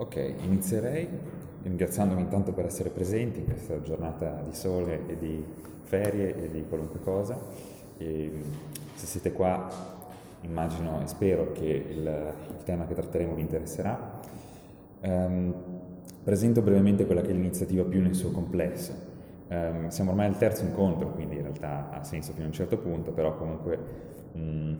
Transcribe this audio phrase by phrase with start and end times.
[0.00, 1.06] ok, inizierei
[1.62, 5.44] ringraziandomi intanto per essere presenti in questa giornata di sole e di
[5.82, 7.38] ferie e di qualunque cosa.
[7.98, 8.32] E
[8.94, 9.68] se siete qua
[10.40, 14.20] immagino e spero che il, il tema che tratteremo vi interesserà.
[15.02, 15.54] Um,
[16.24, 19.08] presento brevemente quella che è l'iniziativa più nel suo complesso.
[19.48, 22.78] Um, siamo ormai al terzo incontro, quindi in realtà ha senso fino a un certo
[22.78, 23.78] punto, però comunque
[24.32, 24.78] um,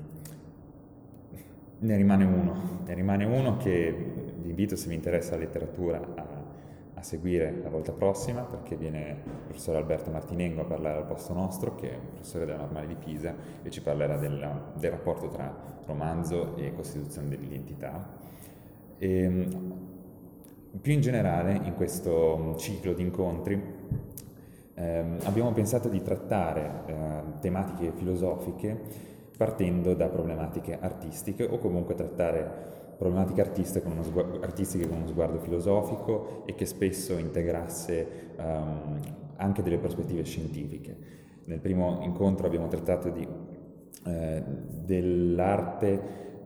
[1.81, 2.55] ne rimane uno,
[2.87, 6.27] ne rimane uno che vi invito se vi interessa la letteratura a,
[6.95, 11.33] a seguire la volta prossima perché viene il professor Alberto Martinengo a parlare al posto
[11.33, 15.29] nostro che è un professore della Normale di Pisa e ci parlerà del, del rapporto
[15.29, 15.55] tra
[15.87, 18.07] romanzo e costituzione dell'identità.
[18.99, 19.89] E, ehm,
[20.81, 23.61] più in generale in questo ciclo di incontri
[24.75, 26.95] eh, abbiamo pensato di trattare eh,
[27.41, 28.79] tematiche filosofiche
[29.37, 35.07] partendo da problematiche artistiche o comunque trattare problematiche artistiche con uno sguardo, artistiche con uno
[35.07, 39.01] sguardo filosofico e che spesso integrasse um,
[39.37, 40.97] anche delle prospettive scientifiche.
[41.45, 43.27] Nel primo incontro abbiamo trattato di,
[44.05, 44.43] eh,
[44.85, 46.03] dell'arte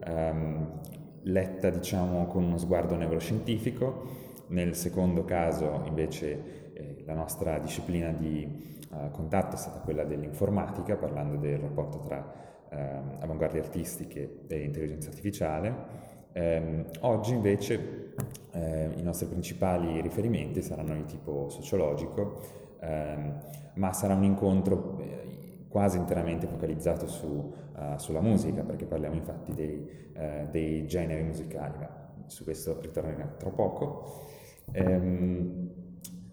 [0.07, 0.79] um,
[1.23, 4.03] letta diciamo, con uno sguardo neuroscientifico,
[4.47, 10.95] nel secondo caso invece eh, la nostra disciplina di uh, contatto è stata quella dell'informatica,
[10.95, 12.77] parlando del rapporto tra eh,
[13.19, 16.13] avanguardie artistiche e intelligenza artificiale.
[16.37, 18.13] Eh, oggi invece
[18.51, 22.41] eh, i nostri principali riferimenti saranno di tipo sociologico,
[22.81, 23.39] ehm,
[23.75, 29.53] ma sarà un incontro eh, quasi interamente focalizzato su, uh, sulla musica, perché parliamo infatti
[29.53, 34.25] dei, uh, dei, generi musicali, ma su questo ritorneremo tra poco.
[34.73, 35.69] Um,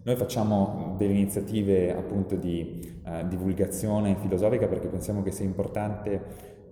[0.03, 6.21] noi facciamo delle iniziative appunto di uh, divulgazione filosofica perché pensiamo che sia importante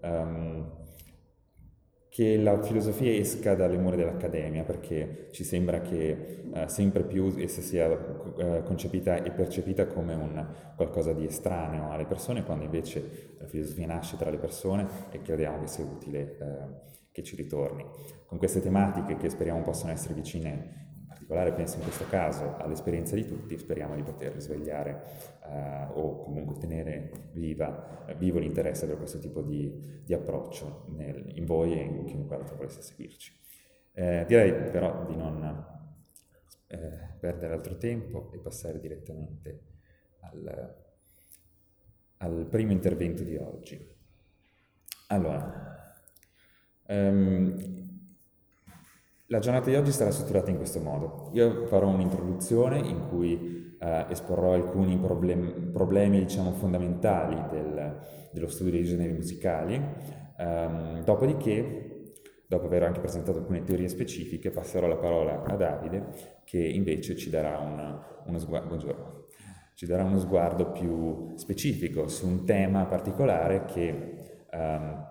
[0.01, 0.79] um,
[2.11, 7.61] che la filosofia esca dalle mura dell'accademia perché ci sembra che uh, sempre più essa
[7.61, 10.45] sia uh, concepita e percepita come un
[10.75, 15.61] qualcosa di estraneo alle persone quando invece la filosofia nasce tra le persone e crediamo
[15.61, 16.35] che sia utile
[17.13, 17.85] che ci ritorni.
[18.25, 20.90] Con queste tematiche che speriamo possano essere vicine
[21.31, 25.03] particolare penso in questo caso all'esperienza di tutti, speriamo di poter risvegliare
[25.45, 31.31] eh, o comunque tenere viva, eh, vivo l'interesse per questo tipo di, di approccio nel,
[31.37, 33.39] in voi e in chiunque altro volesse seguirci.
[33.93, 35.65] Eh, direi però di non
[36.67, 39.61] eh, perdere altro tempo e passare direttamente
[40.19, 40.75] al,
[42.17, 43.89] al primo intervento di oggi.
[45.07, 45.93] Allora,
[46.87, 47.90] um,
[49.31, 51.29] la giornata di oggi sarà strutturata in questo modo.
[51.33, 57.97] Io farò un'introduzione in cui eh, esporrò alcuni problem- problemi diciamo, fondamentali del,
[58.31, 59.81] dello studio dei generi musicali,
[60.37, 62.11] um, dopodiché,
[62.45, 66.07] dopo aver anche presentato alcune teorie specifiche, passerò la parola a Davide
[66.43, 69.27] che invece ci darà, una, uno, sguardo,
[69.75, 74.45] ci darà uno sguardo più specifico su un tema particolare che...
[74.51, 75.09] Um,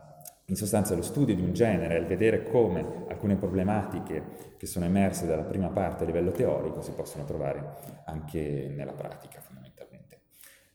[0.50, 5.27] in sostanza lo studio di un genere, il vedere come alcune problematiche che sono emerse
[5.27, 10.21] dalla prima parte a livello teorico si possono trovare anche nella pratica fondamentalmente.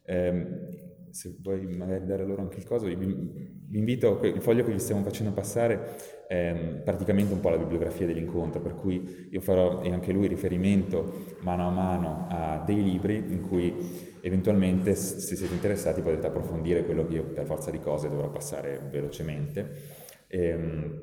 [0.04, 4.72] Eh, se vuoi magari dare loro anche il coso, vi, vi invito, il foglio che
[4.72, 5.96] vi stiamo facendo passare
[6.28, 11.36] è praticamente un po' la bibliografia dell'incontro, per cui io farò e anche lui riferimento
[11.42, 17.06] mano a mano a dei libri in cui Eventualmente, se siete interessati, potete approfondire quello
[17.06, 20.26] che io per forza di cose dovrò passare velocemente.
[20.26, 21.02] E, ehm,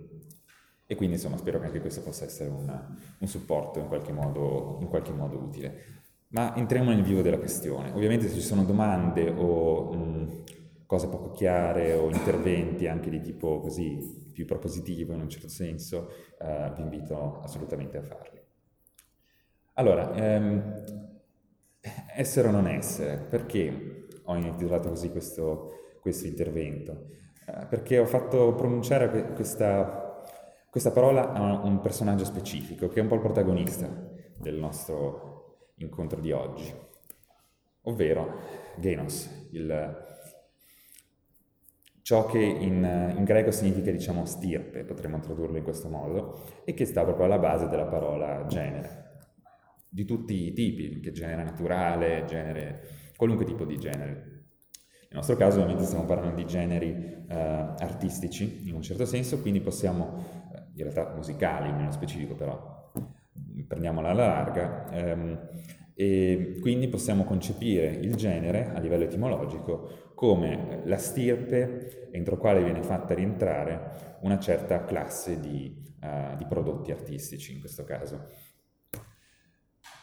[0.87, 2.85] e quindi, insomma, spero che anche questo possa essere una,
[3.19, 6.01] un supporto in qualche, modo, in qualche, modo, utile.
[6.31, 7.93] Ma entriamo nel vivo della questione.
[7.93, 10.43] Ovviamente se ci sono domande o mh,
[10.87, 16.09] cose poco chiare o interventi anche di tipo così più propositivo in un certo senso,
[16.41, 18.41] eh, vi invito assolutamente a farli.
[19.75, 21.02] Allora, ehm,
[22.15, 27.07] essere o non essere, perché ho intitolato così questo, questo intervento?
[27.47, 30.23] Eh, perché ho fatto pronunciare questa,
[30.71, 33.89] questa parola a un personaggio specifico, che è un po' il protagonista
[34.37, 36.73] del nostro incontro di oggi,
[37.83, 40.11] ovvero Genos, il,
[42.03, 46.85] ciò che in, in, greco significa diciamo stirpe, potremmo tradurlo in questo modo, e che
[46.85, 49.02] sta proprio alla base della parola genere
[49.93, 52.81] di tutti i tipi, che genere naturale, genere,
[53.15, 54.11] qualunque tipo di genere.
[55.11, 56.89] Nel nostro caso ovviamente stiamo parlando di generi
[57.29, 60.25] eh, artistici in un certo senso, quindi possiamo,
[60.55, 62.91] eh, in realtà musicali nello specifico però,
[63.69, 65.49] prendiamola alla larga, ehm,
[65.95, 72.83] e quindi possiamo concepire il genere a livello etimologico come la stirpe entro quale viene
[72.83, 78.29] fatta rientrare una certa classe di, uh, di prodotti artistici in questo caso.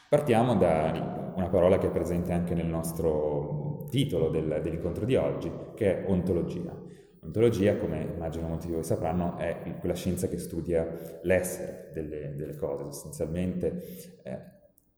[0.09, 5.51] Partiamo da una parola che è presente anche nel nostro titolo del, dell'incontro di oggi,
[5.75, 6.75] che è ontologia.
[7.21, 12.55] Ontologia, come immagino molti di voi sapranno, è quella scienza che studia l'essere delle, delle
[12.55, 14.19] cose, sostanzialmente.
[14.23, 14.39] Eh,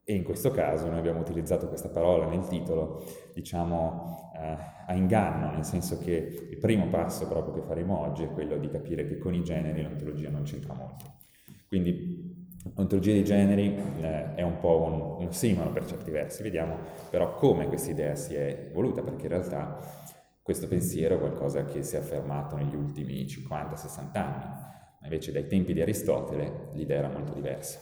[0.01, 3.03] e in questo caso noi abbiamo utilizzato questa parola nel titolo,
[3.33, 8.31] diciamo, eh, a inganno, nel senso che il primo passo proprio che faremo oggi è
[8.31, 11.19] quello di capire che con i generi l'ontologia non c'entra molto.
[11.67, 12.30] Quindi
[12.75, 16.77] Ontologia dei generi eh, è un po' un, un simolo per certi versi, vediamo
[17.09, 19.79] però come questa idea si è evoluta, perché in realtà
[20.41, 24.45] questo pensiero è qualcosa che si è affermato negli ultimi 50-60 anni,
[25.03, 27.79] invece dai tempi di Aristotele l'idea era molto diversa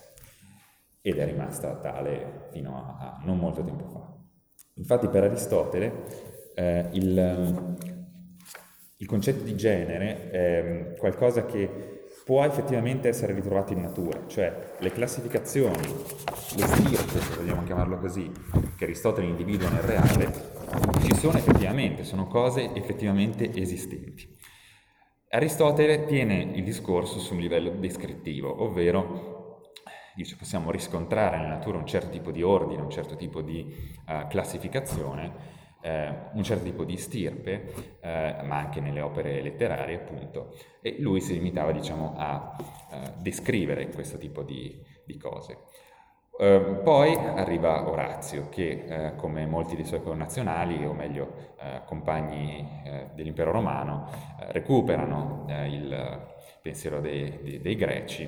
[1.02, 4.14] ed è rimasta tale fino a, a non molto tempo fa.
[4.74, 6.04] Infatti per Aristotele
[6.54, 7.76] eh, il,
[8.96, 11.99] il concetto di genere è qualcosa che
[12.30, 18.30] può effettivamente essere ritrovato in natura, cioè le classificazioni, le stirpe, se vogliamo chiamarlo così,
[18.76, 20.32] che Aristotele individua nel reale,
[21.02, 24.32] ci sono effettivamente, sono cose effettivamente esistenti.
[25.30, 29.72] Aristotele tiene il discorso su un livello descrittivo, ovvero
[30.14, 33.74] dice possiamo riscontrare nella natura un certo tipo di ordine, un certo tipo di
[34.06, 40.54] uh, classificazione, eh, un certo tipo di stirpe, eh, ma anche nelle opere letterarie, appunto,
[40.80, 42.56] e lui si limitava, diciamo, a
[42.92, 45.58] eh, descrivere questo tipo di, di cose.
[46.40, 52.66] Uh, poi arriva Orazio, che uh, come molti dei suoi connazionali, o meglio uh, compagni
[53.14, 54.08] dell'impero romano,
[54.48, 56.28] recuperano il
[56.62, 58.26] pensiero dei, dei, dei, greci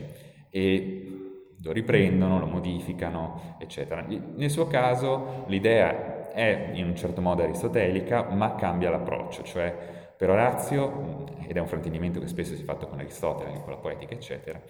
[0.51, 1.23] e
[1.63, 4.03] lo riprendono, lo modificano, eccetera.
[4.03, 9.75] Nel suo caso l'idea è in un certo modo aristotelica, ma cambia l'approccio, cioè
[10.17, 13.79] per Orazio, ed è un fraintendimento che spesso si è fatto con Aristotele, con la
[13.79, 14.61] poetica, eccetera,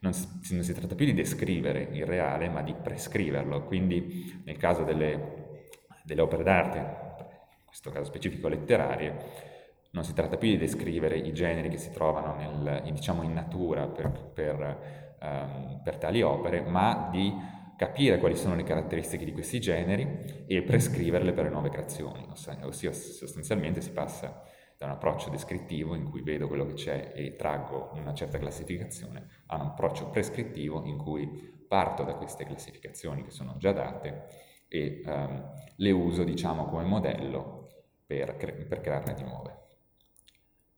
[0.00, 3.64] non si, non si, tratta più di descrivere il reale, ma di prescriverlo.
[3.64, 5.64] Quindi nel caso delle,
[6.04, 9.48] delle opere d'arte, in questo caso specifico letterarie,
[9.90, 13.86] non si tratta più di descrivere i generi che si trovano nel, diciamo, in natura
[13.88, 17.34] per, per, um, per tali opere, ma di
[17.80, 22.28] capire quali sono le caratteristiche di questi generi e prescriverle per le nuove creazioni,
[22.60, 24.42] ossia sostanzialmente si passa
[24.76, 29.44] da un approccio descrittivo in cui vedo quello che c'è e traggo una certa classificazione
[29.46, 31.26] a un approccio prescrittivo in cui
[31.66, 34.26] parto da queste classificazioni che sono già date
[34.68, 39.69] e um, le uso diciamo come modello per, cre- per crearne di nuove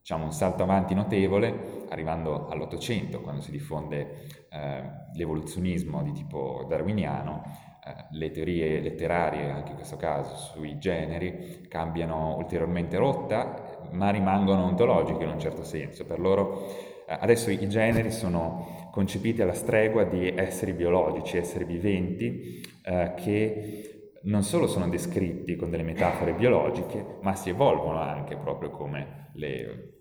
[0.02, 4.82] diciamo, un salto avanti notevole, arrivando all'Ottocento, quando si diffonde eh,
[5.14, 7.44] l'evoluzionismo di tipo darwiniano,
[7.84, 14.64] eh, le teorie letterarie, anche in questo caso, sui generi, cambiano ulteriormente rotta, ma rimangono
[14.64, 16.04] ontologiche in un certo senso.
[16.04, 16.66] Per loro
[17.06, 23.91] eh, adesso i generi sono concepiti alla stregua di esseri biologici, esseri viventi, eh, che
[24.24, 29.92] non solo sono descritti con delle metafore biologiche, ma si evolvono anche proprio come le,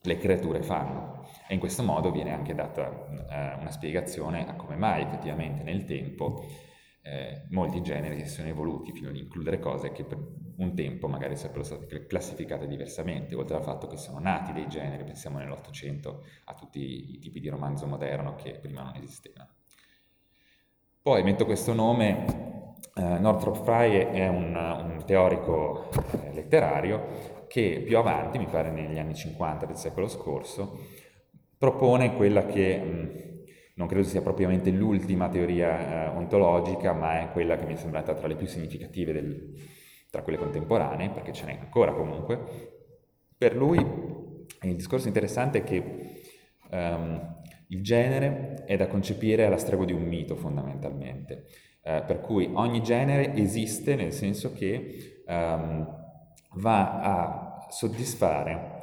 [0.00, 1.26] le creature fanno.
[1.46, 5.84] E in questo modo viene anche data uh, una spiegazione a come mai effettivamente nel
[5.84, 6.42] tempo
[7.08, 10.18] eh, molti generi si sono evoluti fino ad includere cose che per
[10.56, 15.04] un tempo magari sarebbero state classificate diversamente, oltre al fatto che sono nati dei generi,
[15.04, 19.50] pensiamo nell'Ottocento a tutti i tipi di romanzo moderno che prima non esistevano.
[21.00, 22.57] Poi metto questo nome
[22.94, 28.98] Uh, Northrop Frye è un, un teorico eh, letterario che più avanti, mi pare negli
[28.98, 30.78] anni 50 del secolo scorso,
[31.56, 33.28] propone quella che mh,
[33.74, 38.14] non credo sia propriamente l'ultima teoria eh, ontologica, ma è quella che mi è sembrata
[38.14, 39.52] tra le più significative del,
[40.10, 42.76] tra quelle contemporanee, perché ce n'è ancora comunque.
[43.36, 46.22] Per lui il discorso interessante è che
[46.70, 47.36] um,
[47.68, 51.46] il genere è da concepire alla stregua di un mito fondamentalmente
[51.88, 55.86] eh, per cui ogni genere esiste nel senso che um,
[56.56, 58.76] va a soddisfare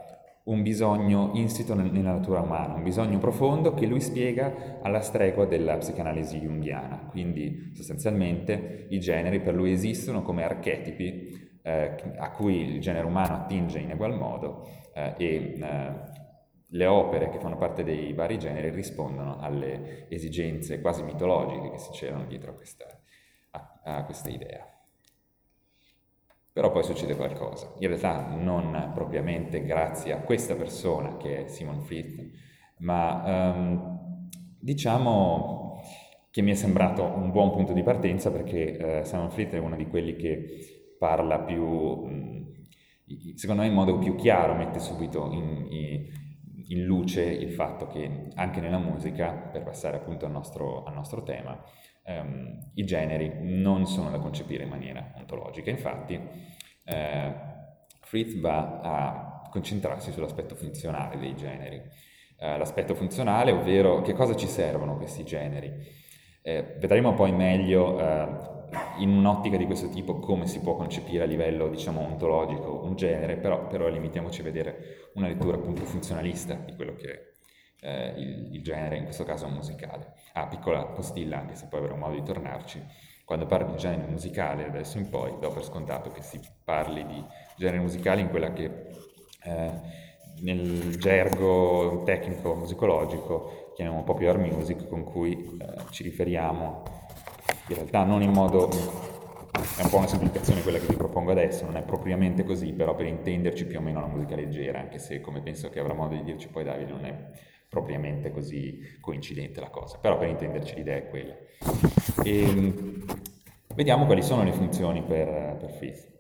[0.46, 5.78] un bisogno insito nella natura umana, un bisogno profondo che lui spiega alla stregua della
[5.78, 7.08] psicanalisi junghiana.
[7.10, 13.36] Quindi sostanzialmente i generi per lui esistono come archetipi eh, a cui il genere umano
[13.36, 16.24] attinge in egual modo eh, e eh,
[16.68, 21.92] le opere che fanno parte dei vari generi rispondono alle esigenze quasi mitologiche che si
[21.92, 22.86] c'erano dietro a questa,
[23.86, 24.68] a, questa idea.
[26.52, 31.82] Però poi succede qualcosa, in realtà non propriamente grazie a questa persona che è Simon
[31.82, 32.30] Fleet,
[32.80, 35.82] ma um, diciamo
[36.32, 39.76] che mi è sembrato un buon punto di partenza perché uh, Simon Fleet è uno
[39.76, 42.54] di quelli che parla più, um,
[43.36, 46.24] secondo me in modo più chiaro, mette subito in, in
[46.68, 51.24] in luce il fatto che anche nella musica, per passare appunto al nostro, al nostro
[51.24, 51.62] tema,
[52.06, 55.70] ehm, i generi non sono da concepire in maniera ontologica.
[55.70, 56.20] Infatti,
[56.84, 57.34] eh,
[58.02, 61.82] Fritz va a concentrarsi sull'aspetto funzionale dei generi.
[62.38, 65.72] Eh, l'aspetto funzionale, ovvero che cosa ci servono questi generi.
[66.42, 68.28] Eh, vedremo poi meglio eh,
[69.00, 73.38] in un'ottica di questo tipo come si può concepire a livello diciamo ontologico un genere,
[73.38, 77.35] però, però limitiamoci a vedere una lettura appunto funzionalista di quello che
[77.86, 80.14] eh, il, il, genere, in questo caso musicale.
[80.34, 82.84] Ah, piccola postilla, anche se poi avremo modo di tornarci,
[83.24, 87.24] quando parlo di genere musicale adesso in poi do per scontato che si parli di
[87.56, 88.88] genere musicale in quella che
[89.44, 89.72] eh,
[90.42, 96.84] nel gergo tecnico musicologico chiamiamo popular music, con cui eh, ci riferiamo
[97.68, 98.70] in realtà non in modo
[99.78, 102.94] è un po' una semplificazione quella che vi propongo adesso, non è propriamente così, però
[102.94, 106.16] per intenderci più o meno la musica leggera, anche se come penso che avrà modo
[106.16, 107.16] di dirci poi Davide non è
[107.76, 111.36] propriamente così coincidente la cosa, però per intenderci l'idea è quella.
[112.24, 113.04] E, ehm,
[113.76, 116.14] vediamo quali sono le funzioni per, per Fizz.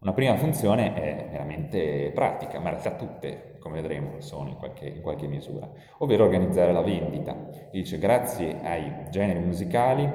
[0.00, 4.86] Una prima funzione è veramente pratica, ma in realtà tutte, come vedremo, sono in qualche,
[4.88, 7.36] in qualche misura, ovvero organizzare la vendita.
[7.70, 10.10] Dice, grazie ai generi musicali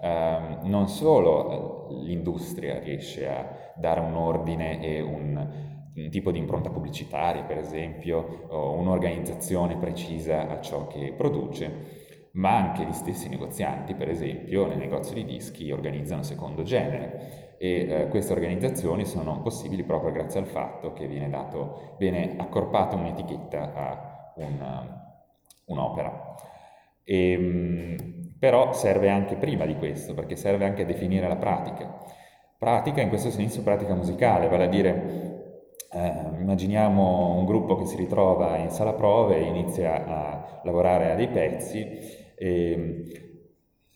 [0.00, 5.76] ehm, non solo eh, l'industria riesce a dare un ordine e un
[6.10, 12.84] tipo di impronta pubblicitaria, per esempio, o un'organizzazione precisa a ciò che produce, ma anche
[12.84, 18.32] gli stessi negozianti, per esempio, nei negozi di dischi organizzano secondo genere e eh, queste
[18.32, 24.96] organizzazioni sono possibili proprio grazie al fatto che viene, dato, viene accorpata un'etichetta a un,
[25.66, 26.34] un'opera.
[27.02, 27.96] E, ehm,
[28.38, 31.98] però serve anche prima di questo, perché serve anche a definire la pratica.
[32.56, 35.27] Pratica in questo senso pratica musicale, vale a dire,
[35.90, 41.14] eh, immaginiamo un gruppo che si ritrova in sala prove e inizia a lavorare a
[41.14, 41.86] dei pezzi
[42.34, 43.27] e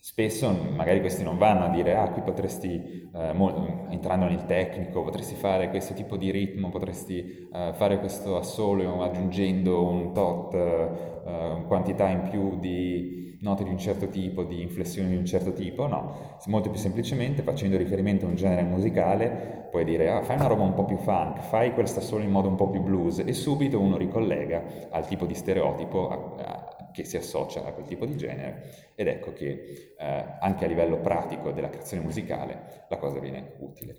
[0.04, 5.04] spesso magari questi non vanno a dire ah qui potresti, eh, mo- entrando nel tecnico,
[5.04, 11.64] potresti fare questo tipo di ritmo, potresti eh, fare questo assolo aggiungendo un tot, eh,
[11.68, 15.87] quantità in più di note di un certo tipo, di inflessioni di un certo tipo,
[15.87, 20.49] no, molto più semplicemente facendo riferimento a un genere musicale puoi dire ah, fai una
[20.49, 23.32] roba un po' più funk, fai questa solo in modo un po' più blues e
[23.32, 26.62] subito uno ricollega al tipo di stereotipo a, a,
[26.92, 31.00] che si associa a quel tipo di genere ed ecco che eh, anche a livello
[31.00, 33.96] pratico della creazione musicale la cosa viene utile.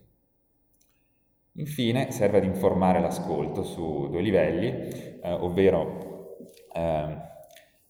[1.55, 6.37] Infine serve ad informare l'ascolto su due livelli, eh, ovvero
[6.73, 7.17] eh,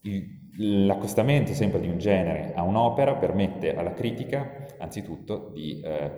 [0.01, 6.11] il L'accostamento sempre di un genere a un'opera permette alla critica, anzitutto, di eh,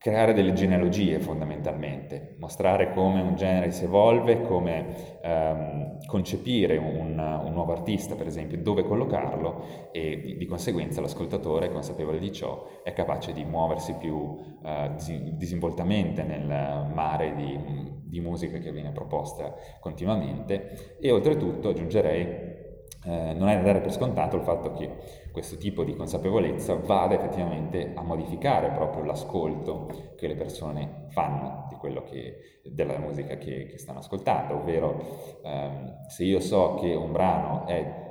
[0.00, 7.52] creare delle genealogie fondamentalmente, mostrare come un genere si evolve, come ehm, concepire un, un,
[7.52, 13.34] nuovo artista, per esempio, dove collocarlo e di conseguenza l'ascoltatore, consapevole di ciò, è capace
[13.34, 14.92] di muoversi più eh,
[15.34, 17.58] disinvoltamente nel mare di,
[18.02, 20.96] di musica che viene proposta continuamente.
[20.98, 22.58] E oltretutto aggiungerei
[23.04, 24.90] eh, non è da dare per scontato il fatto che
[25.30, 31.60] questo tipo di consapevolezza vada effettivamente a modificare proprio l'ascolto che le persone fanno
[32.04, 37.66] che, della musica che, che stanno ascoltando, ovvero ehm, se io so che un brano
[37.66, 38.08] è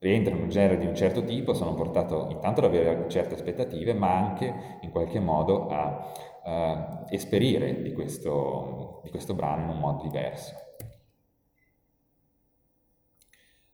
[0.00, 3.94] rientra in un genere di un certo tipo, sono portato intanto ad avere certe aspettative,
[3.94, 6.12] ma anche in qualche modo a
[6.44, 10.63] uh, esperire di questo, di questo brano in un modo diverso.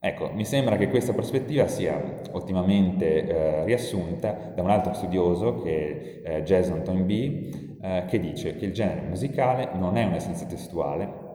[0.02, 6.22] Ecco, mi sembra che questa prospettiva sia ottimamente eh, riassunta da un altro studioso che
[6.22, 11.28] è eh, Jason Toynbee, eh, che dice che il genere musicale non è un'essenza testuale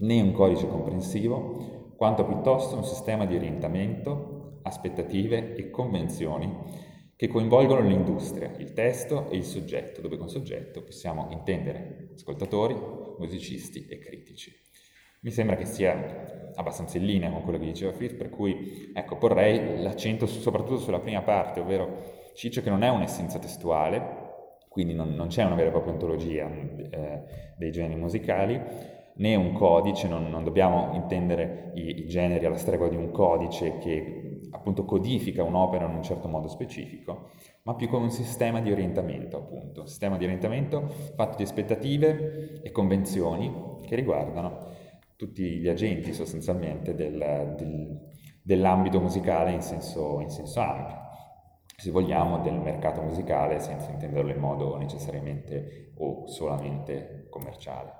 [0.00, 6.54] né un codice comprensivo, quanto piuttosto un sistema di orientamento, aspettative e convenzioni
[7.16, 12.76] che coinvolgono l'industria, il testo e il soggetto, dove con soggetto possiamo intendere ascoltatori,
[13.18, 14.52] musicisti e critici.
[15.22, 19.16] Mi sembra che sia abbastanza in linea con quello che diceva Fritz, per cui ecco,
[19.16, 24.28] porrei l'accento soprattutto sulla prima parte, ovvero ci dice che non è un'essenza testuale,
[24.68, 27.22] quindi non, non c'è una vera e propria ontologia eh,
[27.56, 28.60] dei generi musicali,
[29.16, 33.78] né un codice, non, non dobbiamo intendere i, i, generi alla stregua di un codice
[33.78, 37.30] che appunto codifica un'opera in un certo modo specifico,
[37.64, 42.60] ma più come un sistema di orientamento, appunto, un sistema di orientamento fatto di aspettative
[42.62, 44.69] e convenzioni che riguardano
[45.20, 48.00] tutti gli agenti sostanzialmente del, del,
[48.42, 50.96] dell'ambito musicale in senso, in senso ampio,
[51.76, 57.92] se vogliamo del mercato musicale senza intenderlo in modo necessariamente o solamente commerciale.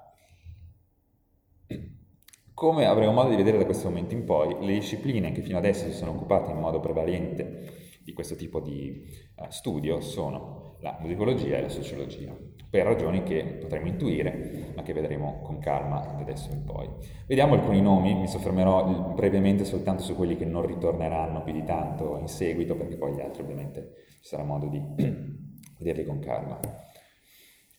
[2.55, 5.85] Come avremo modo di vedere da questo momento in poi, le discipline che fino adesso
[5.85, 9.05] si sono occupate in modo prevalente di questo tipo di
[9.37, 12.37] uh, studio sono la musicologia e la sociologia,
[12.69, 16.89] per ragioni che potremo intuire, ma che vedremo con calma da adesso in poi.
[17.27, 22.17] Vediamo alcuni nomi, mi soffermerò brevemente soltanto su quelli che non ritorneranno più di tanto
[22.19, 24.83] in seguito, perché poi gli altri ovviamente ci sarà modo di
[25.79, 26.59] vederli con calma.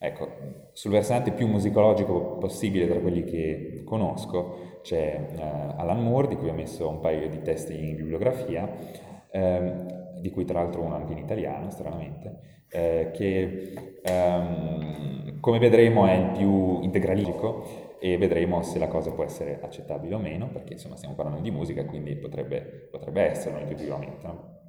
[0.04, 0.30] Ecco,
[0.72, 6.50] sul versante più musicologico possibile tra quelli che conosco c'è uh, Alan Moore, di cui
[6.50, 8.68] ho messo un paio di testi in bibliografia,
[9.32, 16.06] ehm, di cui tra l'altro uno anche in italiano, stranamente, eh, che ehm, come vedremo
[16.06, 20.74] è il più integralistico e vedremo se la cosa può essere accettabile o meno, perché
[20.74, 24.25] insomma stiamo parlando di musica, quindi potrebbe, potrebbe esserlo intuitivamente.
[24.25, 24.60] No?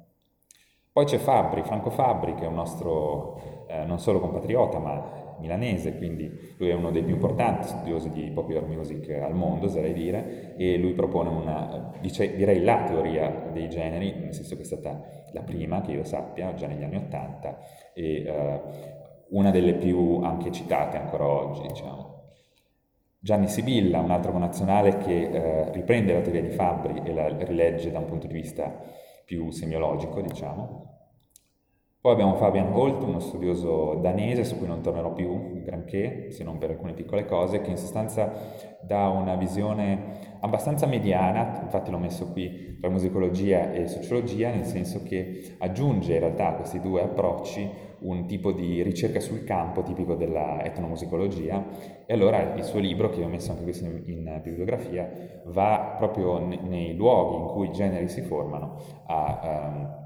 [0.91, 5.97] Poi c'è Fabri, Franco Fabri, che è un nostro eh, non solo compatriota, ma milanese,
[5.97, 10.55] quindi lui è uno dei più importanti studiosi di popular music al mondo, oserei dire,
[10.55, 15.03] e lui propone una, dice, direi la teoria dei generi, nel senso che è stata
[15.33, 17.59] la prima che io sappia, già negli anni Ottanta,
[17.93, 22.11] e uh, una delle più anche citate ancora oggi, diciamo.
[23.19, 27.91] Gianni Sibilla, un altro connazionale che uh, riprende la teoria di Fabri e la rilegge
[27.91, 28.81] da un punto di vista
[29.25, 30.92] più semiologico, diciamo,
[32.03, 36.57] poi abbiamo Fabian Holt, uno studioso danese su cui non tornerò più granché, se non
[36.57, 38.29] per alcune piccole cose, che in sostanza
[38.81, 45.01] dà una visione abbastanza mediana, infatti l'ho messo qui tra musicologia e sociologia, nel senso
[45.01, 47.69] che aggiunge in realtà a questi due approcci
[47.99, 51.65] un tipo di ricerca sul campo tipico della etnomusicologia.
[52.05, 55.09] E allora il suo libro, che ho messo anche questo in, bibliografia,
[55.45, 59.71] va proprio nei luoghi in cui i generi si formano a...
[59.71, 60.01] Um,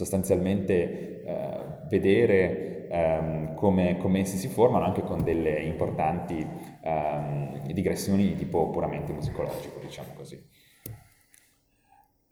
[0.00, 6.46] sostanzialmente eh, vedere ehm, come, come, essi si formano anche con delle importanti
[6.82, 10.42] ehm, digressioni di tipo puramente musicologico, diciamo così.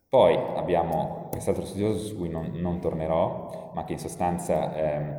[0.09, 5.19] Poi abbiamo quest'altro studioso su cui non, non tornerò, ma che in sostanza ehm,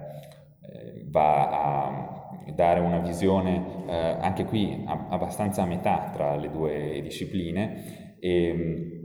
[0.61, 2.17] eh, va a
[2.51, 8.99] dare una visione eh, anche qui a, abbastanza a metà tra le due discipline e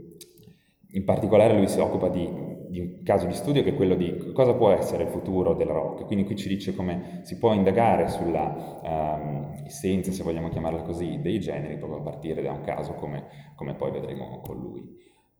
[0.95, 4.53] in particolare lui si occupa di di caso di studio che è quello di cosa
[4.53, 6.05] può essere il futuro del rock.
[6.05, 11.21] Quindi qui ci dice come si può indagare sulla um, essenza, se vogliamo chiamarla così,
[11.21, 14.81] dei generi, proprio a partire da un caso come, come poi vedremo con lui.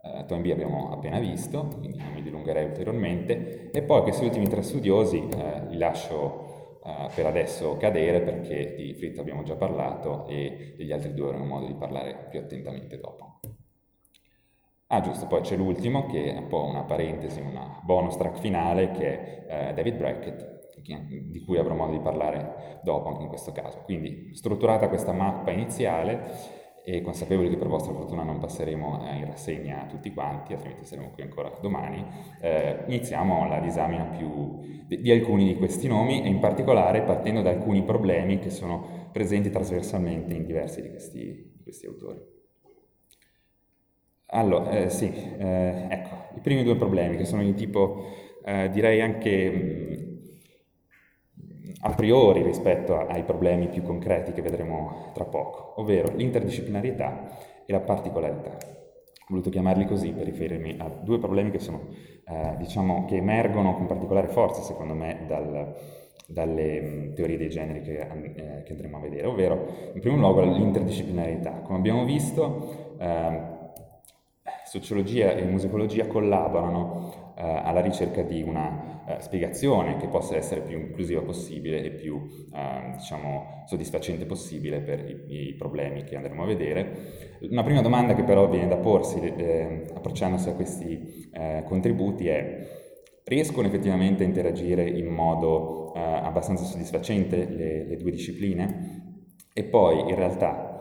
[0.02, 3.70] Uh, eh, Toynbee abbiamo appena visto, quindi non mi dilungherei ulteriormente.
[3.72, 8.94] E poi questi ultimi tre studiosi uh, li lascio uh, per adesso cadere perché di
[8.94, 13.40] Fritz abbiamo già parlato e degli altri due avremo modo di parlare più attentamente dopo.
[14.96, 18.92] Ah giusto, poi c'è l'ultimo che è un po' una parentesi, una bonus track finale
[18.92, 23.52] che è eh, David Brackett, di cui avrò modo di parlare dopo anche in questo
[23.52, 23.82] caso.
[23.84, 26.32] Quindi strutturata questa mappa iniziale
[26.86, 31.10] e consapevoli che per vostra fortuna non passeremo eh, in rassegna tutti quanti, altrimenti saremo
[31.10, 32.02] qui ancora domani,
[32.40, 37.42] eh, iniziamo la disamina più di, di, alcuni di questi nomi e in particolare partendo
[37.42, 42.35] da alcuni problemi che sono presenti trasversalmente in diversi di questi, di questi autori.
[44.36, 48.04] Allora, eh, sì, eh, ecco, i primi due problemi che sono di tipo,
[48.44, 49.62] eh, direi anche mh,
[51.42, 57.30] mm, a priori rispetto ai problemi più concreti che vedremo tra poco, ovvero l'interdisciplinarietà
[57.66, 58.50] e la particolarità.
[58.50, 61.88] Ho voluto chiamarli così per riferirmi a due problemi che, sono,
[62.28, 65.74] eh, diciamo, che emergono con particolare forza, secondo me, dal,
[66.28, 70.42] dalle mm, teorie dei generi che, eh, che, andremo a vedere, ovvero in primo luogo
[70.42, 71.62] l'interdisciplinarità.
[71.62, 73.55] Come abbiamo visto, eh,
[74.80, 80.78] sociologia e musicologia collaborano eh, alla ricerca di una eh, spiegazione che possa essere più
[80.80, 82.22] inclusiva possibile e più
[82.54, 87.38] eh, diciamo, soddisfacente possibile per i, i, problemi che andremo a vedere.
[87.50, 92.84] Una prima domanda che però viene da porsi eh, approcciandosi a questi eh, contributi è
[93.26, 99.24] riescono effettivamente a interagire in modo eh, abbastanza soddisfacente le, le, due discipline?
[99.54, 100.74] E poi in realtà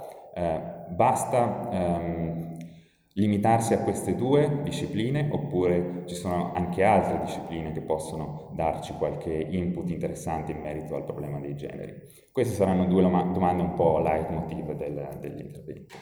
[0.88, 2.53] basta ehm,
[3.16, 9.32] limitarsi a queste due discipline oppure ci sono anche altre discipline che possono darci qualche
[9.32, 11.94] input interessante in merito al problema dei generi?
[12.32, 15.94] Queste saranno due domande un po' leitmotiv del, dell'intervento.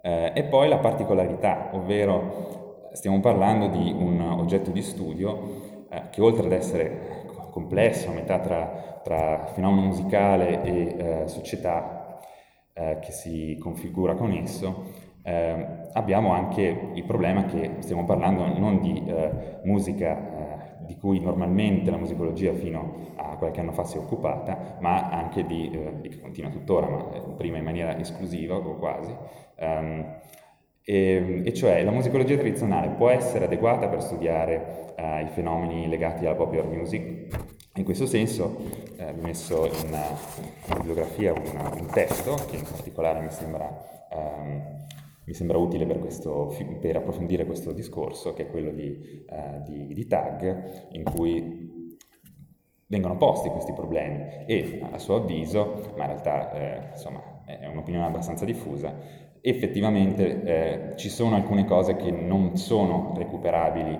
[0.00, 6.20] Eh, e poi la particolarità, ovvero stiamo parlando di un oggetto di studio eh, che
[6.20, 12.20] oltre ad essere complesso, a metà tra, tra fenomeno musicale e eh, società
[12.72, 18.80] eh, che si configura con esso, eh, abbiamo anche il problema che stiamo parlando non
[18.80, 23.98] di eh, musica eh, di cui normalmente la musicologia fino a qualche anno fa si
[23.98, 28.56] è occupata, ma anche di, eh, che continua tuttora, ma eh, prima in maniera esclusiva
[28.56, 29.14] o quasi,
[29.60, 30.16] um,
[30.82, 36.24] e, e, cioè la musicologia tradizionale può essere adeguata per studiare uh, i fenomeni legati
[36.24, 37.26] alla popular music.
[37.74, 38.56] In questo senso
[38.96, 43.68] eh, ho messo in, in bibliografia un, un, testo che in particolare mi sembra
[44.10, 44.86] um,
[45.28, 49.92] mi sembra utile per, questo, per, approfondire questo discorso, che è quello di, uh, di,
[49.92, 51.96] di Tag, in cui
[52.86, 58.06] vengono posti questi problemi e a suo avviso, ma in realtà eh, insomma, è un'opinione
[58.06, 58.96] abbastanza diffusa,
[59.42, 63.98] effettivamente eh, ci sono alcune cose che non sono recuperabili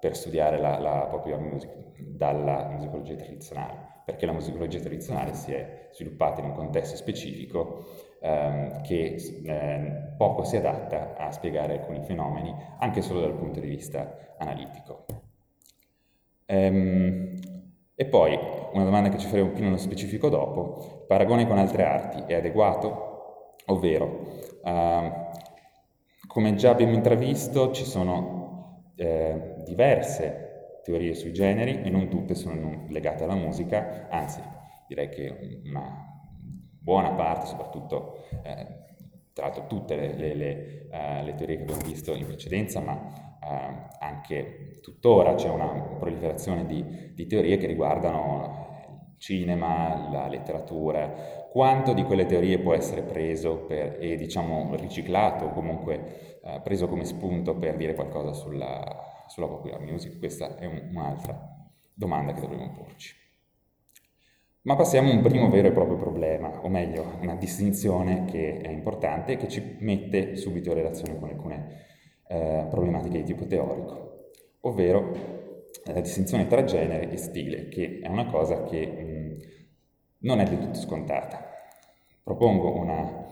[0.00, 5.88] per studiare la, la popular music dalla musicologia tradizionale, perché la musicologia tradizionale si è
[5.90, 7.84] sviluppata in un contesto specifico
[8.20, 13.68] ehm, che eh, poco si adatta a spiegare alcuni fenomeni, anche solo dal punto di
[13.68, 15.06] vista analitico.
[16.46, 17.38] Ehm,
[17.94, 18.38] e poi
[18.72, 22.34] una domanda che ci faremo più nello specifico dopo, il paragone con altre arti è
[22.34, 23.56] adeguato?
[23.66, 25.28] Ovvero, ehm,
[26.26, 32.84] come già abbiamo intravisto, ci sono eh, diverse teorie sui generi e non tutte sono
[32.88, 34.40] legate alla musica, anzi
[34.86, 36.09] direi che una
[36.80, 38.80] buona parte, soprattutto eh,
[39.32, 42.92] tra l'altro tutte le, le, le, uh, le, teorie che abbiamo visto in precedenza, ma
[42.92, 45.66] uh, anche tuttora c'è una
[45.98, 52.74] proliferazione di, di, teorie che riguardano il cinema, la letteratura, quanto di quelle teorie può
[52.74, 58.32] essere preso per, e diciamo riciclato o comunque uh, preso come spunto per dire qualcosa
[58.32, 61.56] sulla, sulla popular music, questa è un, un'altra
[61.94, 63.14] domanda che dovremmo porci.
[64.62, 68.68] Ma passiamo a un primo vero e proprio problema, o meglio, una distinzione che è
[68.68, 71.86] importante e che ci mette subito in relazione con alcune
[72.28, 75.12] eh, problematiche di tipo teorico, ovvero
[75.84, 79.36] la distinzione tra genere e stile, che è una cosa che mh,
[80.26, 81.42] non è del tutto scontata.
[82.22, 83.26] Propongo una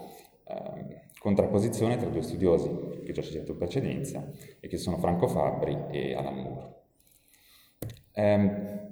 [0.46, 5.76] eh, contrapposizione tra due studiosi che già citato in precedenza e che sono Franco Fabbri
[5.90, 6.74] e Alan Moore.
[8.12, 8.87] Eh,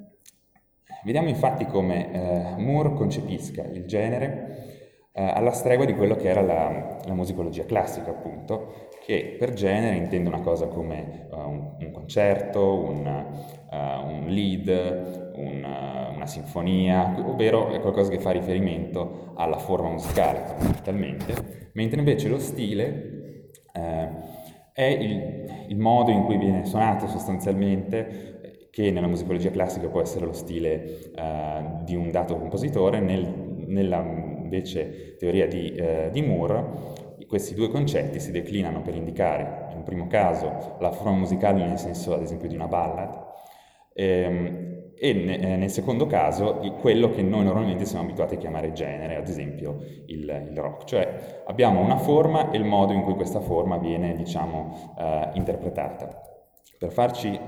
[1.06, 6.40] Vediamo infatti come eh, Moore concepisca il genere eh, alla stregua di quello che era
[6.40, 11.92] la, la, musicologia classica, appunto, che per genere intende una cosa come uh, un, un,
[11.92, 19.32] concerto, un, uh, un lead, un, uh, una sinfonia, ovvero è qualcosa che fa riferimento
[19.36, 23.12] alla forma musicale, fondamentalmente, mentre invece lo stile
[24.76, 28.35] è il, il modo in cui viene suonato sostanzialmente
[28.76, 33.26] che nella musicologia classica può essere lo stile uh, di un dato compositore, nel,
[33.68, 39.82] nella invece teoria di, uh, di, Moore questi due concetti si declinano per indicare, in
[39.82, 43.18] primo caso, la forma musicale nel senso ad esempio di una ballad,
[43.94, 48.72] ehm, e ne, eh, nel secondo caso quello che noi normalmente siamo abituati a chiamare
[48.72, 53.14] genere, ad esempio il, il, rock, cioè abbiamo una forma e il modo in cui
[53.14, 56.20] questa forma viene, diciamo, uh, interpretata.
[56.78, 57.40] Per farci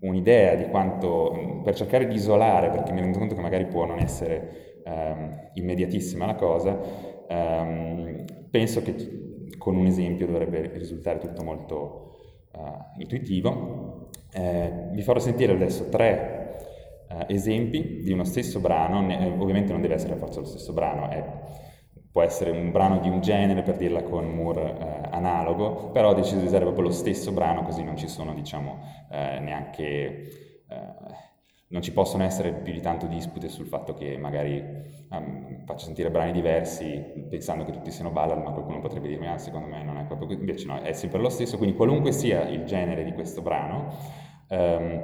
[0.00, 3.98] un'idea di quanto, per cercare di isolare, perché mi rendo conto che magari può non
[3.98, 6.78] essere um, immediatissima la cosa,
[7.28, 8.94] um, penso che
[9.58, 12.18] con un esempio dovrebbe risultare tutto molto
[12.52, 14.10] uh, intuitivo.
[14.32, 16.56] Eh, vi farò sentire adesso tre
[17.08, 20.72] uh, esempi di uno stesso brano, ne, ovviamente non deve essere a forza lo stesso
[20.72, 21.24] brano, è
[22.16, 26.14] può essere un brano di un genere, per dirla con Moore, eh, analogo, però ho
[26.14, 28.78] deciso di usare proprio lo stesso brano, così non ci sono, diciamo,
[29.10, 30.64] eh, neanche...
[30.66, 31.24] Eh,
[31.68, 34.64] non ci possono essere più di tanto dispute sul fatto che magari
[35.10, 39.36] um, faccio sentire brani diversi pensando che tutti siano ballad, ma qualcuno potrebbe dirmi, ah,
[39.36, 42.48] secondo me non è proprio così, invece no, è sempre lo stesso, quindi qualunque sia
[42.48, 43.88] il genere di questo brano,
[44.48, 45.02] um,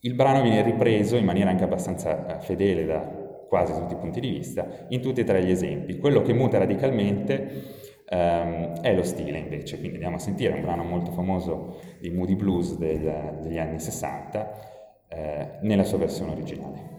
[0.00, 4.20] il brano viene ripreso in maniera anche abbastanza eh, fedele da quasi tutti i punti
[4.20, 5.98] di vista, in tutti e tre gli esempi.
[5.98, 7.62] Quello che muta radicalmente
[8.08, 12.36] ehm, è lo stile invece, quindi andiamo a sentire un brano molto famoso di Moody
[12.36, 14.74] Blues del, degli anni 60
[15.08, 16.95] eh, nella sua versione originale.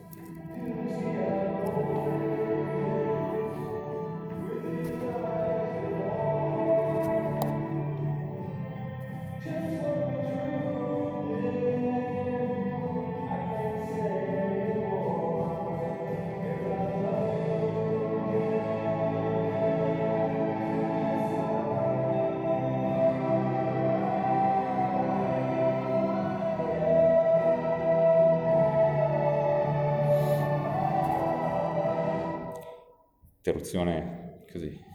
[33.68, 34.86] Interruzione così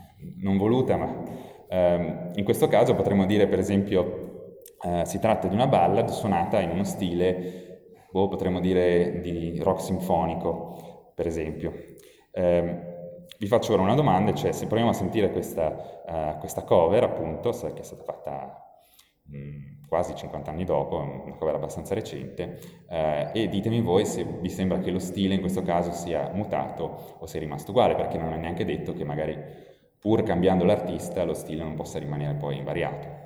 [0.40, 1.22] non voluta, ma
[1.68, 6.60] ehm, in questo caso potremmo dire per esempio eh, si tratta di una ballad suonata
[6.60, 11.72] in uno stile, boh, potremmo dire di rock sinfonico, per esempio.
[12.30, 12.90] Eh,
[13.38, 17.50] vi faccio ora una domanda, cioè se proviamo a sentire questa, uh, questa cover, appunto,
[17.50, 18.64] che è stata fatta
[19.24, 24.24] mh, mm, quasi 50 anni dopo, una cover abbastanza recente, uh, e ditemi voi se
[24.24, 28.16] vi sembra che lo stile in questo caso sia mutato o sia rimasto uguale, perché
[28.16, 29.36] non è neanche detto che magari
[29.98, 33.21] pur cambiando l'artista lo stile non possa rimanere poi invariato.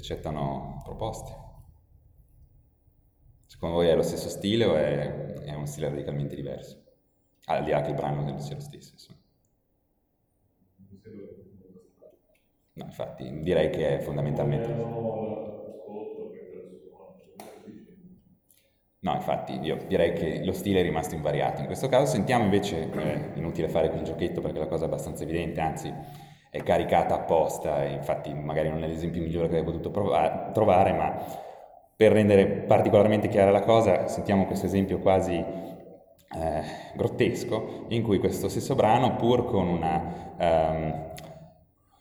[0.00, 1.48] Accettano proposte.
[3.46, 6.82] Secondo voi è lo stesso stile o è, è uno stile radicalmente diverso?
[7.46, 9.18] Al di là che il brano sia lo stesso, insomma.
[12.72, 14.68] No, infatti, direi che è fondamentalmente...
[19.02, 21.60] No, infatti, io direi che lo stile è rimasto invariato.
[21.60, 24.86] In questo caso sentiamo invece, eh, inutile fare qui il giochetto perché la cosa è
[24.86, 25.92] abbastanza evidente, anzi
[26.50, 31.16] è caricata apposta, infatti magari non è l'esempio migliore che hai potuto provare, trovare, ma
[31.96, 36.62] per rendere particolarmente chiara la cosa, sentiamo questo esempio quasi eh,
[36.94, 41.12] grottesco, in cui questo stesso brano, pur con una um,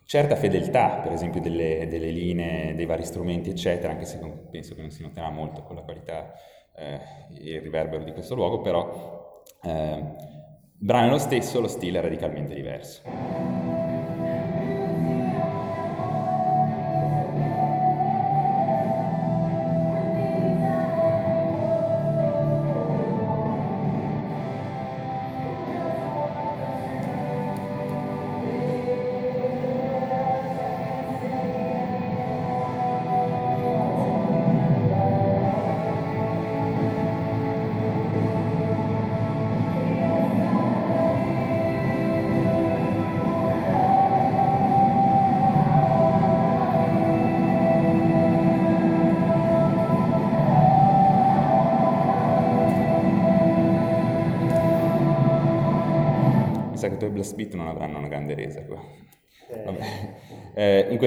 [0.06, 4.82] certa fedeltà, per esempio delle, delle, linee, dei vari strumenti, eccetera, anche se penso che
[4.82, 6.34] non si noterà molto con la qualità
[6.76, 7.00] eh,
[7.38, 10.04] e il riverbero di questo luogo, però eh,
[10.76, 13.69] brano è lo stesso, lo stile è radicalmente diverso.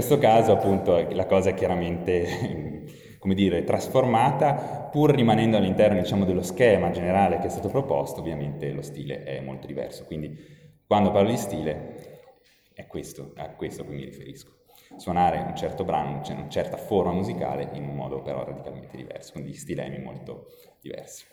[0.03, 2.87] Questo caso appunto la cosa è chiaramente
[3.21, 8.73] come dire, trasformata pur rimanendo all'interno diciamo, dello schema generale che è stato proposto, ovviamente
[8.73, 10.05] lo stile è molto diverso.
[10.05, 10.37] Quindi
[10.85, 12.31] quando parlo di stile
[12.75, 14.51] è questo, a questo che mi riferisco.
[14.97, 19.43] Suonare un certo brano, una certa forma musicale in un modo però radicalmente diverso, con
[19.43, 20.47] degli stilemi molto
[20.81, 21.25] diversi.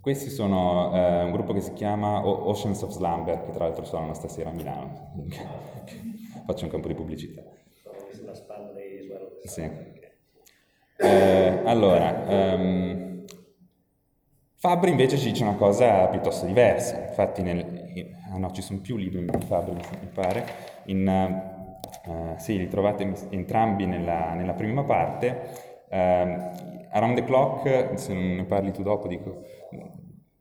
[0.00, 4.14] Questi sono eh, un gruppo che si chiama Oceans of Slumber, che tra l'altro suonano
[4.14, 5.12] stasera a Milano.
[6.46, 7.42] Faccio un po' di pubblicità.
[8.10, 9.12] Sulla spalla dei
[9.44, 9.70] Sì.
[10.96, 13.24] Eh, allora, um,
[14.54, 17.08] Fabri invece ci dice una cosa piuttosto diversa.
[17.08, 20.46] Infatti, nel, in, ah no, ci sono più libri di Fabri, mi pare.
[20.84, 21.06] In,
[22.06, 25.68] uh, sì, li trovate entrambi nella, nella prima parte.
[25.90, 29.58] Uh, Around the Clock, se non ne parli tu dopo, dico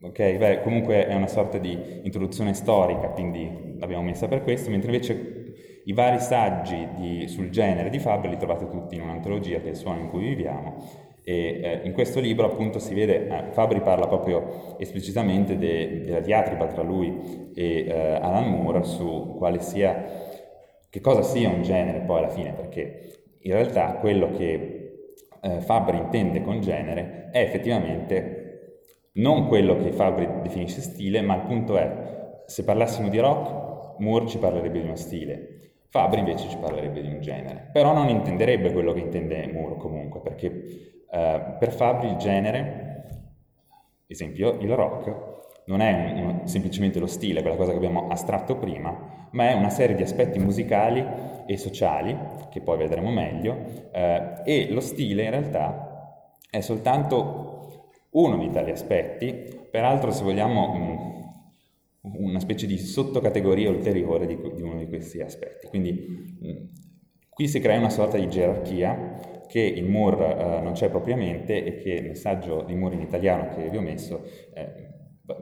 [0.01, 4.91] Ok, beh, comunque è una sorta di introduzione storica, quindi l'abbiamo messa per questo, mentre
[4.91, 9.67] invece i vari saggi di, sul genere di Faber li trovate tutti in un'antologia che
[9.67, 10.77] è il suono in cui viviamo
[11.29, 16.21] e eh, in questo libro appunto si vede, eh, Fabri parla proprio esplicitamente de, della
[16.21, 20.05] diatriba tra lui e eh, Alan Moore su quale sia,
[20.89, 25.07] che cosa sia un genere poi alla fine, perché in realtà quello che
[25.41, 28.38] eh, Fabri intende con genere è effettivamente
[29.19, 34.27] non quello che Fabri definisce stile, ma il punto è, se parlassimo di rock, Moore
[34.27, 35.57] ci parlerebbe di uno stile,
[35.89, 40.21] Fabri invece ci parlerebbe di un genere, però non intenderebbe quello che intende Moore comunque,
[40.21, 40.47] perché
[41.11, 43.05] eh, per Fabri il genere,
[44.07, 45.27] esempio il rock,
[45.65, 49.69] non è un, semplicemente lo stile, quella cosa che abbiamo astratto prima, ma è una
[49.69, 51.05] serie di aspetti musicali
[51.45, 52.17] e sociali,
[52.49, 53.57] che poi vedremo meglio,
[53.91, 55.89] eh, e lo stile in realtà
[56.49, 57.58] è soltanto
[58.11, 61.17] uno di tali aspetti, peraltro se vogliamo
[62.01, 65.67] una specie di sottocategoria ulteriore di, uno di questi aspetti.
[65.67, 66.67] Quindi
[67.39, 69.17] Qui si crea una sorta di gerarchia
[69.47, 73.47] che in Moore eh, non c'è propriamente e che il messaggio di Moore in italiano
[73.55, 74.89] che vi ho messo eh,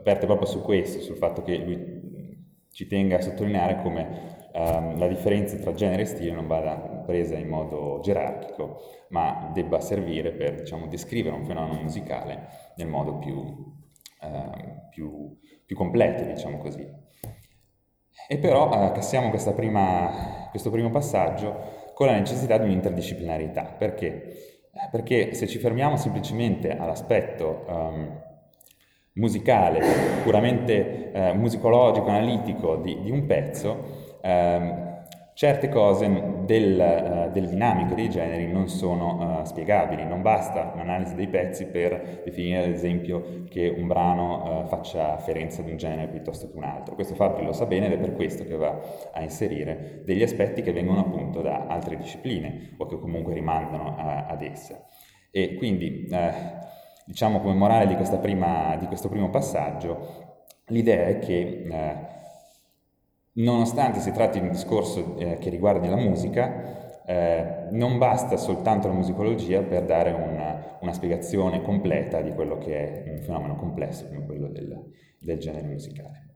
[0.04, 5.06] verte proprio su questo, sul fatto che lui ci tenga a sottolineare come ehm, la
[5.06, 6.74] differenza tra genere e stile non vada
[7.06, 8.80] presa in modo gerarchico,
[9.10, 13.42] ma debba servire per diciamo, descrivere un fenomeno musicale nel modo più,
[14.22, 16.86] eh, più, più completo, diciamo così.
[18.30, 23.74] E però eh, cassiamo questo primo passaggio con la necessità di un'interdisciplinarietà.
[23.78, 24.58] Perché?
[24.90, 28.22] Perché se ci fermiamo semplicemente all'aspetto um,
[29.14, 29.80] musicale,
[30.22, 34.88] puramente eh, musicologico, analitico di, di un pezzo, ehm,
[35.38, 36.08] certe cose
[36.46, 41.66] del, uh, del, dinamico dei generi non sono uh, spiegabili, non basta un'analisi dei pezzi
[41.66, 46.56] per definire ad esempio che un brano uh, faccia afferenza di un genere piuttosto che
[46.56, 46.96] un altro.
[46.96, 48.80] Questo Fabri lo sa bene ed è per questo che va
[49.12, 54.26] a inserire degli aspetti che vengono appunto da altre discipline o che comunque rimandano a,
[54.26, 54.86] ad esse.
[55.30, 56.08] E quindi
[57.04, 60.34] diciamo come morale di, prima, di, questo primo passaggio,
[60.66, 61.62] l'idea è che
[63.38, 68.86] nonostante si tratti di un discorso eh, che riguardi la musica, eh, non basta soltanto
[68.86, 74.06] la musicologia per dare una, una, spiegazione completa di quello che è un fenomeno complesso
[74.06, 76.26] come quello del, del genere musicale.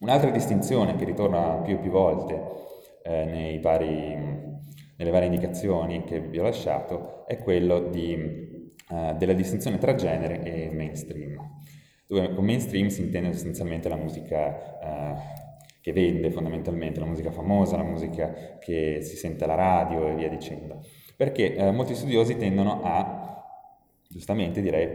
[0.00, 2.42] Un'altra distinzione che ritorna più e più volte
[3.02, 4.16] eh, vari,
[4.96, 8.54] nelle varie indicazioni che vi ho lasciato è quello di
[8.88, 11.36] eh, della distinzione tra genere e mainstream,
[12.06, 15.45] dove con mainstream si intende sostanzialmente la musica uh,
[15.86, 20.28] che vende fondamentalmente, la musica famosa, la musica che si sente alla radio e via
[20.28, 20.84] dicendo.
[21.16, 23.40] Perché uh, molti studiosi tendono a,
[24.08, 24.88] giustamente direi,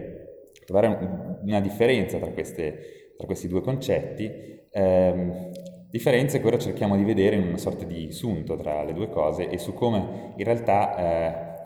[0.65, 4.29] trovare una differenza tra, queste, tra questi due concetti,
[4.69, 5.51] ehm,
[5.89, 9.47] differenze che ora cerchiamo di vedere in una sorta di sunto tra le due cose
[9.47, 11.63] e su come in realtà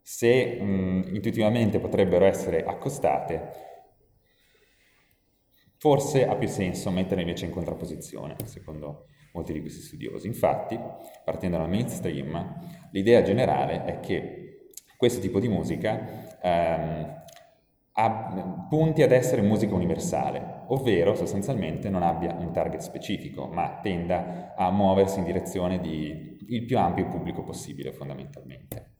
[0.00, 3.71] se mh, mm, intuitivamente potrebbero essere accostate,
[5.82, 10.28] forse ha più senso metterle invece in contrapposizione, secondo molti di questi studiosi.
[10.28, 10.78] Infatti,
[11.24, 12.60] partendo dal mainstream,
[12.92, 17.22] l'idea generale è che questo tipo di musica ehm,
[17.94, 24.54] ha, punti ad essere musica universale, ovvero sostanzialmente non abbia un target specifico, ma tenda
[24.54, 28.91] a muoversi in direzione di il più ampio pubblico possibile fondamentalmente.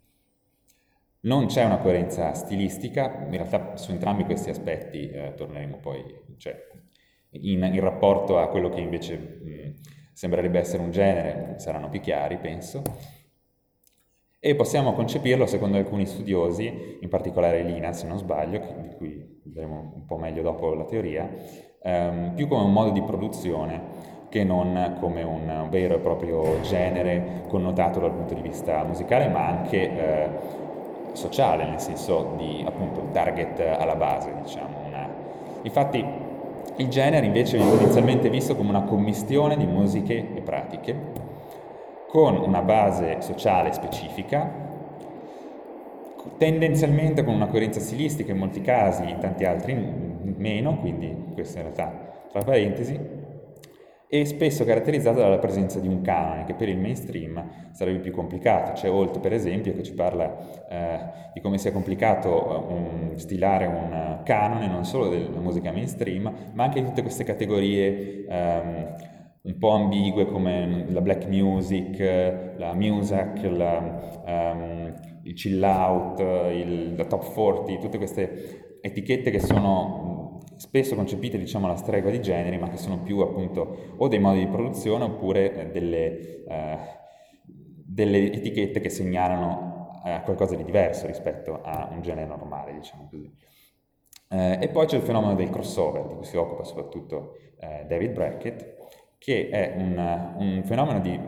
[1.24, 6.02] Non c'è una coerenza stilistica, in realtà su entrambi questi aspetti eh, torneremo poi,
[6.36, 6.56] cioè,
[7.30, 9.74] in, in, rapporto a quello che invece mh,
[10.12, 12.82] sembrerebbe essere un genere, saranno più chiari, penso.
[14.40, 19.92] E possiamo concepirlo, secondo alcuni studiosi, in particolare Lina, se non sbaglio, di cui vedremo
[19.94, 21.30] un po' meglio dopo la teoria,
[21.80, 27.44] ehm, più come un modo di produzione che non come un vero e proprio genere
[27.46, 30.30] connotato dal punto di vista musicale, ma anche eh,
[31.12, 34.76] sociale, nel senso di appunto target alla base, diciamo.
[34.86, 35.08] Una...
[35.62, 36.04] Infatti
[36.76, 41.20] il genere invece viene inizialmente visto come una commistione di musiche e pratiche
[42.08, 44.50] con una base sociale specifica,
[46.36, 49.74] tendenzialmente con una coerenza stilistica in molti casi, in tanti altri
[50.36, 52.98] meno, quindi questo in realtà tra parentesi,
[54.14, 58.72] e spesso caratterizzata dalla presenza di un canone che per il mainstream sarebbe più complicato.
[58.72, 63.64] C'è Holt per esempio che ci parla eh, di come sia complicato eh, un, stilare
[63.64, 68.94] un canone non solo della musica mainstream ma anche di tutte queste categorie ehm,
[69.44, 71.98] un po' ambigue come la black music,
[72.58, 79.40] la music, la, um, il chill out, il, la top 40, tutte queste etichette che
[79.40, 80.11] sono
[80.56, 84.40] spesso concepite diciamo alla stregua di generi, ma che sono più appunto o dei modi
[84.40, 86.78] di produzione oppure eh, delle, eh,
[87.84, 93.30] delle, etichette che segnalano eh, qualcosa di diverso rispetto a un genere normale, diciamo così.
[94.28, 98.12] Eh, e poi c'è il fenomeno del crossover, di cui si occupa soprattutto eh, David
[98.12, 98.80] Brackett,
[99.18, 101.18] che è un, un fenomeno di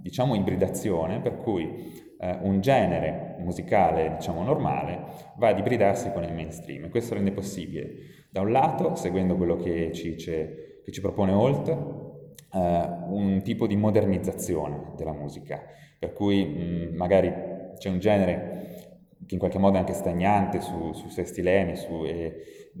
[0.00, 5.04] diciamo ibridazione per cui eh, un genere musicale, diciamo, normale,
[5.36, 6.84] va ad ibridarsi con il mainstream.
[6.84, 11.68] E questo rende possibile, da un lato, seguendo quello che ci, che ci propone Holt,
[11.68, 15.62] eh, un tipo di modernizzazione della musica,
[15.96, 17.32] per cui mh, magari
[17.78, 22.04] c'è un genere che in qualche modo è anche stagnante su, sui suoi stilemi su,
[22.04, 22.72] e,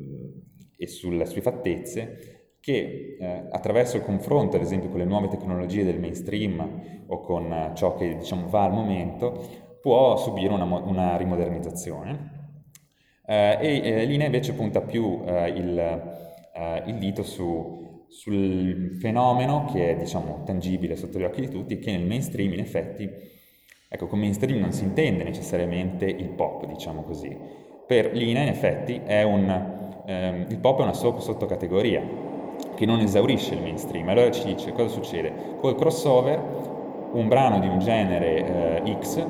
[0.76, 5.84] e sulle sue fattezze, che eh, attraverso il confronto, ad esempio, con le nuove tecnologie
[5.84, 12.33] del mainstream o con ciò che diciamo, va al momento, può subire una, una rimodernizzazione.
[13.26, 19.68] Eh, e eh, Linea invece punta più eh, il, eh, il, dito su, sul fenomeno
[19.72, 23.32] che è diciamo, tangibile sotto gli occhi di tutti, che nel mainstream in effetti
[23.94, 27.32] Ecco, con mainstream non si intende necessariamente il pop, diciamo così.
[27.86, 32.02] Per Lina, in effetti, un, ehm, il pop è una sottocategoria
[32.74, 34.08] che non esaurisce il mainstream.
[34.08, 35.32] Allora ci dice cosa succede?
[35.60, 36.40] Col crossover,
[37.12, 39.24] un brano di un genere eh, X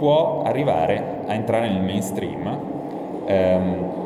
[0.00, 3.98] può arrivare a entrare nel mainstream ehm,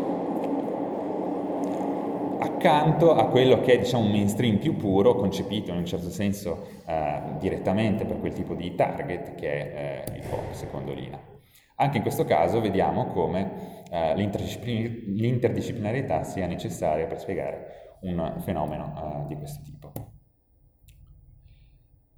[2.40, 6.66] accanto a quello che è diciamo, un mainstream più puro, concepito in un certo senso
[6.84, 11.16] eh, direttamente per quel tipo di target che è eh, il pop, secondo Lina.
[11.76, 19.26] Anche in questo caso vediamo come eh, l'interdisciplinarietà sia necessaria per spiegare un fenomeno eh,
[19.28, 19.92] di questo tipo.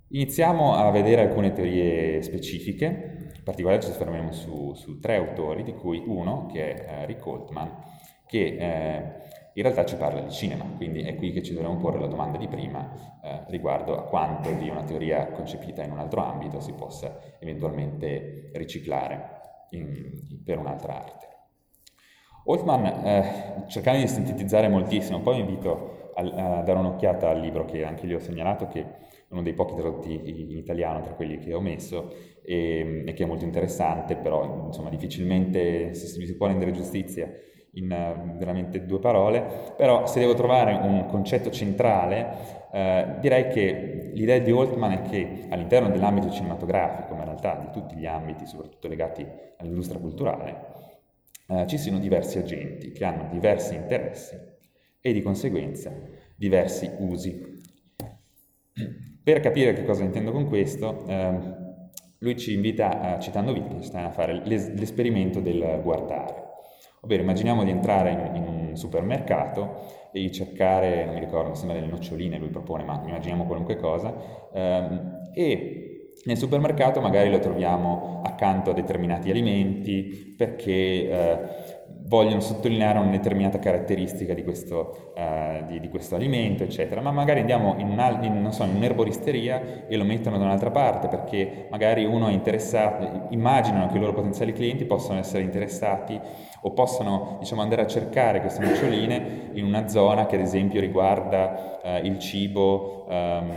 [0.08, 6.02] Iniziamo a vedere alcune teorie specifiche, particolare ci soffermeremo su, su tre autori, di cui
[6.04, 7.70] uno, che è eh, Rick Holtman,
[8.26, 8.96] che eh,
[9.52, 12.38] in realtà ci parla di cinema, quindi è qui che ci dovremmo porre la domanda
[12.38, 16.72] di prima eh, riguardo a quanto di una teoria concepita in un altro ambito si
[16.72, 21.26] possa eventualmente riciclare in, per un'altra arte.
[22.46, 27.84] Altman, eh, cercando di sintetizzare moltissimo, poi invito a, a, dare un'occhiata al libro che
[27.84, 28.86] anche gli ho segnalato, che è
[29.28, 32.12] uno dei pochi tradotti in italiano tra quelli che ho messo
[32.46, 37.28] e, e che è molto interessante, però insomma difficilmente si, si può rendere giustizia
[37.72, 44.10] in uh, veramente due parole, però se devo trovare un concetto centrale, eh, direi che
[44.14, 48.46] l'idea di Altman è che all'interno dell'ambito cinematografico, ma in realtà di tutti gli ambiti,
[48.46, 49.26] soprattutto legati
[49.58, 50.56] all'industria culturale,
[51.48, 54.36] eh, ci siano diversi agenti che hanno diversi interessi
[55.00, 55.92] e di conseguenza
[56.34, 57.54] diversi usi.
[59.22, 61.65] Per capire che cosa intendo con questo, eh,
[62.18, 66.44] lui ci invita, citando Wittgenstein, a fare l'esperimento del guardare.
[67.00, 71.56] Ovvero immaginiamo di entrare in, in, un supermercato e di cercare, non mi ricordo, mi
[71.56, 74.14] sembra delle noccioline lui propone, ma immaginiamo qualunque cosa,
[74.52, 75.86] ehm, e
[76.24, 81.38] nel supermercato magari lo troviamo accanto a determinati alimenti perché eh,
[82.08, 87.40] vogliono sottolineare una determinata caratteristica di questo, uh, di, di questo alimento, eccetera, ma magari
[87.40, 92.04] andiamo in, un, in, so, in, un'erboristeria e lo mettono da un'altra parte perché magari
[92.04, 96.18] uno è interessato, immaginano che i loro potenziali clienti possano essere interessati
[96.60, 101.80] o possano diciamo, andare a cercare queste noccioline in una zona che ad esempio riguarda
[101.82, 103.52] uh, il cibo um,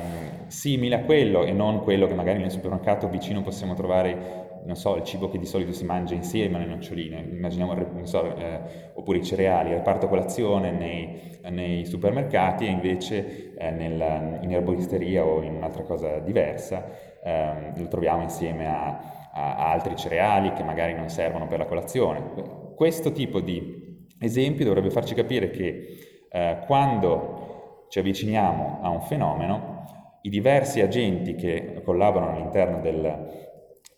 [0.47, 4.95] simile a quello e non quello che magari nel supermercato vicino possiamo trovare non so,
[4.95, 8.59] il cibo che di solito si mangia insieme alle noccioline, immaginiamo, so, eh,
[8.93, 15.41] oppure i cereali, reparto colazione nei, nei supermercati e invece eh, nel, in erboristeria o
[15.41, 16.85] in un'altra cosa diversa
[17.23, 22.73] eh, lo troviamo insieme a, a, altri cereali che magari non servono per la colazione.
[22.75, 25.97] Questo tipo di esempio dovrebbe farci capire che
[26.29, 29.77] eh, quando ci avviciniamo a un fenomeno,
[30.21, 33.48] i diversi agenti che collaborano all'interno del,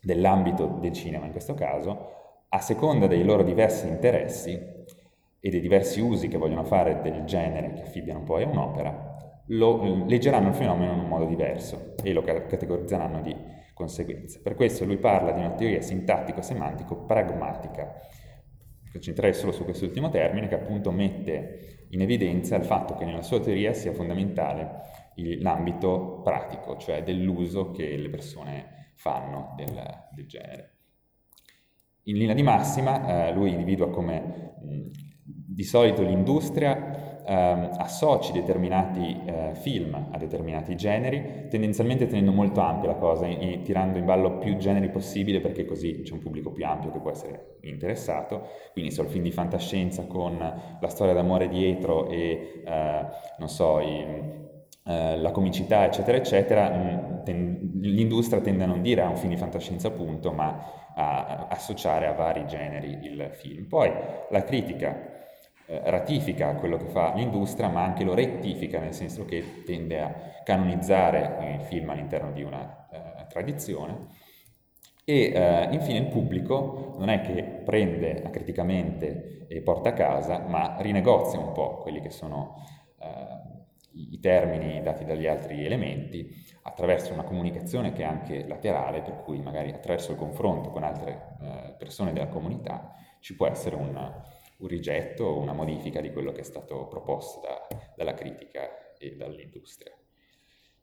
[0.02, 4.60] dell'ambito del cinema in questo caso, a seconda dei loro diversi interessi
[5.40, 10.04] e dei diversi usi che vogliono fare del genere che affibbiano poi a un'opera, lo,
[10.06, 13.34] leggeranno il fenomeno in un modo diverso e lo categorizzeranno di
[13.74, 14.40] conseguenza.
[14.42, 18.00] Per questo lui parla di una teoria sintattico-semantico-pragmatica.
[18.92, 23.40] Concentrerei solo su quest'ultimo termine che appunto mette in evidenza il fatto che nella sua
[23.40, 24.80] teoria sia fondamentale
[25.40, 29.74] l'ambito pratico, cioè dell'uso che le persone fanno del,
[30.12, 30.76] del genere.
[32.04, 34.90] In linea di massima eh, lui individua come mh,
[35.24, 37.32] di solito l'industria eh,
[37.78, 43.98] associ determinati eh, film a determinati generi, tendenzialmente tenendo molto ampia la cosa, in, tirando
[43.98, 47.58] in ballo più generi possibile perché così c'è un pubblico più ampio che può essere
[47.62, 53.06] interessato, quindi se ho il film di fantascienza con la storia d'amore dietro e eh,
[53.38, 54.50] non so, i,
[54.84, 59.30] eh, la comicità, eccetera, eccetera, mm, ten- l'industria tende a non dire a un film
[59.32, 63.66] di fantascienza appunto, ma a, associare a vari generi il film.
[63.66, 63.90] Poi
[64.30, 65.10] la critica
[65.66, 70.14] eh, ratifica quello che fa l'industria, ma anche lo rettifica, nel senso che tende a
[70.44, 74.06] canonizzare il film all'interno di una eh, tradizione.
[75.04, 80.76] E eh, infine il pubblico non è che prende acriticamente e porta a casa, ma
[80.78, 82.54] rinegozia un po' quelli che sono
[83.00, 83.31] eh,
[83.94, 86.28] i termini dati dagli altri elementi
[86.62, 91.36] attraverso una comunicazione che è anche laterale, per cui magari attraverso il confronto con altre
[91.40, 93.94] eh, persone della comunità ci può essere un,
[94.58, 97.66] un rigetto o una modifica di quello che è stato proposto da,
[97.96, 99.92] dalla critica e dall'industria.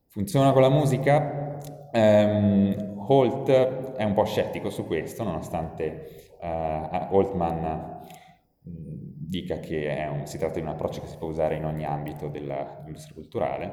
[0.07, 1.59] Funziona con la musica?
[1.93, 7.98] Um, Holt è un po' scettico su questo, nonostante uh, Holtman
[9.29, 12.27] dica che un, si tratta di un approccio che si può usare in ogni ambito
[12.29, 13.71] dell'industria culturale,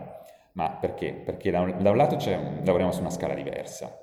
[0.52, 1.14] ma perché?
[1.14, 2.16] Perché da un, da un lato
[2.62, 3.98] lavoriamo su una scala diversa.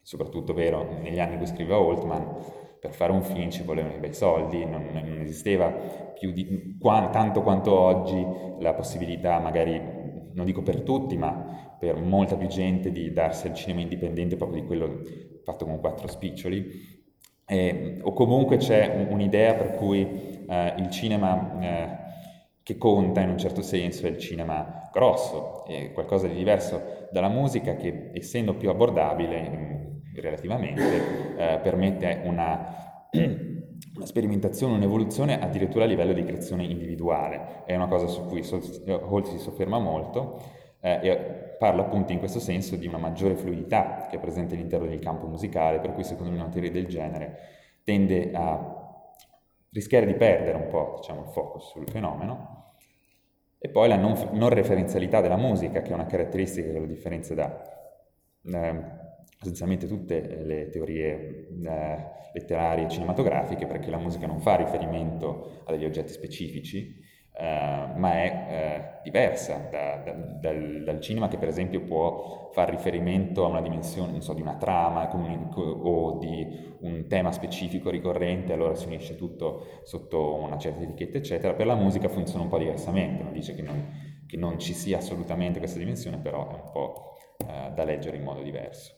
[0.00, 2.36] soprattutto vero negli anni in cui scriveva Altman,
[2.78, 7.08] per fare un film ci volevano i bei soldi, non, non esisteva più di, qua,
[7.10, 8.24] tanto quanto oggi
[8.60, 9.76] la possibilità, magari,
[10.32, 14.60] non dico per tutti, ma per molta più gente di darsi al cinema indipendente proprio
[14.60, 15.00] di quello
[15.42, 16.94] fatto con quattro spiccioli.
[17.48, 22.04] Eh, o comunque c'è un'idea per cui eh, il cinema eh,
[22.62, 27.28] che conta in un certo senso è il cinema grosso, è qualcosa di diverso dalla
[27.28, 35.86] musica che essendo più abbordabile mm, relativamente eh, permette una, una, sperimentazione, un'evoluzione addirittura a
[35.86, 38.42] livello di creazione individuale, è una cosa su cui
[38.88, 40.40] Holt si sofferma molto
[40.80, 41.16] eh, e
[41.58, 45.26] parla appunto in questo senso di una maggiore fluidità che è presente all'interno del campo
[45.26, 47.38] musicale, per cui secondo me una teoria del genere
[47.84, 48.75] tende a
[49.76, 52.72] rischiare di perdere un po' diciamo, il focus sul fenomeno.
[53.58, 57.34] E poi la non, non, referenzialità della musica, che è una caratteristica che lo differenzia
[57.34, 57.62] da
[58.44, 58.82] eh,
[59.40, 65.72] essenzialmente tutte le teorie eh, letterarie e cinematografiche, perché la musica non fa riferimento a
[65.72, 66.94] degli oggetti specifici,
[67.38, 72.70] Uh, ma è uh, diversa da, da, dal, dal, cinema che per esempio può far
[72.70, 78.74] riferimento a una dimensione, so, di una trama o di un tema specifico ricorrente, allora
[78.74, 81.52] si unisce tutto sotto una certa etichetta, eccetera.
[81.52, 84.96] Per la musica funziona un po' diversamente, non dice che non, che non ci sia
[84.96, 88.94] assolutamente questa dimensione, però è un po' uh, da leggere in modo diverso.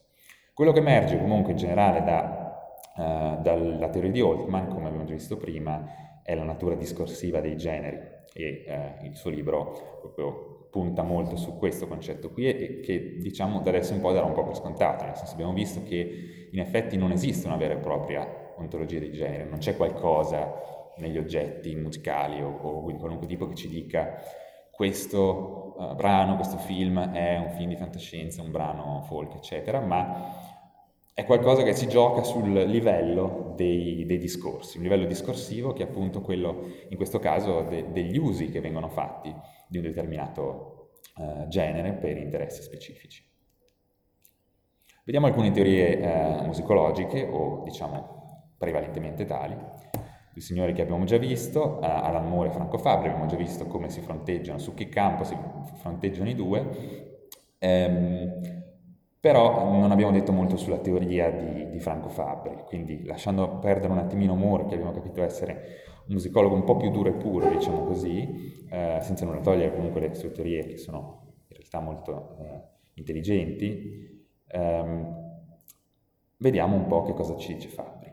[0.54, 5.36] Quello che emerge comunque in generale da, dalla teoria di Altman, come abbiamo già visto
[5.36, 11.36] prima, è la natura discorsiva dei generi e eh, il suo libro proprio punta molto
[11.36, 14.56] su questo concetto qui e che diciamo da adesso in poi darà un po' per
[14.56, 18.98] scontato, nel senso abbiamo visto che in effetti non esiste una vera e propria ontologia
[18.98, 23.68] di genere, non c'è qualcosa negli oggetti musicali o, o di qualunque tipo che ci
[23.68, 24.20] dica
[24.70, 30.47] questo uh, brano, questo film è un film di fantascienza, un brano folk, eccetera, ma
[31.18, 35.88] è qualcosa che si gioca sul livello dei, dei, discorsi, un livello discorsivo che è
[35.88, 39.34] appunto quello, in questo caso, de, degli usi che vengono fatti
[39.66, 43.28] di un determinato uh, genere per interessi specifici.
[45.02, 49.56] Vediamo alcune teorie uh, musicologiche, o diciamo prevalentemente tali.
[50.34, 53.66] I signori che abbiamo già visto, uh, Alan Moore e Franco Fabri, abbiamo già visto
[53.66, 55.36] come si fronteggiano, su che campo si
[55.80, 57.26] fronteggiano i due.
[57.58, 58.57] Um,
[59.28, 63.98] però non abbiamo detto molto sulla teoria di, di, Franco Fabri, quindi lasciando perdere un
[63.98, 67.84] attimino Moore, che abbiamo capito essere un musicologo un po' più duro e puro, diciamo
[67.84, 72.62] così, eh, senza nulla togliere comunque le sue teorie che sono in realtà molto eh,
[72.94, 75.14] intelligenti, ehm,
[76.38, 78.10] vediamo un po' che cosa ci dice Fabri.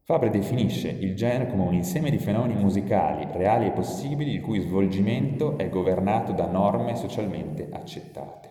[0.00, 4.60] Fabri definisce il genere come un insieme di fenomeni musicali reali e possibili il cui
[4.60, 8.49] svolgimento è governato da norme socialmente accettate.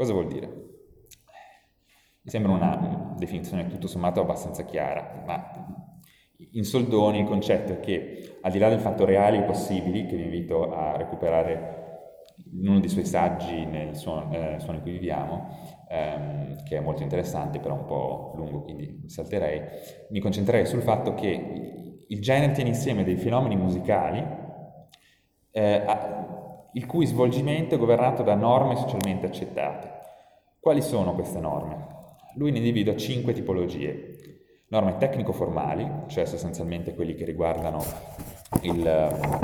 [0.00, 0.46] Cosa vuol dire?
[2.22, 5.76] Mi sembra una definizione tutto sommato abbastanza chiara, ma
[6.52, 10.16] in soldoni il concetto è che al di là del fatto reali e possibili, che
[10.16, 15.48] vi invito a recuperare in uno dei suoi saggi nel suono, eh, in cui viviamo,
[15.90, 19.60] ehm, che è molto interessante, però un po' lungo, quindi salterei,
[20.08, 24.26] mi concentrerei sul fatto che il genere tiene insieme dei fenomeni musicali
[25.50, 25.84] eh,
[26.72, 29.89] il cui svolgimento è governato da norme socialmente accettate.
[30.60, 31.86] Quali sono queste norme?
[32.34, 34.16] Lui ne individua cinque tipologie.
[34.68, 37.82] Norme tecnico-formali, cioè sostanzialmente quelli che riguardano
[38.60, 39.38] il, uh,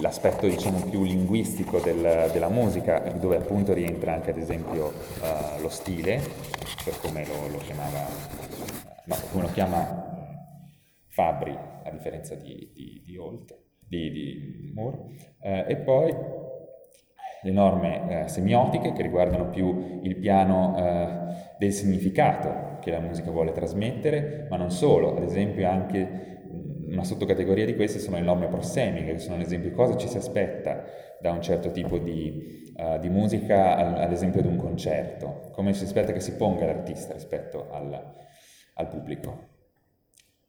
[0.00, 5.68] l'aspetto diciamo, più linguistico del, della musica, dove appunto rientra anche ad esempio uh, lo
[5.68, 6.22] stile,
[6.82, 8.06] per come lo, lo chiamava,
[9.04, 10.38] no, come lo chiama
[11.08, 13.54] Fabri, a differenza di, di, di Holt
[13.86, 15.08] di, di Moore,
[15.42, 16.40] eh, e poi
[17.42, 23.30] le norme eh, semiotiche che riguardano più il piano eh, del significato che la musica
[23.30, 26.40] vuole trasmettere, ma non solo, ad esempio anche
[26.86, 30.18] una sottocategoria di queste sono le norme prossemiche, che sono ad esempio cosa ci si
[30.18, 30.84] aspetta
[31.20, 35.72] da un certo tipo di, uh, di musica, al, ad esempio ad un concerto, come
[35.72, 38.14] si aspetta che si ponga l'artista rispetto al,
[38.74, 39.48] al pubblico.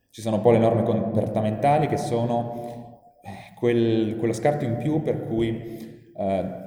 [0.09, 3.19] Ci sono poi le norme comportamentali che sono
[3.57, 6.61] quel, quello scarto in più per cui eh,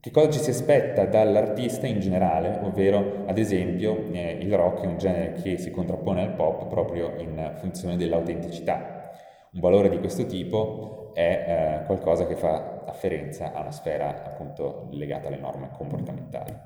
[0.00, 4.86] che cosa ci si aspetta dall'artista in generale, ovvero ad esempio eh, il rock è
[4.86, 9.10] un genere che si contrappone al pop proprio in funzione dell'autenticità.
[9.52, 14.88] Un valore di questo tipo è eh, qualcosa che fa afferenza a una sfera appunto
[14.92, 16.56] legata alle norme comportamentali.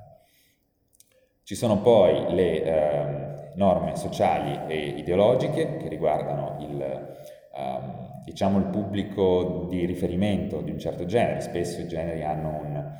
[1.42, 7.16] Ci sono poi le eh, norme sociali e ideologiche che riguardano il,
[7.56, 11.40] um, diciamo, il pubblico di riferimento di un certo genere.
[11.40, 12.92] Spesso i generi hanno un,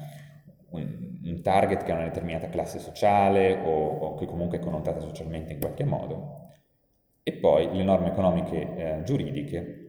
[0.80, 5.00] un, un target che ha una determinata classe sociale o, o, che comunque è connotata
[5.00, 6.48] socialmente in qualche modo,
[7.22, 9.80] e poi le norme economiche eh, giuridiche,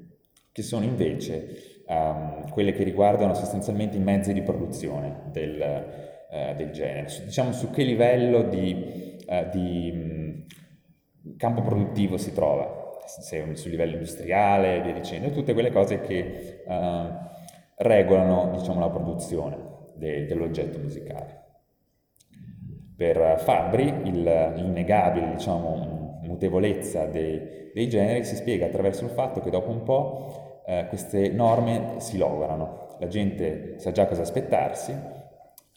[0.51, 5.61] che sono invece um, quelle che riguardano sostanzialmente i mezzi di produzione del,
[6.31, 12.33] eh, del genere, su, diciamo su che livello di, eh, di mh, campo produttivo si
[12.33, 17.09] trova, se sul livello industriale e via dicendo, tutte quelle cose che uh,
[17.75, 19.64] regolano diciamo, la produzione
[19.95, 21.43] de, dell'oggetto musicale.
[22.95, 24.23] Per Fabri il,
[24.55, 30.61] l'innegabile diciamo, mutevolezza dei, dei, generi si spiega attraverso il fatto che dopo un po'
[30.65, 34.95] eh, queste norme si logorano, la gente sa già cosa aspettarsi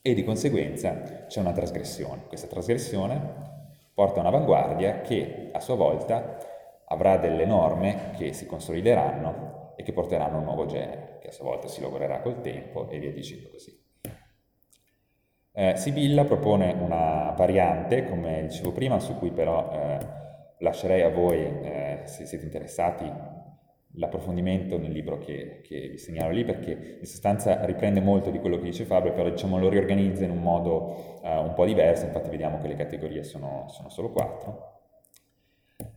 [0.00, 2.22] e di conseguenza c'è una trasgressione.
[2.28, 3.56] Questa trasgressione
[3.92, 6.38] porta a un'avanguardia che a sua volta
[6.86, 11.32] avrà delle norme che si consolideranno e che porteranno a un nuovo genere, che a
[11.32, 13.87] sua volta si logorerà col tempo e via dicendo così.
[15.60, 19.98] Eh, Sibilla propone una variante, come dicevo prima, su cui però eh,
[20.58, 23.10] lascerei a voi, eh, se siete interessati,
[23.94, 28.58] l'approfondimento nel libro che, che, vi segnalo lì, perché in sostanza riprende molto di quello
[28.58, 32.30] che dice Fabio, però diciamo, lo riorganizza in un modo uh, un po' diverso, infatti
[32.30, 34.82] vediamo che le categorie sono, sono solo quattro.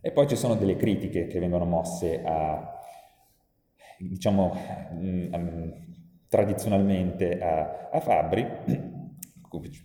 [0.00, 2.80] E poi ci sono delle critiche che vengono mosse a,
[3.96, 4.56] diciamo,
[4.90, 5.72] mh, mm, mh,
[6.26, 8.90] tradizionalmente a, a Fabri,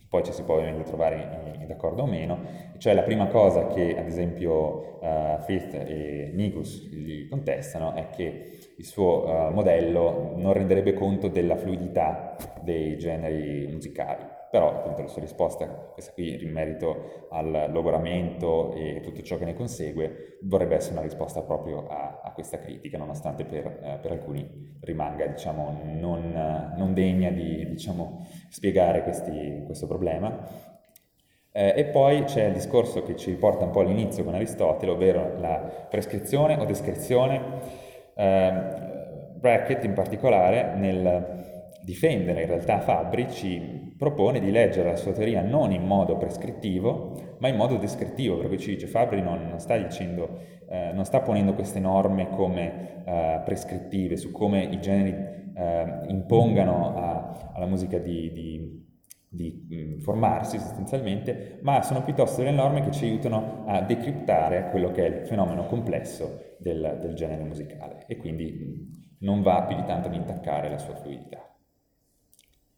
[0.09, 1.15] poi ci si può ovviamente trovare
[1.55, 2.39] in, in d'accordo o meno,
[2.77, 8.59] cioè la prima cosa che ad esempio uh, Frith e Nigus gli contestano è che
[8.77, 15.07] il suo uh, modello non renderebbe conto della fluidità dei generi musicali però appunto la
[15.07, 20.75] sua risposta, questa qui in merito al logoramento e tutto ciò che ne consegue, vorrebbe
[20.75, 25.81] essere una risposta proprio a, a questa critica, nonostante per, eh, per alcuni rimanga diciamo,
[25.83, 30.65] non, non, degna di diciamo, spiegare questi, questo problema.
[31.51, 35.39] Eh, e poi c'è il discorso che ci riporta un po' all'inizio con Aristotele, ovvero
[35.39, 37.41] la prescrizione o descrizione.
[38.15, 38.85] Eh,
[39.37, 41.46] Brackett in particolare nel
[41.87, 47.37] difendere in realtà Fabri ci propone di leggere la sua teoria non in modo prescrittivo,
[47.39, 50.37] ma in modo descrittivo, perché ci dice Fabri non sta dicendo,
[50.69, 55.15] eh, non sta ponendo queste norme come eh, prescrittive su come i generi
[55.55, 58.85] eh, impongano a, alla musica di, di
[59.29, 64.89] di mm, formarsi sostanzialmente, ma sono piuttosto delle norme che ci aiutano a decriptare quello
[64.91, 69.75] che è il fenomeno complesso del, del genere musicale e quindi mm, non va più
[69.75, 71.46] di tanto ad intaccare la sua fluidità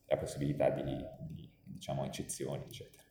[0.10, 3.04] la possibilità di, di diciamo, eccezioni, eccetera.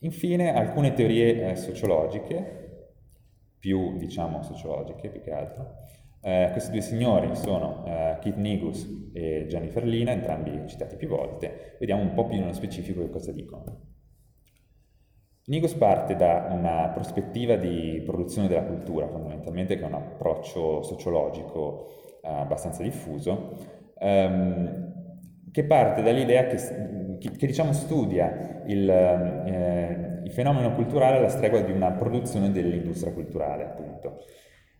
[0.00, 2.64] Infine, alcune teorie eh, sociologiche,
[3.58, 5.84] più diciamo sociologiche più che altro.
[6.20, 11.76] Eh, questi due signori sono eh, Keith Nigus e Jennifer Lina, entrambi citati più volte.
[11.78, 13.94] Vediamo un po' più nello specifico che cosa dicono.
[15.46, 22.18] Nigus parte da una prospettiva di produzione della cultura, fondamentalmente, che è un approccio sociologico
[22.22, 23.75] eh, abbastanza diffuso,
[24.06, 24.84] ehm,
[25.50, 26.56] che parte dall'idea che,
[27.18, 33.12] che, che diciamo, studia il, eh, il, fenomeno culturale alla stregua di una produzione dell'industria
[33.12, 34.24] culturale, appunto.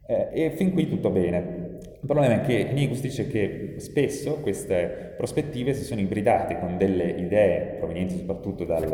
[0.06, 1.74] Eh, e fin qui tutto bene.
[2.00, 7.04] Il problema è che Nigus dice che spesso queste prospettive si sono ibridate con delle
[7.04, 8.84] idee provenienti soprattutto dal,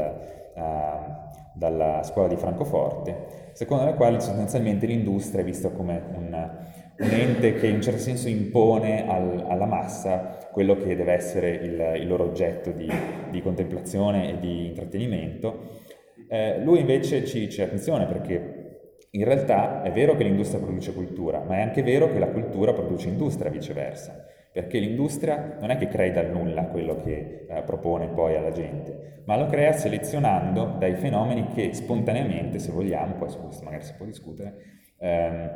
[0.54, 6.50] uh, dalla scuola di Francoforte, secondo le quali sostanzialmente l'industria è vista come un
[6.98, 11.50] un ente che in un certo senso impone al, alla massa quello che deve essere
[11.50, 12.90] il, il loro oggetto di,
[13.30, 15.80] di, contemplazione e di intrattenimento.
[16.28, 18.62] Eh, lui invece ci dice attenzione perché
[19.10, 22.72] in realtà è vero che l'industria produce cultura, ma è anche vero che la cultura
[22.72, 28.08] produce industria viceversa, perché l'industria non è che crea dal nulla quello che eh, propone
[28.08, 33.40] poi alla gente, ma lo crea selezionando dai fenomeni che spontaneamente, se vogliamo, poi su
[33.40, 34.54] questo magari si può discutere,
[34.98, 35.50] ehm,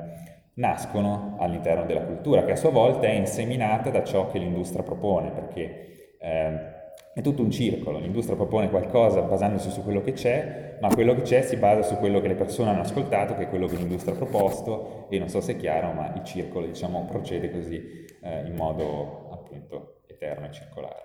[0.57, 5.31] nascono all'interno della cultura, che a sua volta è inseminata da ciò che l'industria propone,
[5.31, 6.75] perché eh,
[7.15, 11.23] è tutto un circolo, l'industria propone qualcosa basandosi su quello che c'è, ma quello che
[11.23, 14.15] c'è si basa su quello che le persone hanno ascoltato, che è quello che l'industria
[14.15, 18.47] ha proposto, e non so se è chiaro, ma il circolo diciamo, procede così eh,
[18.47, 21.05] in modo appunto eterno e circolare.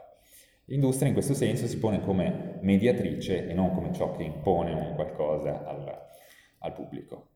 [0.66, 4.94] L'industria in questo senso si pone come mediatrice e non come ciò che impone un
[4.96, 6.08] qualcosa al,
[6.60, 7.31] al pubblico.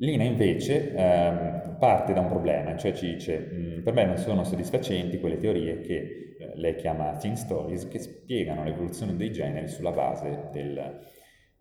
[0.00, 4.44] Lina invece ehm, parte da un problema, cioè ci dice mm, per me non sono
[4.44, 9.90] soddisfacenti quelle teorie che eh, lei chiama thing stories che spiegano l'evoluzione dei generi sulla
[9.90, 11.00] base del,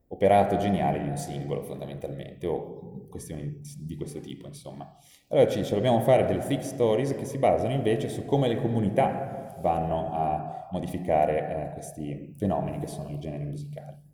[0.07, 4.95] operato geniale di un singolo fondamentalmente, o questioni di questo tipo insomma.
[5.27, 8.55] Allora ci dice, dobbiamo fare delle thick stories che si basano invece su come le
[8.55, 14.09] comunità vanno a modificare eh, questi fenomeni che sono i generi musicali.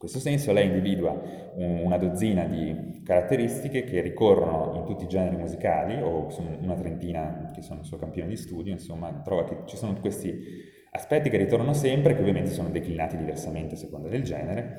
[0.00, 1.10] In questo senso lei individua
[1.56, 6.28] un, una dozzina di caratteristiche che ricorrono in tutti i generi musicali, o
[6.60, 10.38] una trentina che sono il suo campione di studio, insomma trova che ci sono questi
[10.92, 14.76] aspetti che ritornano sempre, che ovviamente sono declinati diversamente a seconda del genere,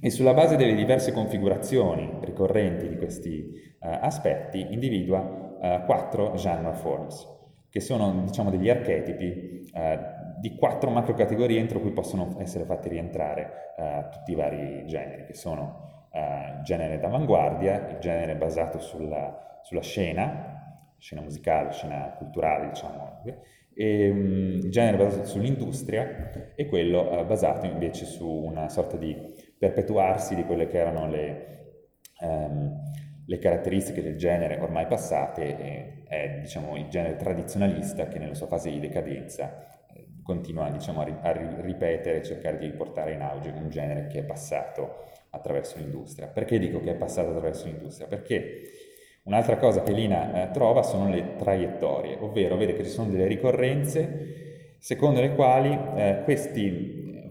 [0.00, 6.72] e sulla base delle diverse configurazioni ricorrenti di questi uh, aspetti individua uh, quattro genre
[6.72, 7.24] forms,
[7.70, 13.68] che sono diciamo, degli archetipi uh, di quattro macrocategorie entro cui possono essere fatti rientrare
[14.10, 20.94] tutti i vari generi, che sono il genere d'avanguardia, il genere basato sulla, sulla scena,
[20.98, 23.22] scena musicale, scena culturale, diciamo,
[23.74, 29.16] e, um, il genere basato sull'industria e quello uh, basato invece su una sorta di
[29.58, 31.46] perpetuarsi di quelle che erano le,
[32.20, 32.82] um,
[33.24, 38.70] le caratteristiche del genere ormai passate, è diciamo, il genere tradizionalista che nella sua fase
[38.70, 39.79] di decadenza eh,
[40.30, 44.20] continua diciamo, a, ri- a ripetere e cercare di riportare in auge un genere che
[44.20, 46.28] è passato attraverso l'industria.
[46.28, 48.06] Perché dico che è passato attraverso l'industria?
[48.06, 48.62] Perché
[49.22, 53.26] Un'altra cosa che Lina eh, trova sono le traiettorie, ovvero vede che ci sono delle
[53.26, 57.28] ricorrenze secondo le quali eh, questi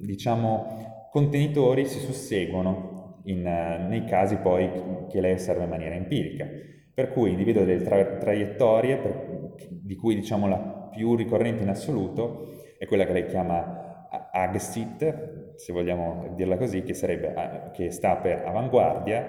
[0.00, 4.70] diciamo, contenitori si susseguono in, uh, nei casi poi
[5.10, 6.48] che lei osserva in maniera empirica.
[6.94, 12.56] Per cui individua delle tra- traiettorie per, di cui diciamo, la più ricorrente in assoluto
[12.78, 18.44] è quella che lei chiama AGSIT, se vogliamo dirla così, che, sarebbe, che sta per
[18.46, 19.26] avanguardia,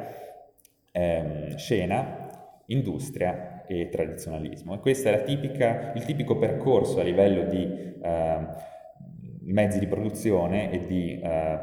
[0.91, 2.27] ehm, scena,
[2.67, 4.75] industria e tradizionalismo.
[4.75, 8.37] E questo è tipica, il tipico percorso a livello di eh,
[9.41, 11.59] mezzi di produzione e di eh,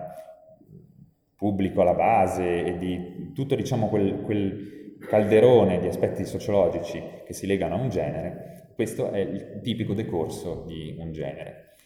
[1.37, 7.47] pubblico alla base e di tutto diciamo, quel, quel, calderone di aspetti sociologici che si
[7.47, 8.56] legano a un genere.
[8.77, 11.77] Questo è il tipico decorso di un genere.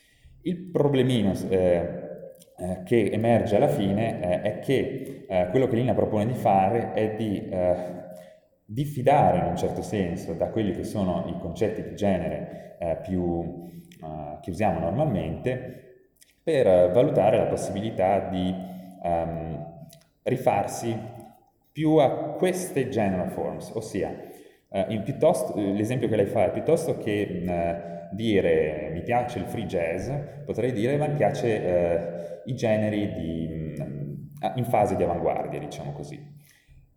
[0.43, 2.11] Il problemino eh,
[2.59, 6.93] eh, che emerge alla fine eh, è che eh, quello che Lina propone di fare
[6.93, 7.77] è di eh,
[8.65, 13.69] diffidare in un certo senso da quelli che sono i concetti di genere eh, più,
[14.41, 16.09] che usiamo normalmente
[16.43, 18.53] per valutare la possibilità di
[19.03, 19.87] um,
[20.23, 20.99] rifarsi
[21.71, 24.29] più a queste general forms, ossia
[25.03, 27.43] piuttosto, l'esempio che lei fa è piuttosto che
[28.13, 30.11] dire mi piace il free jazz,
[30.45, 35.93] potrei dire ma mi piace eh, i generi di, mm, in fase di avanguardia, diciamo
[35.93, 36.39] così.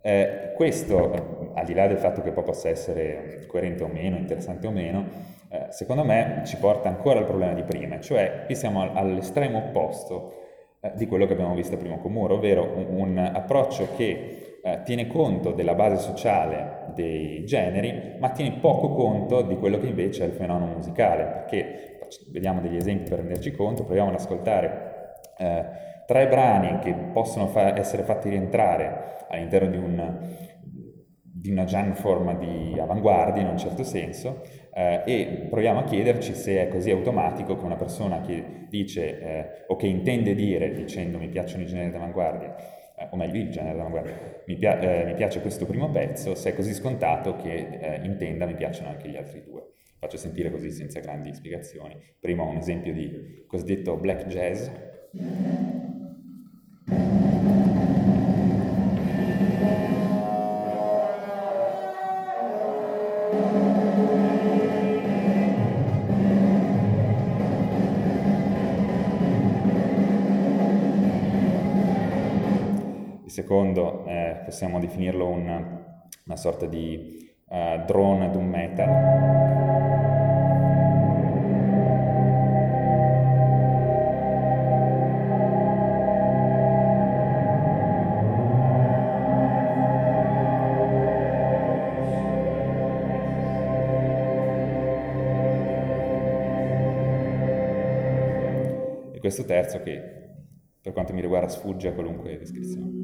[0.01, 4.67] Eh, questo, al di là del fatto che poi possa essere coerente o meno, interessante
[4.67, 5.05] o meno,
[5.49, 10.41] eh, secondo me ci porta ancora al problema di prima, cioè qui siamo all'estremo opposto
[10.82, 14.82] eh, di quello che abbiamo visto prima con Moore, ovvero un, un approccio che eh,
[14.86, 20.24] tiene conto della base sociale dei generi, ma tiene poco conto di quello che invece
[20.24, 21.99] è il fenomeno musicale, perché
[22.32, 25.66] vediamo degli esempi per renderci conto, proviamo ad ascoltare eh,
[26.05, 30.18] tre brani che possono fa- essere fatti rientrare all'interno di, un,
[31.22, 34.43] di una genre forma di avanguardia in un certo senso
[34.74, 39.66] eh, e proviamo a chiederci se è così automatico che una persona che dice eh,
[39.68, 42.72] o che intende dire dicendo mi piacciono i generi d'avanguardia
[43.10, 46.56] o meglio il genere d'avanguardia, mi, pia- eh, mi, piace questo primo pezzo, se è
[46.56, 49.72] così scontato che eh, intenda mi piacciono anche gli altri due.
[50.00, 51.98] Faccio sentire così senza grandi spiegazioni.
[52.20, 54.68] Prima un esempio di cosiddetto black jazz.
[73.34, 75.47] Secondo eh, possiamo definirlo un,
[76.25, 79.41] una sorta di uh, drone doom metal.
[99.19, 100.01] questo terzo che
[100.81, 103.03] per quanto mi riguarda sfugge a qualunque descrizione.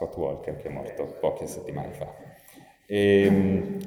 [0.00, 2.06] Scott Walker che è morto poche settimane fa.
[2.86, 3.78] E, ehm,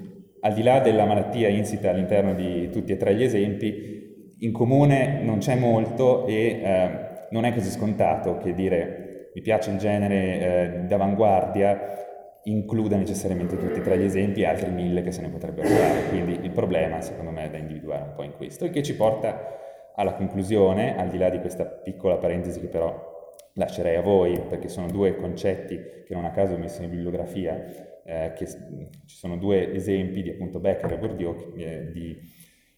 [0.41, 5.21] al di là della malattia insita all'interno di tutti e tre gli esempi, in comune
[5.23, 6.89] non c'è molto e eh,
[7.31, 12.01] non è così scontato che dire mi piace il genere eh, d'avanguardia
[12.43, 16.09] includa necessariamente tutti e tre gli esempi e altri mille che se ne potrebbero fare.
[16.09, 18.95] Quindi il problema, secondo me, è da individuare un po' in questo, il che ci
[18.95, 23.12] porta alla conclusione, al di là di questa piccola parentesi che però
[23.53, 28.01] lascerei a voi, perché sono due concetti che non a caso ho messo in bibliografia,
[28.03, 32.17] eh, che ci sono due esempi di appunto Becker e Bourdieu eh, di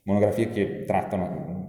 [0.03, 1.65] monografie che trattano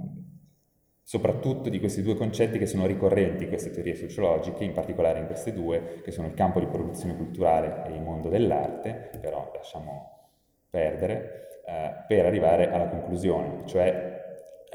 [1.03, 5.27] soprattutto di questi due concetti che sono ricorrenti in queste teorie sociologiche, in particolare in
[5.27, 10.31] queste due, che sono il campo di produzione culturale e il mondo dell'arte, però lasciamo
[10.69, 14.21] perdere, eh, per arrivare alla conclusione, cioè,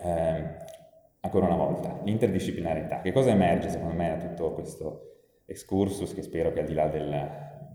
[0.03, 0.60] eh,
[1.21, 3.01] ancora una volta, l'interdisciplinarità.
[3.01, 5.11] Che cosa emerge secondo me da tutto questo
[5.45, 7.29] excursus, che spero che al di là del,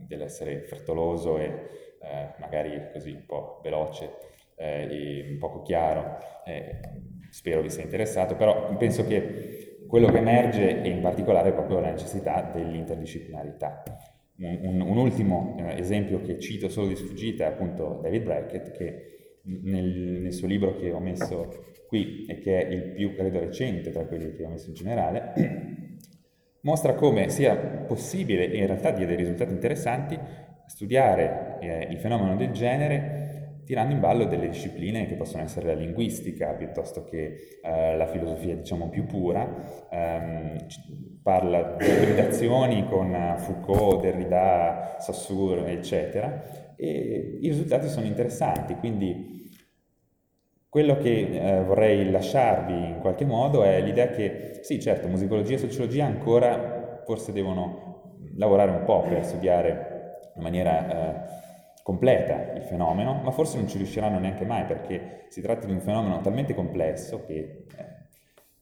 [0.07, 1.45] dell'essere frettoloso e
[2.01, 4.11] eh, magari così un po' veloce
[4.57, 6.81] eh, e poco chiaro, eh,
[7.31, 11.91] spero vi sia interessato, però penso che quello che emerge è in particolare proprio la
[11.91, 13.83] necessità dell'interdisciplinarità.
[14.39, 18.71] Un, un, un ultimo eh, esempio che cito solo di sfuggita è appunto David Brackett
[18.73, 19.16] che
[19.47, 23.91] nel, nel, suo libro che ho messo qui e che è il più credo recente
[23.91, 25.33] tra quelli che ho messo in generale
[26.63, 30.19] mostra come sia possibile e in realtà dia dei risultati interessanti
[30.67, 33.27] studiare eh, il fenomeno del genere
[33.67, 38.55] tirando in ballo delle discipline che possono essere la linguistica piuttosto che eh, la filosofia
[38.55, 40.57] diciamo più pura, ehm,
[41.21, 46.41] parla di ibridazioni con Foucault, Derrida, Saussure eccetera.
[46.77, 49.36] E i risultati sono interessanti, quindi
[50.77, 55.59] quello che eh, vorrei lasciarvi in qualche modo è l'idea che sì certo musicologia e
[55.59, 60.89] sociologia ancora forse devono lavorare un po' per studiare in maniera...
[60.91, 61.45] Eh,
[61.83, 65.79] completa il fenomeno, ma forse non ci riusciranno neanche mai perché si tratta di un
[65.79, 67.87] fenomeno talmente complesso che eh,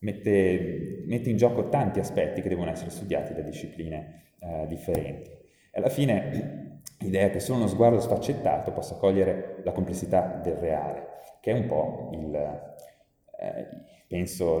[0.01, 5.31] mette, mette, in gioco tanti aspetti che devono essere studiati da discipline eh, differenti.
[5.31, 11.14] E alla fine l'idea che solo uno sguardo sfaccettato possa cogliere la complessità del reale,
[11.45, 13.67] che è un po' il, eh,
[14.07, 14.57] penso,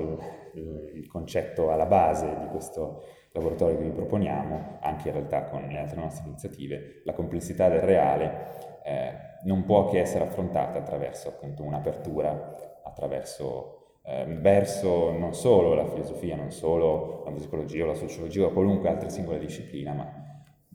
[0.53, 5.63] il, il concetto alla base di questo laboratorio che vi proponiamo, anche in realtà con
[5.63, 9.13] le altre nostre iniziative, la complessità del reale eh,
[9.45, 16.35] non può che essere affrontata attraverso appunto un'apertura, attraverso eh, verso non solo la filosofia,
[16.35, 20.07] non solo la musicologia o la sociologia o qualunque altra singola disciplina, ma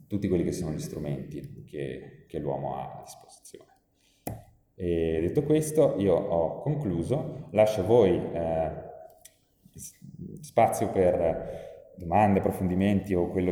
[0.07, 3.70] tutti quelli che sono gli strumenti che, che l'uomo ha a disposizione.
[4.75, 8.71] E detto questo, io ho concluso, lascio a voi eh,
[10.41, 13.51] spazio per domande, approfondimenti o quello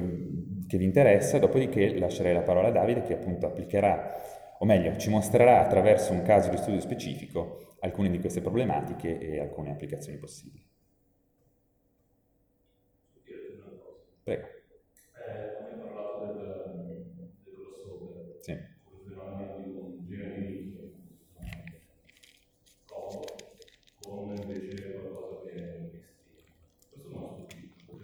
[0.68, 5.10] che vi interessa, dopodiché lascerei la parola a Davide che appunto applicherà, o meglio, ci
[5.10, 10.68] mostrerà attraverso un caso di studio specifico alcune di queste problematiche e alcune applicazioni possibili.
[14.24, 14.48] Prego.
[15.28, 18.36] Eh, parlato del, del crossover.
[18.40, 18.78] Sì.
[24.30, 25.90] Con invece qualcosa che è
[26.92, 27.48] Questo non ho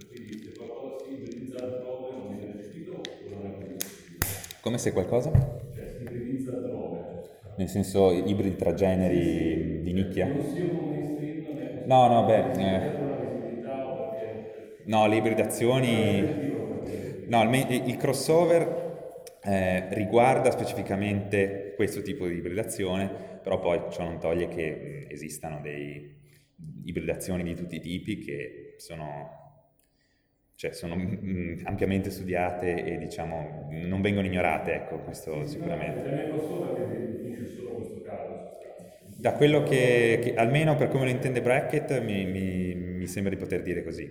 [0.09, 4.17] quindi se qualcosa si ibridizza altrove non viene recepito oppure non è così
[4.61, 5.31] Come se qualcosa?
[5.31, 7.21] Cioè si ibridizza altrove.
[7.57, 10.25] Nel senso ibridi tra generi di nicchia?
[10.25, 12.51] Non sia un mainstream, No, no, beh...
[12.53, 13.03] Eh.
[14.85, 16.53] No, le ibridazioni...
[17.27, 18.84] No, il, il crossover
[19.45, 25.59] eh, riguarda specificamente questo tipo di ibridazione, però poi ciò non toglie che mh, esistano
[25.61, 26.13] delle
[26.85, 29.43] ibridazioni di tutti i tipi che sono
[30.55, 30.93] cioè sono
[31.65, 36.31] ampiamente studiate e diciamo non vengono ignorate, ecco, questo sicuramente.
[39.17, 43.39] Da quello che, che, almeno per come lo intende Brackett, mi, mi, mi sembra di
[43.39, 44.09] poter dire così.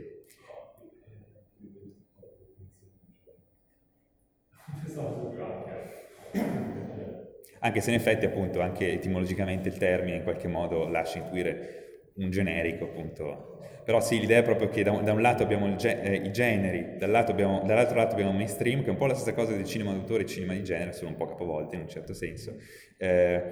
[7.65, 12.31] Anche se in effetti appunto anche etimologicamente il termine in qualche modo lascia intuire un
[12.31, 16.01] generico appunto però sì, l'idea è proprio che da un, da un lato abbiamo ge-
[16.01, 19.53] eh, i generi, abbiamo, dall'altro lato abbiamo mainstream, che è un po' la stessa cosa
[19.53, 22.57] del cinema d'autore e cinema di genere, sono un po' capovolte in un certo senso.
[22.97, 23.43] Eh,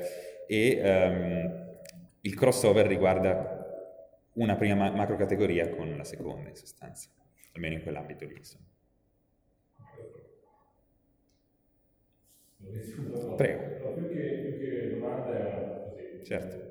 [0.46, 1.76] e um,
[2.22, 3.66] il crossover riguarda
[4.34, 7.10] una prima ma- macro categoria con la seconda, in sostanza,
[7.52, 8.36] almeno in quell'ambito lì.
[8.38, 8.64] Insomma.
[16.32, 16.61] Certo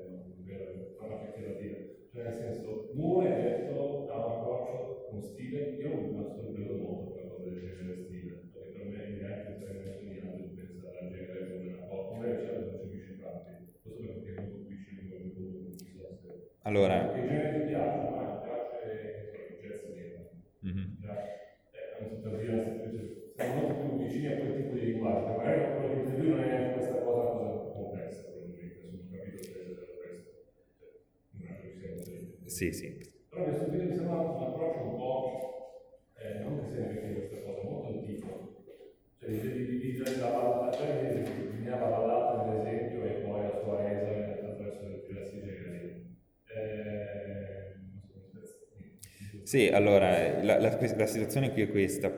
[49.52, 52.10] sì, allora, la, la, la, situazione qui è questa,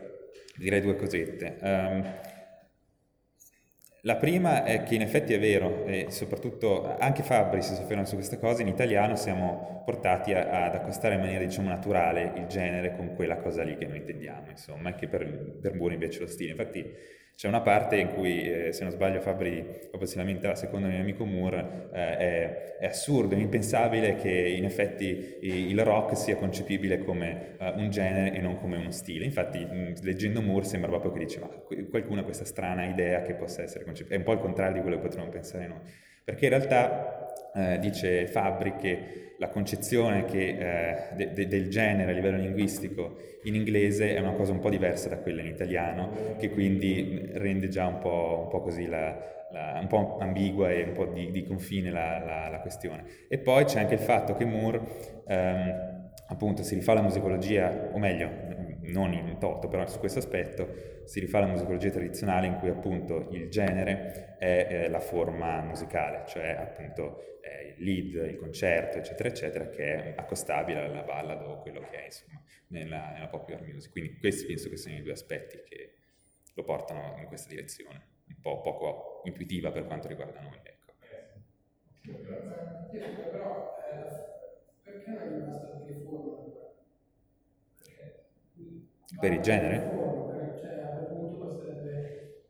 [0.56, 1.56] direi due cosette.
[1.62, 2.14] Um,
[4.02, 8.14] la prima è che in effetti è vero, e soprattutto anche Fabri si sofferma su
[8.14, 12.94] queste cose, in italiano siamo portati a, ad accostare in maniera diciamo naturale il genere
[12.94, 16.52] con quella cosa lì che noi intendiamo, insomma, che per, per Moore invece lo stile.
[16.52, 16.88] Infatti
[17.36, 20.92] c'è una parte in cui, eh, se non sbaglio, Fabri proprio si lamenta, secondo il
[20.92, 26.36] mio amico Moore, eh, è, è, assurdo, è impensabile che in effetti il rock sia
[26.36, 29.24] concepibile come uh, un genere e non come uno stile.
[29.24, 29.66] Infatti,
[30.02, 31.48] leggendo Moore sembra proprio che dice, ma
[31.90, 34.16] qualcuno ha questa strana idea che possa essere concepibile.
[34.16, 35.80] È un po' il contrario di quello che potremmo pensare noi.
[36.24, 37.23] Perché in realtà,
[37.54, 43.16] eh, dice Fabri, che la concezione che, eh, de, de, del genere a livello linguistico
[43.44, 47.68] in inglese è una cosa un po' diversa da quella in italiano, che quindi rende
[47.68, 51.30] già un po', un po così la, la, un po' ambigua e un po' di,
[51.30, 53.04] di confine la, la, la, questione.
[53.28, 54.80] E poi c'è anche il fatto che Moore
[55.26, 58.30] ehm, appunto si rifà alla musicologia, o meglio,
[58.82, 63.28] non in toto, però su questo aspetto si rifà alla musicologia tradizionale in cui appunto
[63.30, 67.34] il genere è, è la forma musicale, cioè appunto
[67.76, 72.04] il lead, il concerto, eccetera, eccetera, che è accostabile alla ballad o quello che è
[72.06, 73.90] insomma nella, nella popular music.
[73.92, 75.94] Quindi questi penso che siano i due aspetti che
[76.54, 80.60] lo portano in questa direzione, un po' poco intuitiva per quanto riguarda noi.
[80.62, 80.92] Ecco.
[81.00, 81.40] Eh,
[82.02, 82.54] riforma?
[89.20, 89.78] Per il genere?
[90.60, 92.42] Cioè, a quel punto sarebbe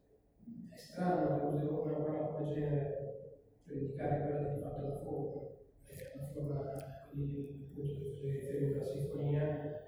[0.71, 3.33] è strano che usi una parola come genere
[3.67, 5.41] per indicare quella che di fatto è la forma,
[6.15, 6.75] la forma
[7.11, 9.81] di appunto la sinfonia,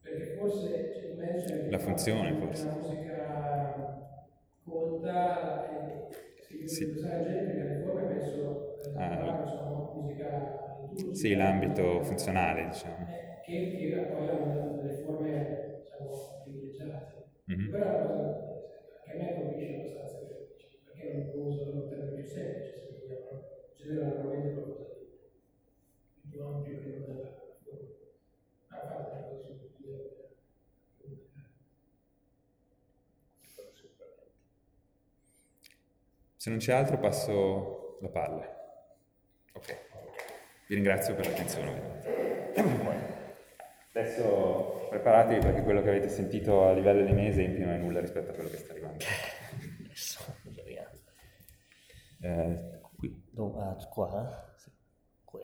[0.00, 2.66] perché forse c'è in mezzo la funzione forse.
[2.66, 4.06] La musica
[4.62, 5.66] colta
[6.36, 6.84] se io sì.
[6.84, 11.14] usare genere per le forme penso ah, insomma, musica liturgica.
[11.14, 13.06] Sì, l'ambito funzionale diciamo.
[13.08, 17.26] Eh, che, che poi hanno delle forme diciamo, privilegiate.
[17.50, 17.70] Mm-hmm.
[17.70, 18.48] Però la cosa
[19.08, 20.26] che a me colpisce abbastanza
[20.84, 22.72] perché non uso un termine più semplice,
[23.74, 24.94] se genera normalmente qualcosa
[26.20, 27.20] di più ampio che non
[28.66, 29.76] fate una cosa su
[36.36, 38.46] Se non c'è altro passo la palla.
[39.54, 39.76] Ok.
[40.66, 41.96] Vi ringrazio per l'attenzione.
[43.92, 48.00] Adesso preparatevi perché quello che avete sentito a livello di miei esempi non è nulla
[48.00, 49.04] rispetto a quello che sta arrivando.
[52.20, 52.77] Eh,
[53.38, 53.62] Dove?
[53.62, 54.52] Ah, qua?
[54.56, 54.68] Sì.
[55.24, 55.40] Qui.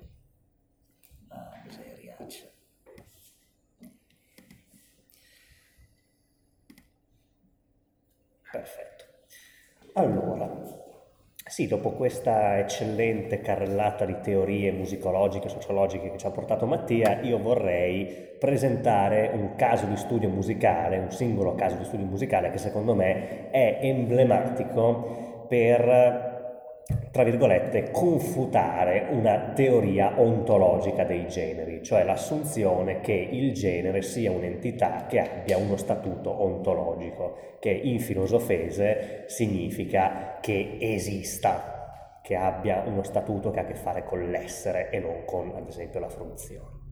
[1.29, 2.47] Ah, miseriaccia.
[8.51, 9.05] Perfetto.
[9.93, 10.51] Allora,
[11.47, 17.39] sì, dopo questa eccellente carrellata di teorie musicologiche, sociologiche che ci ha portato Mattia, io
[17.39, 18.07] vorrei
[18.41, 23.51] presentare un caso di studio musicale, un singolo caso di studio musicale che secondo me
[23.51, 26.34] è emblematico per
[27.11, 35.07] tra virgolette, confutare una teoria ontologica dei generi, cioè l'assunzione che il genere sia un'entità
[35.07, 43.51] che abbia uno statuto ontologico, che in filosofese significa che esista, che abbia uno statuto
[43.51, 46.83] che ha a che fare con l'essere e non con, ad esempio, la fruizione.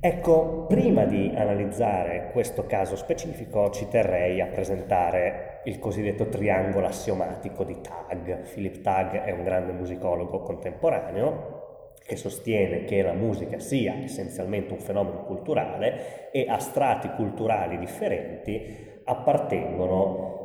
[0.00, 7.62] Ecco, prima di analizzare questo caso specifico ci terrei a presentare il cosiddetto triangolo assiomatico
[7.62, 8.40] di Tag.
[8.52, 11.56] Philip Tag è un grande musicologo contemporaneo
[12.02, 19.02] che sostiene che la musica sia essenzialmente un fenomeno culturale e a strati culturali differenti
[19.04, 20.36] appartengono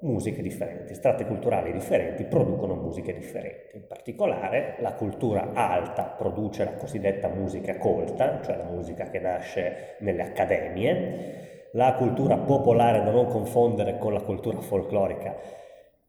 [0.00, 3.76] musiche differenti, strati culturali differenti producono musiche differenti.
[3.76, 9.96] In particolare la cultura alta produce la cosiddetta musica colta, cioè la musica che nasce
[9.98, 15.36] nelle accademie, la cultura popolare da non confondere con la cultura folclorica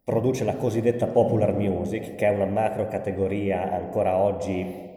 [0.04, 4.90] produce la cosiddetta popular music, che è una macro categoria ancora oggi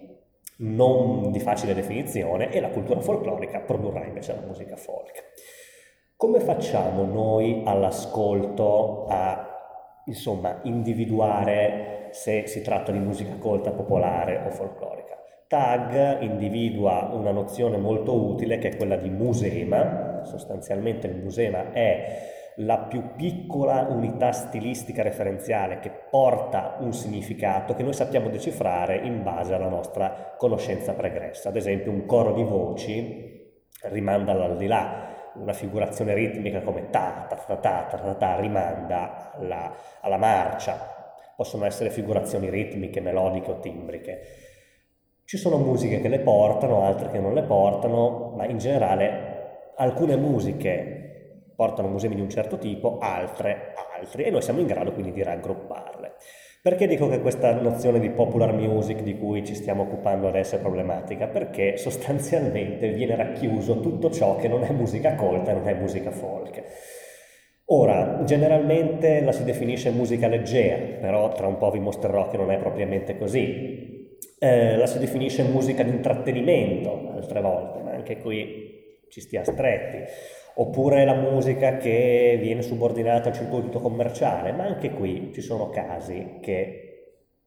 [0.56, 5.22] non di facile definizione, e la cultura folclorica produrrà invece la musica folk.
[6.16, 9.50] Come facciamo noi all'ascolto a
[10.06, 15.03] insomma, individuare se si tratta di musica colta, popolare o folclorica?
[15.46, 22.32] Tag individua una nozione molto utile che è quella di musema, sostanzialmente il musema è
[22.58, 29.22] la più piccola unità stilistica referenziale che porta un significato che noi sappiamo decifrare in
[29.22, 31.48] base alla nostra conoscenza pregressa.
[31.48, 33.42] Ad esempio un coro di voci
[33.84, 39.74] rimanda all'aldilà, una figurazione ritmica come ta ta ta ta ta ta, ta rimanda alla,
[40.00, 40.94] alla marcia,
[41.36, 44.20] possono essere figurazioni ritmiche, melodiche o timbriche.
[45.26, 50.16] Ci sono musiche che le portano, altre che non le portano, ma in generale alcune
[50.16, 55.12] musiche portano musei di un certo tipo, altre altri, e noi siamo in grado quindi
[55.12, 56.12] di raggrupparle.
[56.60, 60.58] Perché dico che questa nozione di popular music di cui ci stiamo occupando adesso è
[60.58, 61.26] problematica?
[61.26, 66.10] Perché sostanzialmente viene racchiuso tutto ciò che non è musica colta e non è musica
[66.10, 66.62] folk.
[67.68, 72.50] Ora, generalmente la si definisce musica leggera, però tra un po' vi mostrerò che non
[72.50, 73.93] è propriamente così.
[74.38, 80.02] Eh, la si definisce musica di intrattenimento altre volte, ma anche qui ci stia stretti
[80.56, 86.38] oppure la musica che viene subordinata al circuito commerciale, ma anche qui ci sono casi
[86.40, 86.80] che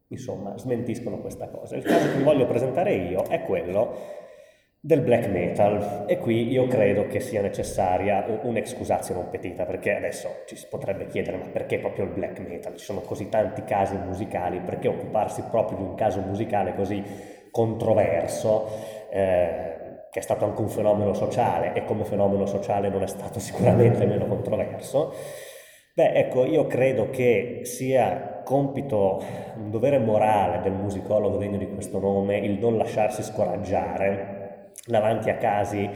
[0.08, 1.76] insomma smentiscono questa cosa.
[1.76, 4.26] Il caso che vi voglio presentare io è quello
[4.80, 10.44] del black metal e qui io credo che sia necessaria un'excusazione un petita perché adesso
[10.46, 12.76] ci si potrebbe chiedere ma perché proprio il black metal?
[12.76, 17.04] Ci sono così tanti casi musicali, perché occuparsi proprio di un caso musicale così
[17.52, 18.70] controverso?
[19.10, 19.78] Eh,
[20.10, 24.06] che è stato anche un fenomeno sociale e come fenomeno sociale non è stato sicuramente
[24.06, 25.14] meno controverso,
[25.94, 29.22] beh ecco io credo che sia compito,
[29.58, 34.37] un dovere morale del musicologo degno di questo nome il non lasciarsi scoraggiare
[34.88, 35.90] davanti a casi,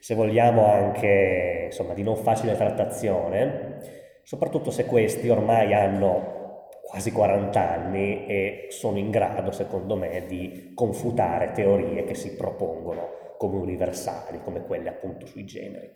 [0.00, 3.80] se vogliamo anche insomma di non facile trattazione,
[4.22, 6.36] soprattutto se questi ormai hanno
[6.82, 13.34] quasi 40 anni e sono in grado, secondo me, di confutare teorie che si propongono
[13.36, 15.90] come universali, come quelle appunto sui generi.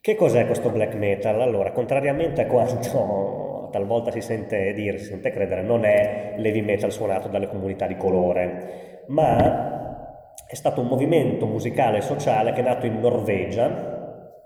[0.00, 1.40] Che cos'è questo black metal?
[1.40, 6.92] Allora, contrariamente a quanto talvolta si sente dire, si sente credere, non è l'heavy metal
[6.92, 9.85] suonato dalle comunità di colore, ma
[10.48, 13.68] è stato un movimento musicale e sociale che è nato in Norvegia,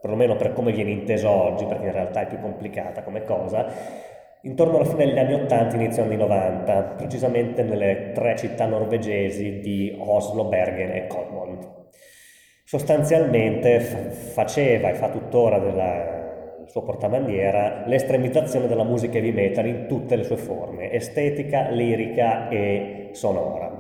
[0.00, 3.66] perlomeno per come viene inteso oggi, perché in realtà è più complicata come cosa,
[4.42, 9.96] intorno alla fine degli anni 80, inizio anni 90, precisamente nelle tre città norvegesi di
[9.98, 11.78] Oslo, Bergen e Kolmond
[12.70, 16.20] sostanzialmente faceva e fa tuttora della,
[16.70, 23.08] suo portabandiera l'estremizzazione della musica heavy metal in tutte le sue forme, estetica, lirica e
[23.10, 23.79] sonora.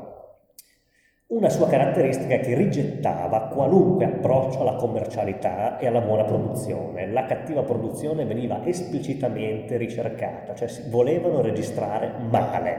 [1.30, 7.06] Una sua caratteristica è che rigettava qualunque approccio alla commercialità e alla buona produzione.
[7.06, 12.78] La cattiva produzione veniva esplicitamente ricercata, cioè si volevano registrare male,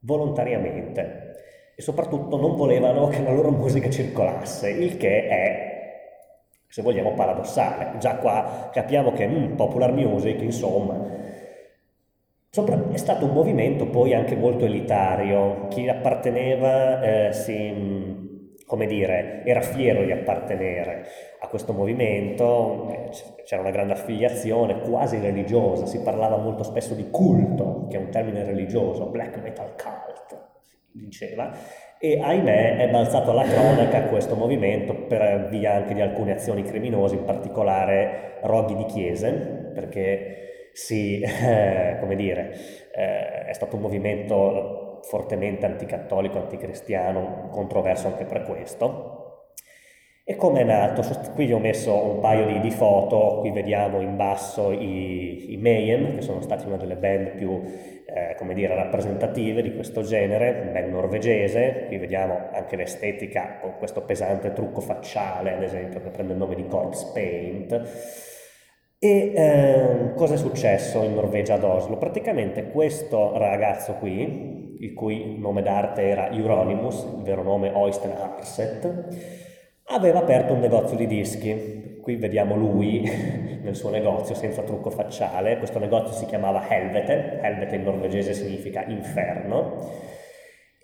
[0.00, 1.36] volontariamente
[1.74, 5.72] e soprattutto non volevano che la loro musica circolasse, il che è,
[6.68, 7.96] se vogliamo, paradossale.
[7.98, 11.13] Già qua capiamo che mm, popular music, insomma,
[12.54, 19.42] Sopra, è stato un movimento poi anche molto elitario, chi apparteneva eh, si, come dire,
[19.44, 21.04] era fiero di appartenere
[21.40, 23.10] a questo movimento, eh,
[23.44, 28.10] c'era una grande affiliazione quasi religiosa, si parlava molto spesso di culto, che è un
[28.10, 30.40] termine religioso, black metal cult,
[30.92, 31.50] diceva,
[31.98, 37.16] e ahimè è balzato alla cronaca questo movimento per via anche di alcune azioni criminose,
[37.16, 40.43] in particolare roghi di chiese, perché
[40.74, 42.52] si, eh, come dire,
[42.94, 49.22] eh, è stato un movimento fortemente anticattolico, anticristiano, controverso anche per questo.
[50.26, 51.02] E come è nato?
[51.34, 55.56] Qui vi ho messo un paio di, di foto, qui vediamo in basso i, i,
[55.58, 57.62] Mayhem, che sono stati una delle band più,
[58.06, 64.00] eh, come dire, rappresentative di questo genere, band norvegese, qui vediamo anche l'estetica con questo
[64.00, 68.33] pesante trucco facciale, ad esempio, che prende il nome di Corpse Paint.
[69.04, 71.98] E eh, cosa è successo in Norvegia ad Oslo?
[71.98, 79.08] Praticamente questo ragazzo qui, il cui nome d'arte era Euronymous, il vero nome Oysten Arset,
[79.88, 81.98] aveva aperto un negozio di dischi.
[82.00, 83.02] Qui vediamo lui
[83.60, 85.58] nel suo negozio senza trucco facciale.
[85.58, 90.03] Questo negozio si chiamava Helvete, Helvete in norvegese significa inferno.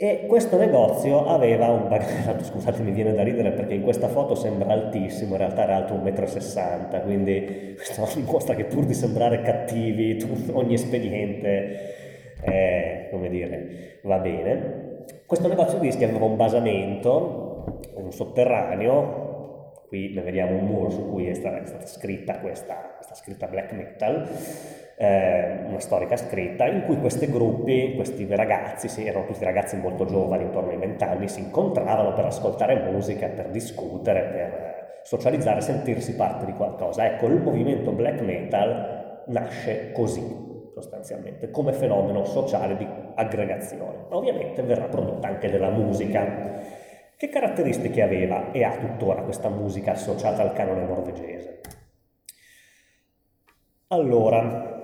[0.02, 4.34] E questo negozio aveva un bagaglio, scusate mi viene da ridere perché in questa foto
[4.34, 9.42] sembra altissimo, in realtà era alto 1,60 m, quindi questo dimostra che pur di sembrare
[9.42, 10.16] cattivi
[10.52, 15.04] ogni espediente, eh, come dire, va bene.
[15.26, 21.10] Questo negozio di dischi aveva un basamento un sotterraneo, qui ne vediamo un muro su
[21.10, 24.26] cui è stata, è stata scritta questa, questa scritta black metal,
[25.02, 30.42] eh, una storica scritta, in cui questi gruppi, questi ragazzi, erano tutti ragazzi molto giovani,
[30.42, 36.52] intorno ai vent'anni, si incontravano per ascoltare musica, per discutere, per socializzare, sentirsi parte di
[36.52, 37.06] qualcosa.
[37.06, 40.22] Ecco, il movimento black metal nasce così,
[40.74, 44.04] sostanzialmente, come fenomeno sociale di aggregazione.
[44.10, 46.58] Ma ovviamente verrà prodotta anche della musica.
[47.16, 51.60] Che caratteristiche aveva e ha tuttora questa musica associata al canone norvegese?
[53.88, 54.79] Allora,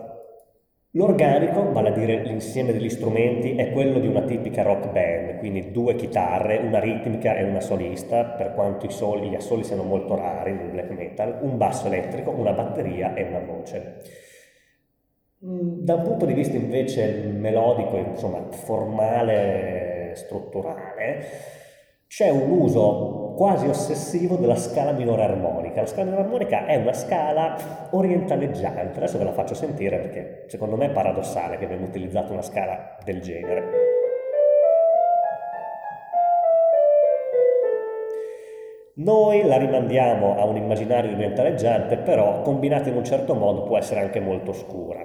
[0.97, 5.71] l'organico, vale a dire l'insieme degli strumenti, è quello di una tipica rock band, quindi
[5.71, 10.53] due chitarre, una ritmica e una solista, per quanto soli, gli assoli siano molto rari
[10.53, 13.97] nel black metal, un basso elettrico, una batteria e una voce.
[15.45, 21.27] Mm, da un punto di vista invece melodico, insomma, formale, strutturale,
[22.09, 25.81] c'è un uso quasi ossessivo della scala minore armonica.
[25.83, 30.77] La scala minore armonica è una scala orientaleggiante, adesso ve la faccio sentire perché secondo
[30.77, 33.95] me è paradossale che abbiamo utilizzato una scala del genere.
[38.99, 44.01] Noi la rimandiamo a un immaginario orientaleggiante, però combinata in un certo modo può essere
[44.01, 45.05] anche molto scura.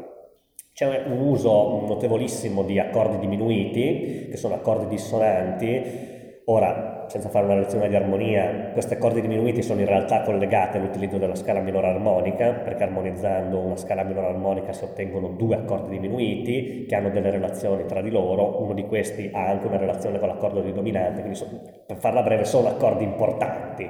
[0.73, 7.55] C'è un uso notevolissimo di accordi diminuiti, che sono accordi dissonanti, Ora, senza fare una
[7.55, 12.53] lezione di armonia, questi accordi diminuiti sono in realtà collegati all'utilizzo della scala minore armonica,
[12.53, 17.85] perché armonizzando una scala minore armonica si ottengono due accordi diminuiti che hanno delle relazioni
[17.85, 21.39] tra di loro, uno di questi ha anche una relazione con l'accordo di dominante, quindi
[21.85, 23.87] per farla breve sono accordi importanti,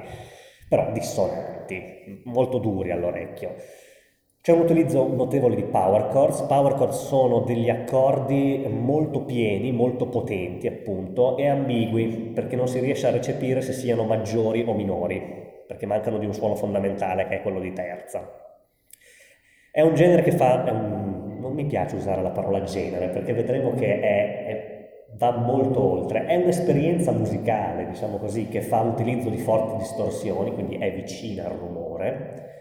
[0.68, 3.54] però dissonanti, molto duri all'orecchio.
[4.42, 6.40] C'è un utilizzo notevole di power chords.
[6.42, 12.80] Power chords sono degli accordi molto pieni, molto potenti appunto, e ambigui, perché non si
[12.80, 15.22] riesce a recepire se siano maggiori o minori,
[15.64, 18.28] perché mancano di un suono fondamentale che è quello di terza.
[19.70, 20.64] È un genere che fa...
[20.72, 24.88] Un, non mi piace usare la parola genere, perché vedremo che è, è,
[25.18, 26.26] va molto oltre.
[26.26, 31.56] È un'esperienza musicale, diciamo così, che fa utilizzo di forti distorsioni, quindi è vicina al
[31.56, 32.51] rumore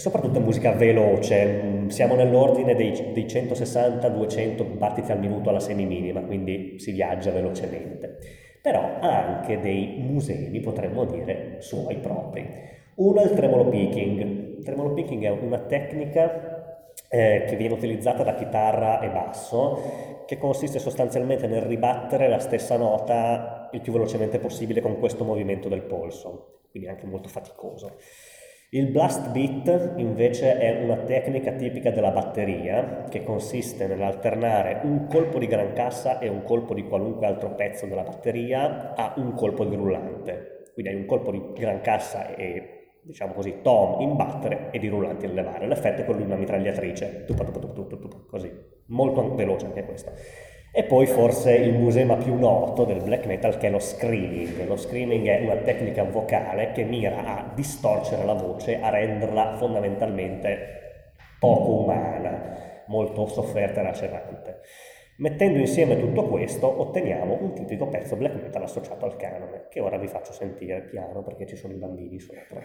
[0.00, 6.22] e soprattutto musica veloce, mm, siamo nell'ordine dei, dei 160-200 battiti al minuto alla semiminima,
[6.22, 8.16] quindi si viaggia velocemente.
[8.62, 12.48] Però ha anche dei musei, potremmo dire, suoi propri.
[12.94, 14.20] Uno è il tremolo picking.
[14.58, 20.38] Il tremolo picking è una tecnica eh, che viene utilizzata da chitarra e basso, che
[20.38, 25.82] consiste sostanzialmente nel ribattere la stessa nota il più velocemente possibile con questo movimento del
[25.82, 27.96] polso, quindi anche molto faticoso.
[28.72, 35.40] Il blast beat invece è una tecnica tipica della batteria che consiste nell'alternare un colpo
[35.40, 39.64] di gran cassa e un colpo di qualunque altro pezzo della batteria a un colpo
[39.64, 40.70] di rullante.
[40.72, 44.86] Quindi hai un colpo di gran cassa e diciamo così tom in battere e di
[44.86, 45.66] rullante in levare.
[45.66, 47.26] L'effetto è quello di una mitragliatrice,
[48.28, 48.52] così,
[48.86, 50.12] molto veloce anche questo.
[50.72, 54.66] E poi forse il musema più noto del black metal che è lo screaming.
[54.66, 60.78] Lo screaming è una tecnica vocale che mira a distorcere la voce, a renderla fondamentalmente
[61.40, 64.60] poco umana, molto sofferta e lacerante.
[65.16, 69.98] Mettendo insieme tutto questo otteniamo un tipico pezzo black metal associato al canone, che ora
[69.98, 72.62] vi faccio sentire piano perché ci sono i bambini sopra.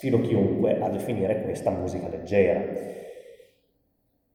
[0.00, 2.64] Sfido chiunque a definire questa musica leggera.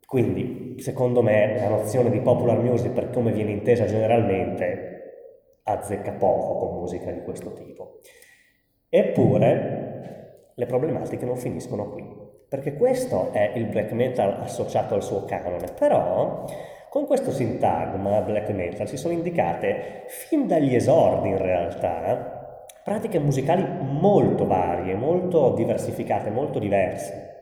[0.06, 6.60] Quindi, secondo me, la nozione di popular music, per come viene intesa generalmente, azzecca poco
[6.60, 7.98] con musica di questo tipo.
[8.88, 12.06] Eppure, le problematiche non finiscono qui,
[12.48, 16.46] perché questo è il black metal associato al suo canone, però
[16.92, 22.45] con questo sintagma black metal si sono indicate fin dagli esordi in realtà
[22.86, 27.34] pratiche musicali molto varie, molto diversificate, molto diverse.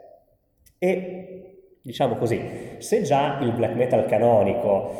[0.77, 4.91] E diciamo così, se già il black metal canonico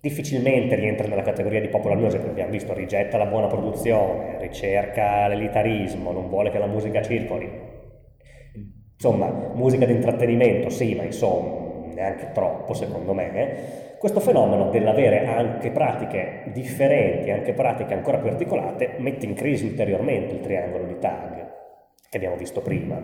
[0.00, 5.28] difficilmente rientra nella categoria di popular music, perché abbiamo visto, rigetta la buona produzione, ricerca
[5.28, 7.48] l'elitarismo, non vuole che la musica circoli.
[8.94, 15.70] Insomma, musica di intrattenimento, sì, ma insomma, neanche troppo secondo me questo fenomeno dell'avere anche
[15.70, 21.54] pratiche differenti, anche pratiche ancora più articolate, mette in crisi ulteriormente il triangolo di Tag
[22.08, 23.00] che abbiamo visto prima.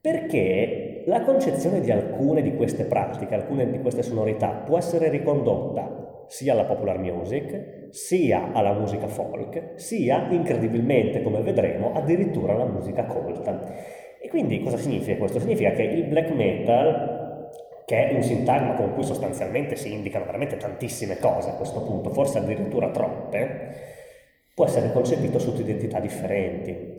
[0.00, 6.24] Perché la concezione di alcune di queste pratiche, alcune di queste sonorità può essere ricondotta
[6.28, 13.04] sia alla popular music, sia alla musica folk, sia incredibilmente, come vedremo, addirittura alla musica
[13.06, 13.64] colta.
[14.20, 15.40] E quindi cosa significa questo?
[15.40, 17.17] Significa che il black metal,
[17.88, 22.10] che è un sintagma con cui sostanzialmente si indicano veramente tantissime cose a questo punto,
[22.10, 23.76] forse addirittura troppe,
[24.54, 26.98] può essere concepito sotto identità differenti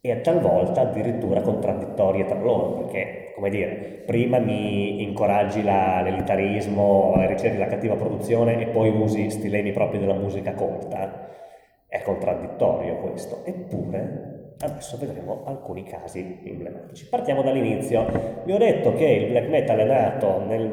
[0.00, 7.58] e talvolta addirittura contraddittorie tra loro, perché, come dire, prima mi incoraggi la, l'elitarismo, ricerchi
[7.58, 11.28] la cattiva produzione e poi usi stilemi propri della musica colta,
[11.86, 13.42] è contraddittorio questo.
[13.44, 17.06] Eppure, adesso vedremo alcuni casi emblematici.
[17.08, 18.06] Partiamo dall'inizio.
[18.44, 20.70] Vi ho detto che il black metal è nato nel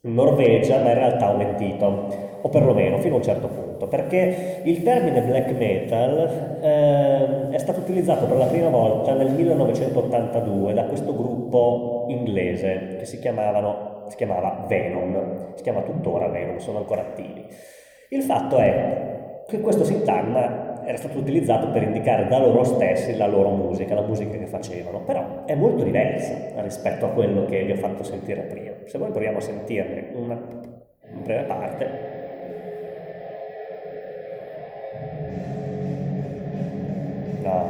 [0.00, 4.82] Norvegia, ma in realtà ha aumentito o perlomeno fino a un certo punto, perché il
[4.82, 11.14] termine black metal eh, è stato utilizzato per la prima volta nel 1982 da questo
[11.16, 17.46] gruppo inglese che si, si chiamava Venom, si chiama tuttora Venom, sono ancora attivi.
[18.10, 23.26] Il fatto è che questo sintagma era stato utilizzato per indicare da loro stessi la
[23.26, 26.32] loro musica, la musica che facevano, però è molto diversa
[26.62, 28.70] rispetto a quello che vi ho fatto sentire prima.
[28.86, 30.40] Se voi proviamo a sentirne una
[31.22, 32.16] breve parte,
[37.42, 37.66] No,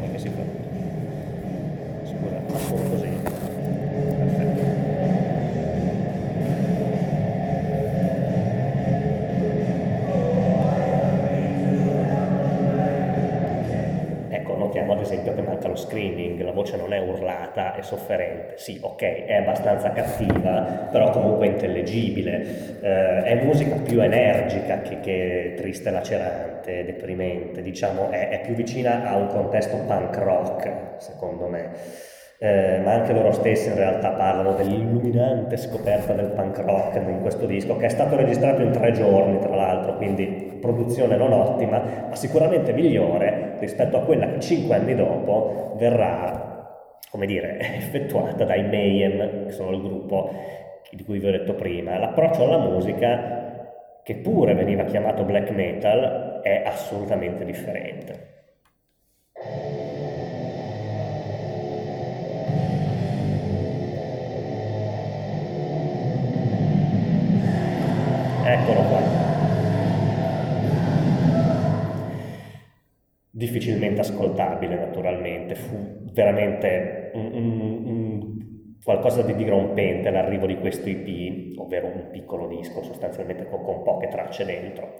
[0.00, 0.42] come si fa?
[2.04, 3.27] Scusa, faccio così.
[15.08, 18.54] Esempio che manca lo screaming, la voce non è urlata, è sofferente.
[18.56, 22.78] Sì, ok, è abbastanza cattiva, però comunque intellegibile.
[22.80, 29.08] Eh, è musica più energica che, che triste, lacerante, deprimente, diciamo, è, è più vicina
[29.08, 34.52] a un contesto punk rock, secondo me eh, ma anche loro stessi in realtà parlano
[34.52, 39.40] dell'illuminante scoperta del punk rock in questo disco, che è stato registrato in tre giorni
[39.40, 44.94] tra l'altro, quindi produzione non ottima, ma sicuramente migliore rispetto a quella che cinque anni
[44.94, 50.30] dopo verrà, come dire, effettuata dai Mayhem, che sono il gruppo
[50.90, 51.98] di cui vi ho detto prima.
[51.98, 58.36] L'approccio alla musica, che pure veniva chiamato black metal, è assolutamente differente.
[68.44, 69.27] Eccolo qua.
[73.38, 75.76] Difficilmente ascoltabile naturalmente, fu
[76.12, 78.36] veramente un, un, un,
[78.82, 84.08] qualcosa di dirompente l'arrivo di questo EP, ovvero un piccolo disco sostanzialmente con, con poche
[84.08, 84.94] tracce dentro.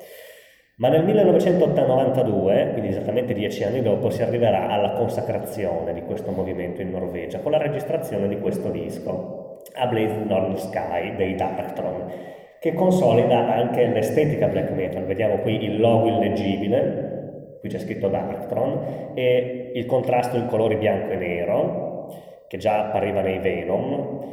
[0.77, 6.81] Ma nel 1992, quindi esattamente dieci anni dopo, si arriverà alla consacrazione di questo movimento
[6.81, 12.13] in Norvegia con la registrazione di questo disco, A Blaze Northern Sky dei Darktron,
[12.61, 15.07] che consolida anche l'estetica black metal.
[15.07, 17.18] Vediamo qui il logo illeggibile,
[17.61, 22.15] qui c'è scritto Darktron, e il contrasto in colori bianco e nero,
[22.49, 24.27] che già appariva nei Venom,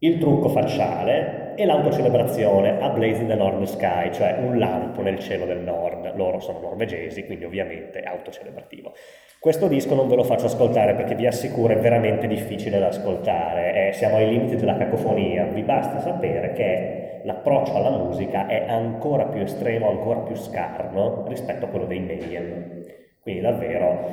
[0.00, 5.18] il trucco facciale e l'autocelebrazione a Blaze in the North Sky, cioè un lampo nel
[5.18, 6.14] cielo del nord.
[6.16, 8.92] Loro sono norvegesi, quindi ovviamente è autocelebrativo.
[9.40, 13.88] Questo disco non ve lo faccio ascoltare perché vi assicuro è veramente difficile da ascoltare,
[13.88, 19.26] eh, siamo ai limiti della cacofonia, vi basta sapere che l'approccio alla musica è ancora
[19.26, 22.84] più estremo, ancora più scarno rispetto a quello dei Mayhem.
[23.20, 24.08] Quindi davvero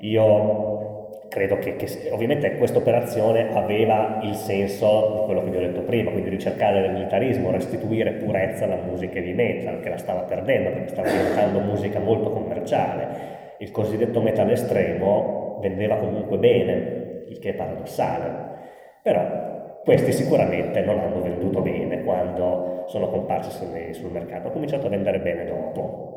[0.00, 5.60] io credo che, che ovviamente questa operazione aveva il senso di quello che vi ho
[5.60, 10.22] detto prima, quindi ricercare il militarismo, restituire purezza alla musica di metal che la stava
[10.22, 17.38] perdendo perché stava diventando musica molto commerciale il cosiddetto metal estremo vendeva comunque bene, il
[17.38, 18.52] che è paradossale.
[19.02, 19.53] Però
[19.84, 25.20] questi sicuramente non hanno venduto bene quando sono comparsi sul, mercato, hanno cominciato a vendere
[25.20, 26.12] bene dopo.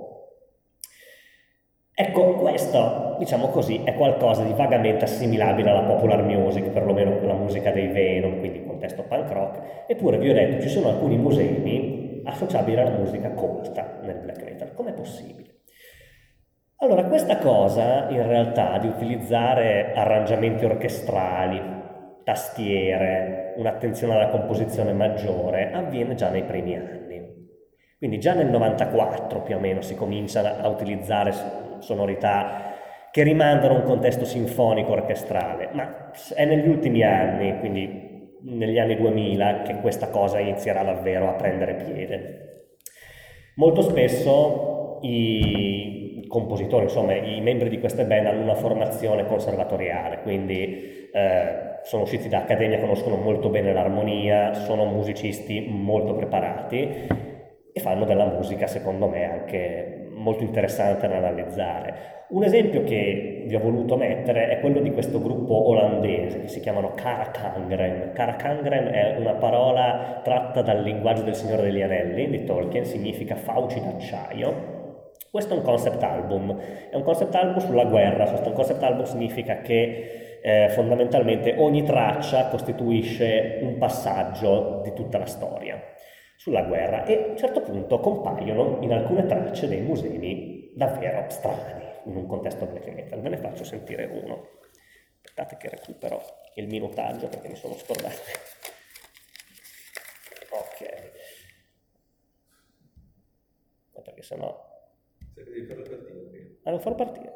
[1.94, 7.72] Ecco, questo, diciamo così, è qualcosa di vagamente assimilabile alla popular music, perlomeno la musica
[7.72, 12.80] dei Venom, quindi contesto punk rock, eppure vi ho detto ci sono alcuni musei associabili
[12.80, 14.74] alla musica colta nel black metal.
[14.74, 15.56] Com'è possibile?
[16.78, 21.77] Allora, questa cosa in realtà di utilizzare arrangiamenti orchestrali,
[22.28, 27.26] tastiere, un'attenzione alla composizione maggiore, avviene già nei primi anni.
[27.98, 31.34] Quindi già nel 94 più o meno si comincia a utilizzare
[31.80, 32.74] sonorità
[33.12, 39.62] che rimandano un contesto sinfonico orchestrale, ma è negli ultimi anni, quindi negli anni 2000,
[39.62, 42.72] che questa cosa inizierà davvero a prendere piede.
[43.56, 45.97] Molto spesso i,
[46.28, 52.28] compositori, insomma i membri di queste band hanno una formazione conservatoriale, quindi eh, sono usciti
[52.28, 57.08] da accademia, conoscono molto bene l'armonia, sono musicisti molto preparati
[57.74, 62.26] e fanno della musica, secondo me, anche molto interessante da analizzare.
[62.30, 66.60] Un esempio che vi ho voluto mettere è quello di questo gruppo olandese che si
[66.60, 68.12] chiamano Karakangren.
[68.14, 73.80] Karakangren è una parola tratta dal linguaggio del Signore degli Anelli di Tolkien, significa fauci
[73.80, 74.77] d'acciaio.
[75.38, 76.60] Questo è un concept album,
[76.90, 82.48] è un concept album sulla guerra, questo concept album significa che eh, fondamentalmente ogni traccia
[82.48, 85.80] costituisce un passaggio di tutta la storia
[86.38, 91.86] sulla guerra e a un certo punto compaiono in alcune tracce dei musei davvero strani
[92.06, 93.22] in un contesto black metal.
[93.22, 94.58] Ve ne faccio sentire uno.
[95.24, 96.20] Aspettate che recupero
[96.56, 98.16] il minutaggio perché mi sono scordato.
[100.50, 101.12] Ok.
[104.04, 104.67] Perché sennò...
[105.44, 106.48] Devi farlo partire prima.
[106.64, 107.34] Ah, lo farò partire.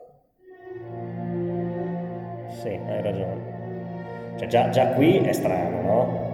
[2.62, 4.36] Sì, hai ragione.
[4.38, 6.30] Cioè già, già qui è strano, no?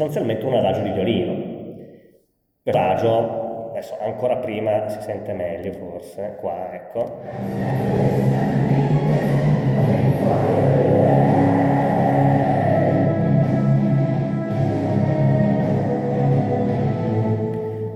[0.00, 1.48] sostanzialmente un adagio di violino.
[2.64, 3.39] Adagio,
[3.80, 7.18] adesso ancora prima si sente meglio forse, qua ecco.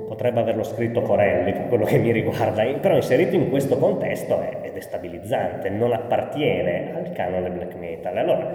[0.09, 4.71] Potrebbe averlo scritto Corelli per quello che mi riguarda, però inserito in questo contesto è,
[4.73, 8.17] destabilizzante, non appartiene al canone black metal.
[8.17, 8.53] Allora,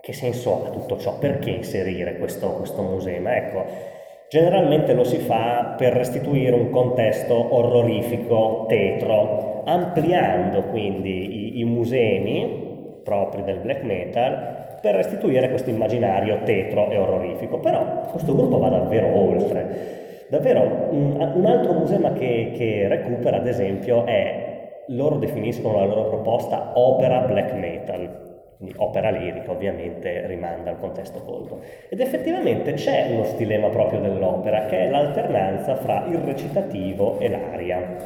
[0.00, 1.16] che senso ha tutto ciò?
[1.18, 3.36] Perché inserire questo, questo musema?
[3.36, 3.94] Ecco,
[4.28, 12.64] generalmente lo si fa per restituire un contesto orrorifico, tetro, ampliando quindi i, i musemi
[13.02, 17.58] propri del black metal per restituire questo immaginario tetro e orrorifico.
[17.58, 20.24] Però questo gruppo va davvero oltre.
[20.28, 26.72] Davvero, un, altro musema che, che recupera, ad esempio, è, loro definiscono la loro proposta
[26.74, 28.25] opera black metal
[28.56, 31.60] quindi opera lirica ovviamente rimanda al contesto colto.
[31.88, 37.96] Ed effettivamente c'è uno stilema proprio dell'opera che è l'alternanza fra il recitativo e l'aria.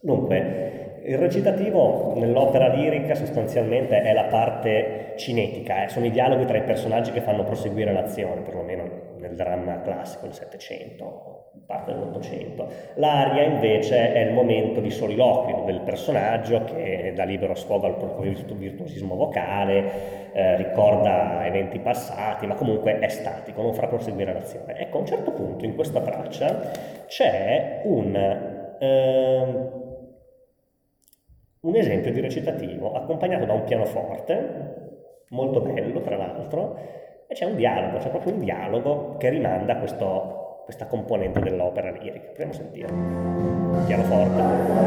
[0.00, 5.88] Dunque, il recitativo nell'opera lirica sostanzialmente è la parte cinetica, eh?
[5.88, 10.34] sono i dialoghi tra i personaggi che fanno proseguire l'azione, perlomeno nel dramma classico del
[10.34, 12.66] Settecento, parte dell'Ottocento.
[12.94, 18.34] L'aria invece è il momento di soliloquio del personaggio che dà libero sfogo al proprio
[18.56, 24.76] virtuosismo vocale, eh, ricorda eventi passati, ma comunque è statico, non fa proseguire l'azione.
[24.78, 26.70] Ecco, a un certo punto in questa traccia
[27.06, 28.16] c'è un,
[28.80, 29.70] eh,
[31.60, 34.80] un esempio di recitativo accompagnato da un pianoforte,
[35.28, 37.01] molto bello tra l'altro,
[37.32, 41.90] e c'è un dialogo, c'è proprio un dialogo che rimanda a questo, questa componente dell'opera
[41.90, 42.26] lirica.
[42.26, 42.92] Proviamo a sentire.
[43.86, 44.82] Pianoforte.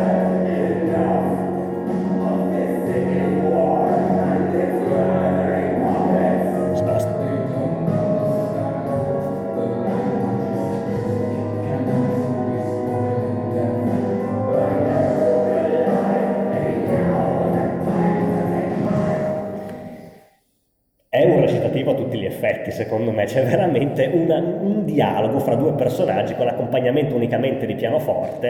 [21.85, 26.33] Recitativo a tutti gli effetti, secondo me, c'è veramente una, un dialogo fra due personaggi
[26.35, 28.47] con accompagnamento unicamente di pianoforte.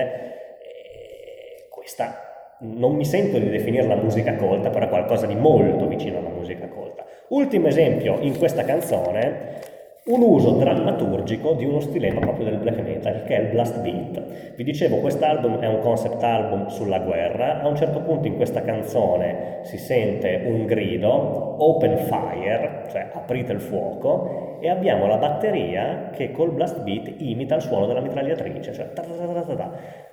[0.61, 2.21] E questa
[2.59, 6.67] non mi sento di definirla musica colta, però è qualcosa di molto vicino alla musica
[6.67, 7.05] colta.
[7.29, 9.73] Ultimo esempio in questa canzone
[10.07, 14.53] un uso drammaturgico di uno stilema proprio del black metal, che è il blast beat.
[14.55, 18.61] Vi dicevo, quest'album è un concept album sulla guerra, a un certo punto in questa
[18.61, 26.11] canzone si sente un grido, open fire, cioè aprite il fuoco, e abbiamo la batteria
[26.11, 28.91] che col blast beat imita il suono della mitragliatrice, cioè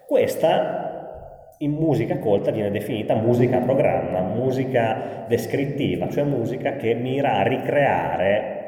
[0.07, 1.01] questa
[1.59, 7.43] in musica colta viene definita musica a programma, musica descrittiva, cioè musica che mira a
[7.43, 8.62] ricreare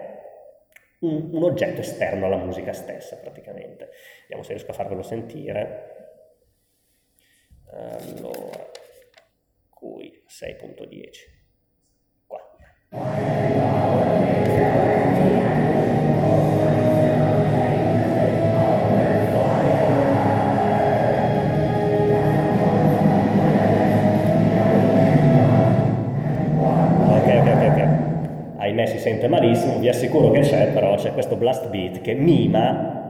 [1.04, 3.90] un, un oggetto esterno alla musica stessa praticamente.
[4.22, 5.92] Vediamo se riesco a farvelo sentire.
[7.70, 8.70] Allora,
[9.68, 11.10] qui 6.10.
[12.26, 14.23] Qua.
[29.04, 33.02] Sente malissimo, vi assicuro che c'è, però c'è questo blast beat che mima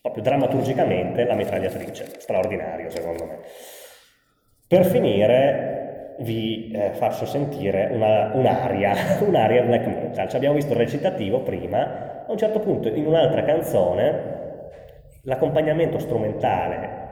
[0.00, 3.38] proprio drammaturgicamente la mitragliatrice, straordinario secondo me.
[4.68, 8.94] Per finire vi eh, faccio sentire una, un'aria,
[9.26, 13.42] un'aria black metal, ci abbiamo visto il recitativo prima, a un certo punto in un'altra
[13.42, 14.34] canzone
[15.22, 17.05] l'accompagnamento strumentale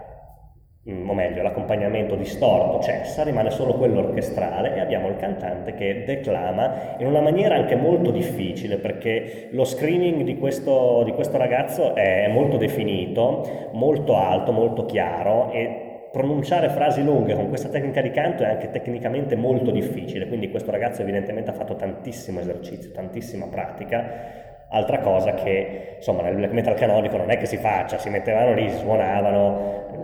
[0.87, 6.97] o meglio, l'accompagnamento distorto cessa, rimane solo quello orchestrale e abbiamo il cantante che declama
[6.99, 12.29] in una maniera anche molto difficile perché lo screaming di questo, di questo ragazzo è
[12.29, 18.45] molto definito, molto alto, molto chiaro e pronunciare frasi lunghe con questa tecnica di canto
[18.45, 24.44] è anche tecnicamente molto difficile, quindi questo ragazzo evidentemente ha fatto tantissimo esercizio, tantissima pratica,
[24.75, 28.55] altra cosa che insomma nel black metal canonico non è che si faccia, si mettevano
[28.55, 30.03] lì, si suonavano,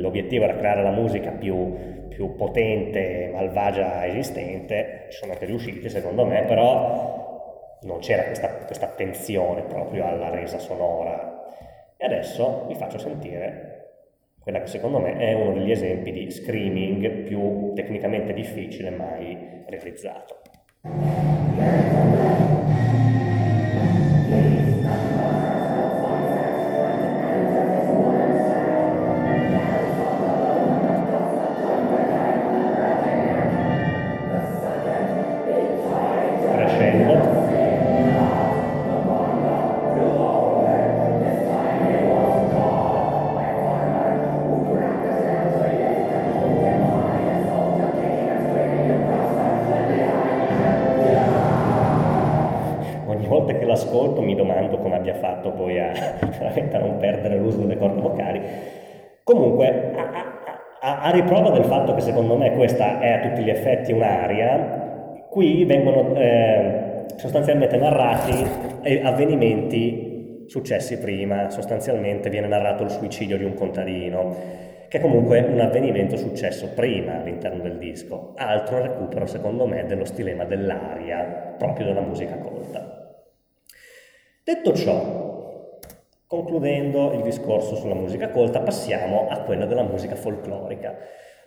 [0.00, 6.24] l'obiettivo era creare la musica più, più potente, malvagia esistente, ci sono anche riusciti secondo
[6.24, 11.34] me, però non c'era questa, questa attenzione proprio alla resa sonora.
[11.98, 13.74] E adesso vi faccio sentire
[14.40, 20.40] quella che secondo me è uno degli esempi di screaming più tecnicamente difficile mai realizzato.
[61.86, 67.76] Fatto che secondo me questa è a tutti gli effetti un'aria, qui vengono eh, sostanzialmente
[67.76, 68.64] narrati
[69.02, 75.58] avvenimenti successi prima, sostanzialmente viene narrato il suicidio di un contadino che è comunque un
[75.60, 82.00] avvenimento successo prima all'interno del disco, altro recupero secondo me dello stilema dell'aria proprio della
[82.00, 83.24] musica colta.
[84.44, 85.78] Detto ciò,
[86.26, 90.94] concludendo il discorso sulla musica colta, passiamo a quella della musica folclorica.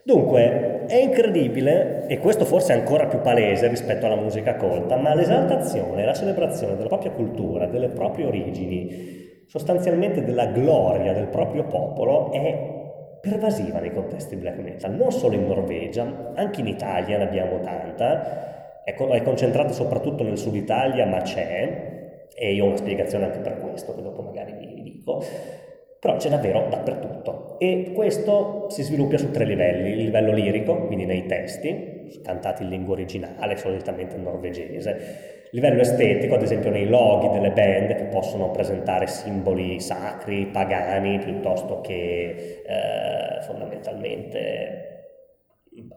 [0.03, 5.13] Dunque, è incredibile, e questo forse è ancora più palese rispetto alla musica colta, ma
[5.13, 12.31] l'esaltazione, la celebrazione della propria cultura, delle proprie origini, sostanzialmente della gloria del proprio popolo,
[12.31, 12.77] è
[13.21, 18.83] pervasiva nei contesti black metal, non solo in Norvegia, anche in Italia ne abbiamo tanta,
[18.83, 23.57] è, concentrata soprattutto nel sud Italia, ma c'è, e io ho una spiegazione anche per
[23.57, 25.23] questo, che dopo magari vi dico,
[25.99, 27.57] però c'è davvero dappertutto.
[27.59, 32.69] E questo si sviluppa su tre livelli, il livello lirico, quindi nei testi, cantati in
[32.69, 39.07] lingua originale, solitamente norvegese, livello estetico, ad esempio nei loghi delle band che possono presentare
[39.07, 44.87] simboli sacri, pagani, piuttosto che eh, fondamentalmente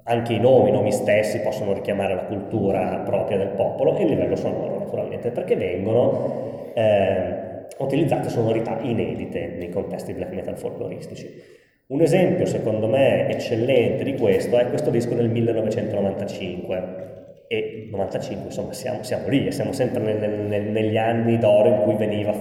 [0.04, 4.10] anche i nomi, i nomi stessi possono richiamare la cultura propria del popolo e il
[4.10, 7.51] livello sonoro naturalmente perché vengono eh,
[7.82, 11.60] utilizzate sonorità inedite nei contesti black metal folcloristici.
[11.88, 17.10] Un esempio secondo me eccellente di questo è questo disco del 1995
[17.48, 21.94] e 95 insomma siamo, siamo lì, siamo sempre nel, nel, negli anni d'oro in cui
[21.96, 22.32] veniva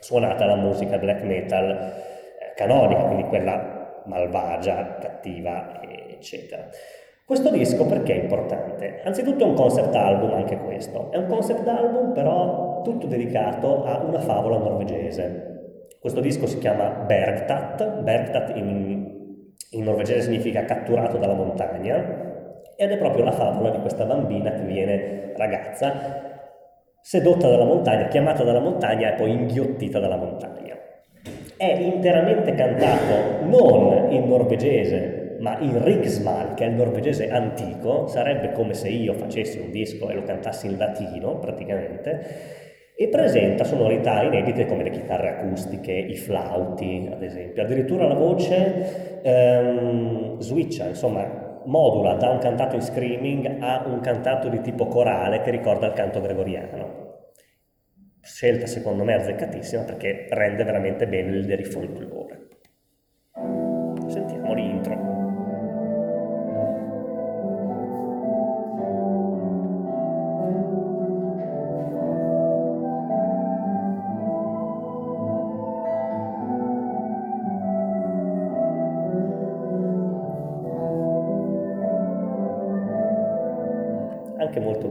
[0.00, 5.80] suonata la musica black metal eh, canonica, quindi quella malvagia, cattiva,
[6.10, 6.68] eccetera.
[7.24, 9.00] Questo disco perché è importante?
[9.02, 14.04] Anzitutto è un concept album anche questo, è un concept album però tutto dedicato a
[14.04, 15.88] una favola norvegese.
[15.98, 19.10] Questo disco si chiama Bergtat, Bergtat in,
[19.70, 21.96] in norvegese significa catturato dalla montagna
[22.76, 25.92] ed è proprio la favola di questa bambina che viene ragazza,
[27.00, 30.76] sedotta dalla montagna, chiamata dalla montagna e poi inghiottita dalla montagna.
[31.56, 38.52] È interamente cantato non in norvegese ma in Riksmal, che è il norvegese antico, sarebbe
[38.52, 42.63] come se io facessi un disco e lo cantassi in latino praticamente,
[42.96, 49.20] e presenta sonorità inedite come le chitarre acustiche, i flauti ad esempio, addirittura la voce
[49.22, 55.40] ehm, switcha, insomma modula da un cantato in screaming a un cantato di tipo corale
[55.40, 57.02] che ricorda il canto gregoriano.
[58.20, 61.64] Scelta secondo me azzeccatissima perché rende veramente bene l'idea di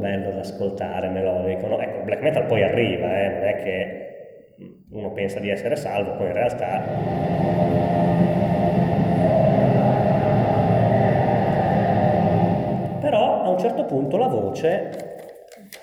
[0.04, 1.66] bello da ascoltare, melodico.
[1.68, 1.80] No?
[1.80, 3.30] Ecco, black metal poi arriva, eh?
[3.30, 4.08] non è che
[4.92, 6.82] uno pensa di essere salvo, poi in realtà...
[13.00, 14.90] Però a un certo punto la voce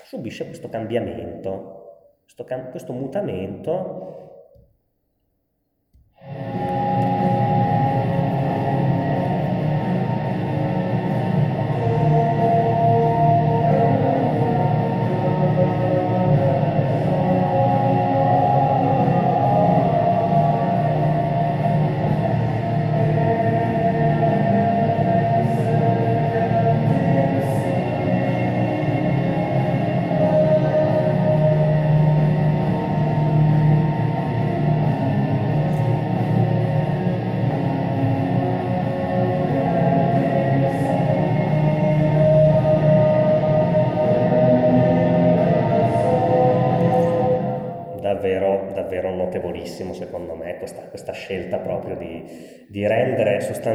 [0.03, 4.10] subisce questo cambiamento, questo, cam- questo mutamento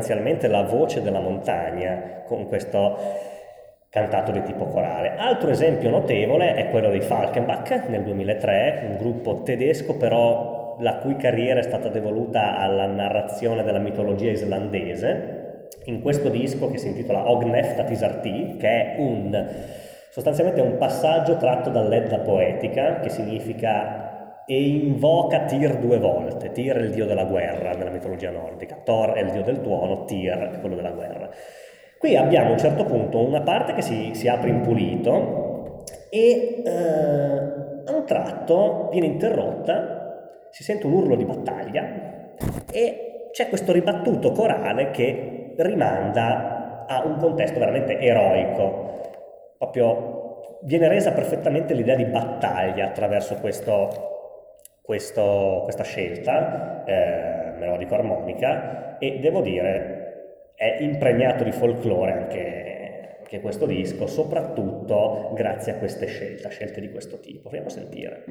[0.06, 2.96] sostanzialmente la voce della montagna con questo
[3.90, 5.16] cantato di tipo corale.
[5.16, 11.16] Altro esempio notevole è quello di Falkenbach nel 2003, un gruppo tedesco però la cui
[11.16, 17.28] carriera è stata devoluta alla narrazione della mitologia islandese, in questo disco che si intitola
[17.28, 19.46] Ogneft Isarti, che è un
[20.16, 24.05] Sostanzialmente un passaggio tratto dall'Edda poetica, che significa
[24.46, 26.52] e invoca Tyr due volte.
[26.52, 30.04] Tyr è il dio della guerra nella mitologia nordica, Thor è il dio del tuono,
[30.04, 31.28] Tyr è quello della guerra.
[31.98, 36.62] Qui abbiamo a un certo punto una parte che si, si apre in pulito e
[36.64, 36.70] eh,
[37.84, 42.34] a un tratto viene interrotta, si sente un urlo di battaglia
[42.70, 48.86] e c'è questo ribattuto corale che rimanda a un contesto veramente eroico
[49.58, 54.15] proprio viene resa perfettamente l'idea di battaglia attraverso questo,
[54.86, 63.66] questo, questa scelta eh, melodico-armonica e devo dire è impregnato di folklore anche, anche, questo
[63.66, 67.50] disco, soprattutto grazie a queste scelte, scelte di questo tipo.
[67.50, 68.24] Proviamo a sentire.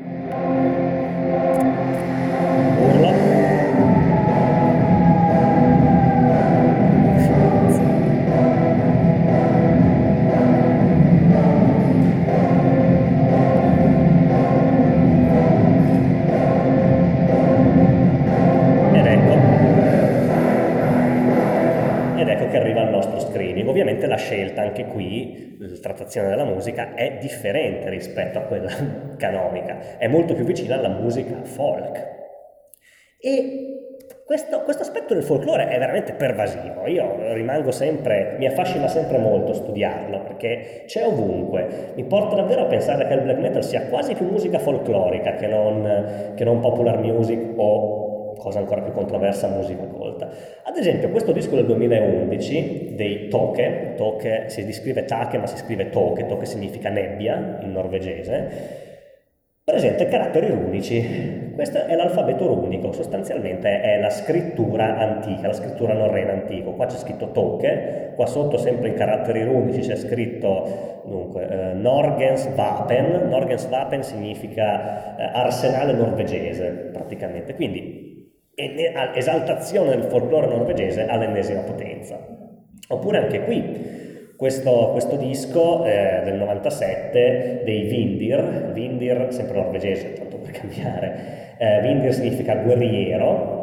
[26.20, 28.72] La trattazione della musica, è differente rispetto a quella
[29.18, 32.14] canonica, è molto più vicina alla musica folk.
[33.20, 33.70] E
[34.26, 39.54] questo, questo, aspetto del folklore è veramente pervasivo, io rimango sempre, mi affascina sempre molto
[39.54, 44.14] studiarlo perché c'è ovunque, mi porta davvero a pensare che il black metal sia quasi
[44.14, 48.05] più musica folclorica che non, che non popular music o
[48.38, 50.30] cosa ancora più controversa, musica colta.
[50.64, 55.90] Ad esempio, questo disco del 2011 dei Toke, Toke si descrive Take ma si scrive
[55.90, 58.84] Toke, Toke significa nebbia in norvegese,
[59.66, 61.44] presenta caratteri runici.
[61.56, 66.70] Questo è l'alfabeto runico, sostanzialmente è la scrittura antica, la scrittura norrena antica.
[66.70, 72.53] Qua c'è scritto Toke, qua sotto sempre in caratteri runici c'è scritto dunque, eh, Norgens
[72.53, 73.28] Vapen.
[73.28, 78.05] Norgens Vapen significa eh, arsenale norvegese praticamente, quindi
[78.56, 82.18] esaltazione del folklore norvegese all'ennesima potenza.
[82.88, 90.38] Oppure anche qui, questo, questo disco eh, del 97 dei Vindir, Vindir sempre norvegese, tanto
[90.38, 93.56] per cambiare, eh, Vindir significa guerriero,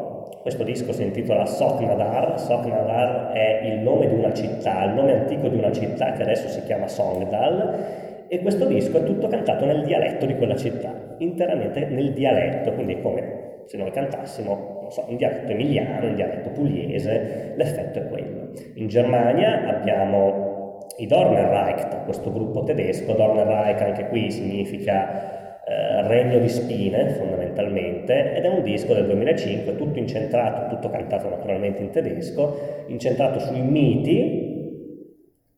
[0.42, 5.48] questo disco si intitola Soknadar, Soknadar è il nome di una città, il nome antico
[5.48, 9.84] di una città che adesso si chiama Songdal e questo disco è tutto cantato nel
[9.84, 15.50] dialetto di quella città, interamente nel dialetto, quindi come se noi cantassimo so, in dialetto
[15.50, 18.50] emiliano, in dialetto pugliese, l'effetto è quello.
[18.74, 26.48] In Germania abbiamo i Dornerreich, questo gruppo tedesco, Dornerreich anche qui significa eh, regno di
[26.48, 32.84] spine fondamentalmente, ed è un disco del 2005, tutto incentrato, tutto cantato naturalmente in tedesco,
[32.88, 34.50] incentrato sui miti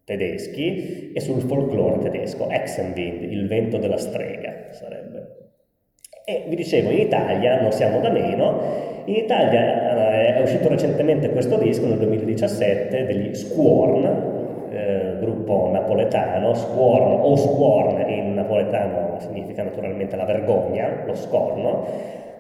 [0.05, 5.44] tedeschi e sul folklore tedesco, Exenwind, il vento della strega sarebbe.
[6.27, 11.29] E vi dicevo, in Italia non siamo da meno in Italia eh, è uscito recentemente
[11.29, 19.63] questo disco nel 2017 degli Squorn, eh, gruppo napoletano, Squorn o Squorn in napoletano significa
[19.63, 21.85] naturalmente la vergogna, lo scorno.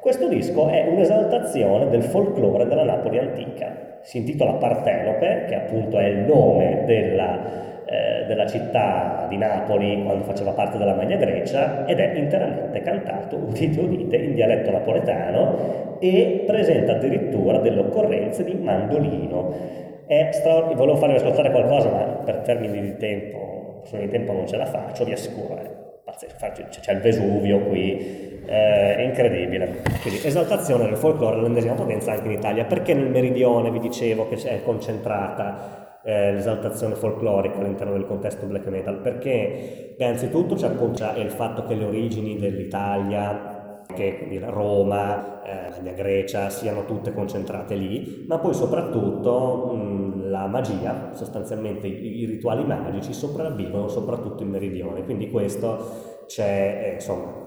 [0.00, 3.98] Questo disco è un'esaltazione del folklore della Napoli antica.
[4.00, 10.24] Si intitola Partenope, che appunto è il nome della eh, della città di Napoli quando
[10.24, 16.44] faceva parte della Magna Grecia ed è interamente cantato, udite udite, in dialetto napoletano e
[16.46, 19.82] presenta addirittura delle occorrenze di mandolino.
[20.06, 24.56] È straordinario, volevo farvi ascoltare qualcosa ma per termini di tempo, di tempo non ce
[24.56, 25.70] la faccio, vi assicuro, è
[26.04, 29.82] pazzesco, c'è il Vesuvio qui, è incredibile.
[30.02, 34.36] Quindi esaltazione del folklore all'ennesima potenza anche in Italia, perché nel meridione vi dicevo che
[34.48, 41.04] è concentrata eh, l'esaltazione folclorica all'interno del contesto black metal, perché beh, anzitutto c'è appunto
[41.16, 48.24] il fatto che le origini dell'Italia, che Roma, eh, la Grecia siano tutte concentrate lì,
[48.28, 55.04] ma poi soprattutto mh, la magia, sostanzialmente i, i, rituali magici sopravvivono soprattutto in meridione,
[55.04, 57.42] quindi questo c'è, eh, insomma,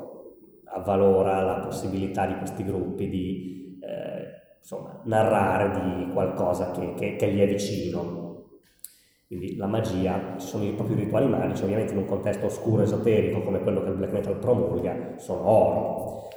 [0.65, 7.31] avvalora la possibilità di questi gruppi di eh, insomma, narrare di qualcosa che, che, che
[7.31, 8.26] gli è vicino.
[9.27, 13.59] Quindi la magia, sono i propri rituali magici, ovviamente in un contesto oscuro, esoterico come
[13.59, 16.29] quello che il black metal promulga, sono oro.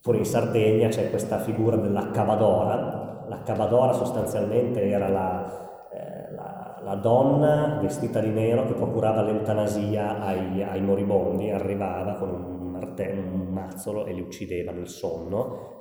[0.00, 3.26] Fuori in Sardegna c'è questa figura della cavadora.
[3.28, 10.20] La cavadora sostanzialmente era la, eh, la, la donna vestita di nero che procurava l'eutanasia
[10.20, 15.79] ai, ai moribondi, arrivava con un, martello, un mazzolo e li uccideva nel sonno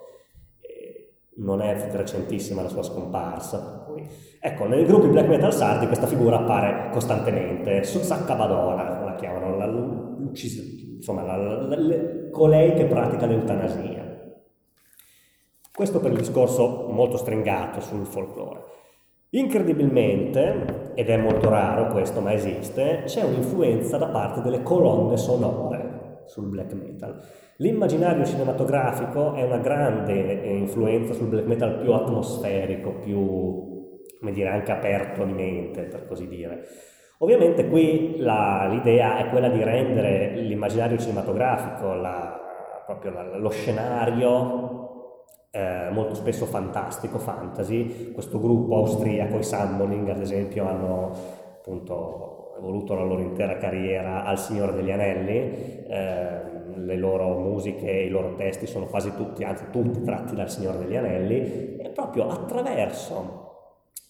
[1.40, 3.88] non è recentissima la sua scomparsa.
[4.40, 11.24] Ecco, nei gruppi black metal sardi questa figura appare costantemente, Saccabadora la chiamano, la, insomma,
[11.24, 11.78] la, la,
[12.32, 14.07] colei che pratica l'eutanasia.
[15.74, 18.64] Questo per il discorso molto stringato sul folklore.
[19.32, 26.24] Incredibilmente, ed è molto raro questo, ma esiste, c'è un'influenza da parte delle colonne sonore
[26.26, 27.22] sul black metal.
[27.61, 34.48] L'immaginario cinematografico è una grande eh, influenza sul black metal più atmosferico, più, come dire,
[34.48, 36.64] anche aperto di mente, per così dire.
[37.18, 42.40] Ovviamente qui la, l'idea è quella di rendere l'immaginario cinematografico, la,
[42.86, 45.18] proprio la, lo scenario
[45.52, 48.14] eh, molto spesso fantastico, fantasy.
[48.14, 51.11] Questo gruppo austriaco, i Summoning ad esempio, hanno
[51.57, 55.86] appunto evoluto la loro intera carriera al Signore degli Anelli.
[55.88, 60.80] Eh, le loro musiche, i loro testi sono quasi tutti, anzi tutti tratti dal Signore
[60.80, 63.48] degli Anelli, e proprio attraverso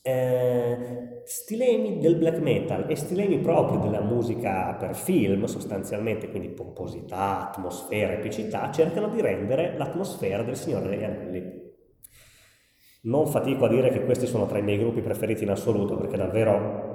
[0.01, 7.49] eh, stilemi del black metal e stilemi propri della musica per film, sostanzialmente, quindi pomposità,
[7.49, 11.67] atmosfera, epicità, cercano di rendere l'atmosfera del Signore degli Anelli.
[13.01, 16.17] Non fatico a dire che questi sono tra i miei gruppi preferiti in assoluto, perché
[16.17, 16.88] davvero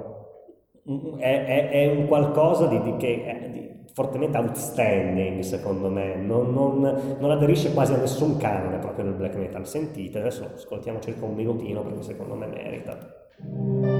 [1.17, 7.17] è, è, è un qualcosa di, di, che, di, fortemente outstanding secondo me, non, non,
[7.19, 9.67] non, aderisce quasi a nessun canone proprio del black metal.
[9.67, 13.94] Sentite, adesso ascoltiamo circa un minutino perché secondo me merita.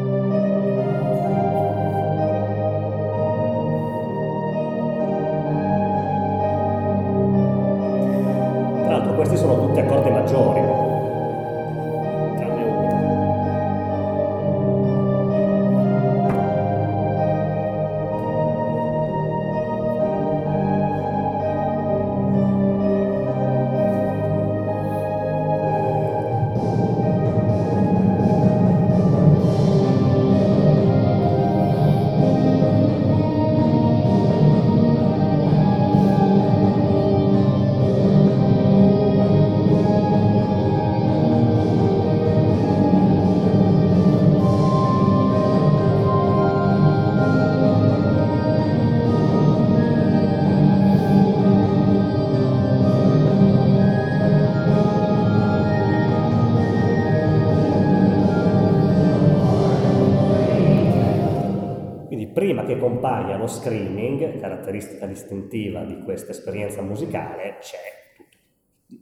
[65.25, 67.77] Distintiva di questa esperienza musicale, c'è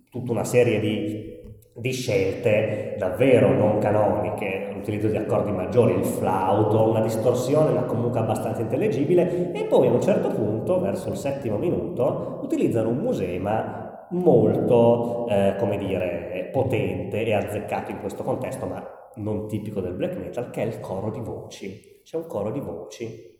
[0.10, 1.38] tutta una serie di,
[1.76, 8.20] di scelte davvero non canoniche, l'utilizzo di accordi maggiori, il flauto, una distorsione ma comunque
[8.20, 9.52] abbastanza intellegibile.
[9.52, 15.56] E poi a un certo punto, verso il settimo minuto, utilizzano un musema molto, eh,
[15.58, 18.84] come dire, potente e azzeccato in questo contesto, ma
[19.16, 22.02] non tipico del black metal, che è il coro di voci.
[22.04, 23.32] C'è un coro di voci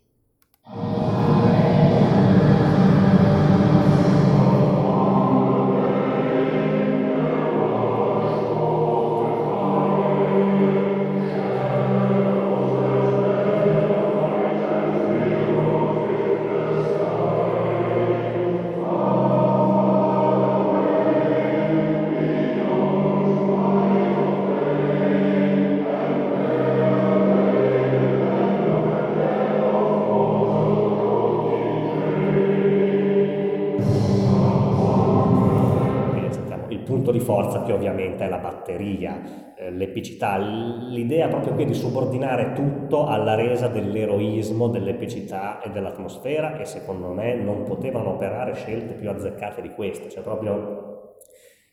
[38.64, 46.58] batteria, eh, l'epicità, l'idea proprio qui di subordinare tutto alla resa dell'eroismo, dell'epicità e dell'atmosfera
[46.58, 51.12] e secondo me non potevano operare scelte più azzeccate di queste, cioè proprio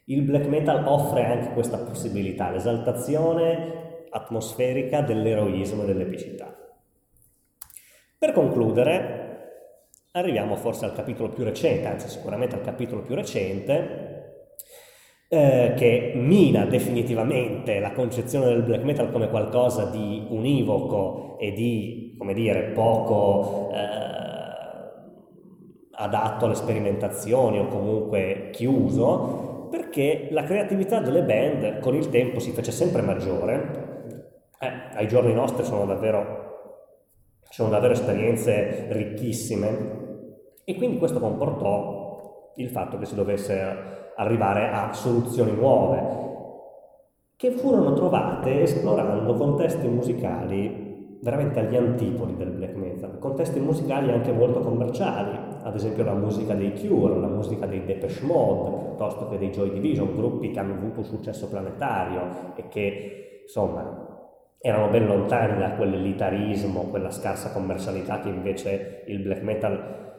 [0.06, 6.54] il black metal offre anche questa possibilità, l'esaltazione atmosferica dell'eroismo e dell'epicità.
[8.18, 9.20] Per concludere,
[10.12, 14.01] arriviamo forse al capitolo più recente, anzi sicuramente al capitolo più recente,
[15.34, 22.16] eh, che mina definitivamente la concezione del black metal come qualcosa di univoco e di,
[22.18, 23.78] come dire, poco eh,
[25.92, 32.52] adatto alle sperimentazioni o comunque chiuso, perché la creatività delle band con il tempo si
[32.52, 34.10] fece sempre maggiore.
[34.60, 36.90] Eh, ai giorni nostri sono davvero,
[37.50, 40.00] sono davvero esperienze ricchissime
[40.66, 42.01] e quindi questo comportò
[42.56, 46.20] il fatto che si dovesse arrivare a soluzioni nuove,
[47.36, 54.32] che furono trovate esplorando contesti musicali veramente agli antipodi del black metal, contesti musicali anche
[54.32, 59.38] molto commerciali, ad esempio la musica dei Cure, la musica dei Depeche Mode, piuttosto che
[59.38, 64.10] dei Joy Division, gruppi che hanno avuto successo planetario e che insomma
[64.58, 70.11] erano ben lontani da quell'elitarismo, quella scarsa commercialità che invece il black metal,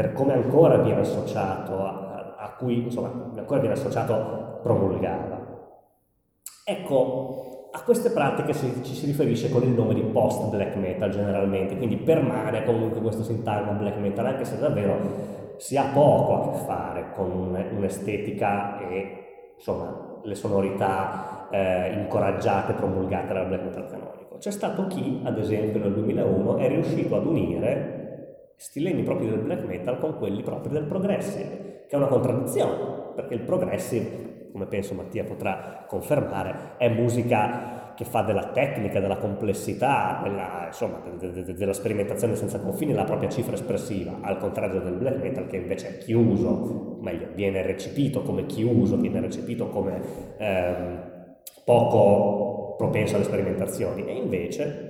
[0.00, 5.38] per come ancora viene associato, a, a cui insomma ancora viene associato, promulgava.
[6.64, 11.10] Ecco, a queste pratiche si, ci si riferisce con il nome di post black metal
[11.10, 14.96] generalmente, quindi permane comunque questo sintagma black metal, anche se davvero
[15.58, 23.34] si ha poco a che fare con un'estetica e insomma le sonorità eh, incoraggiate, promulgate
[23.34, 24.38] dal black metal canonico.
[24.38, 27.99] C'è stato chi, ad esempio nel 2001, è riuscito ad unire
[28.60, 33.32] stilemi propri del black metal con quelli propri del progressive, che è una contraddizione, perché
[33.32, 40.20] il progressive come penso Mattia potrà confermare, è musica che fa della tecnica, della complessità,
[40.22, 44.80] della, insomma, de, de, de, della sperimentazione senza confini la propria cifra espressiva, al contrario
[44.80, 50.00] del black metal che invece è chiuso, meglio, viene recepito come chiuso, viene recepito come
[50.38, 51.02] ehm,
[51.64, 54.89] poco propenso alle sperimentazioni, e invece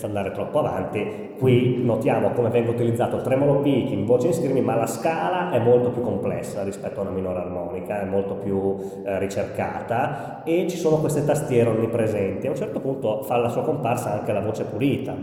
[0.00, 4.64] senza andare troppo avanti, qui notiamo come venga utilizzato il tremolo picking, voce in screaming,
[4.64, 8.76] ma la scala è molto più complessa rispetto a una minore armonica, è molto più
[9.04, 12.46] eh, ricercata e ci sono queste tastiere onnipresenti.
[12.46, 15.14] A un certo punto fa la sua comparsa anche la voce pulita,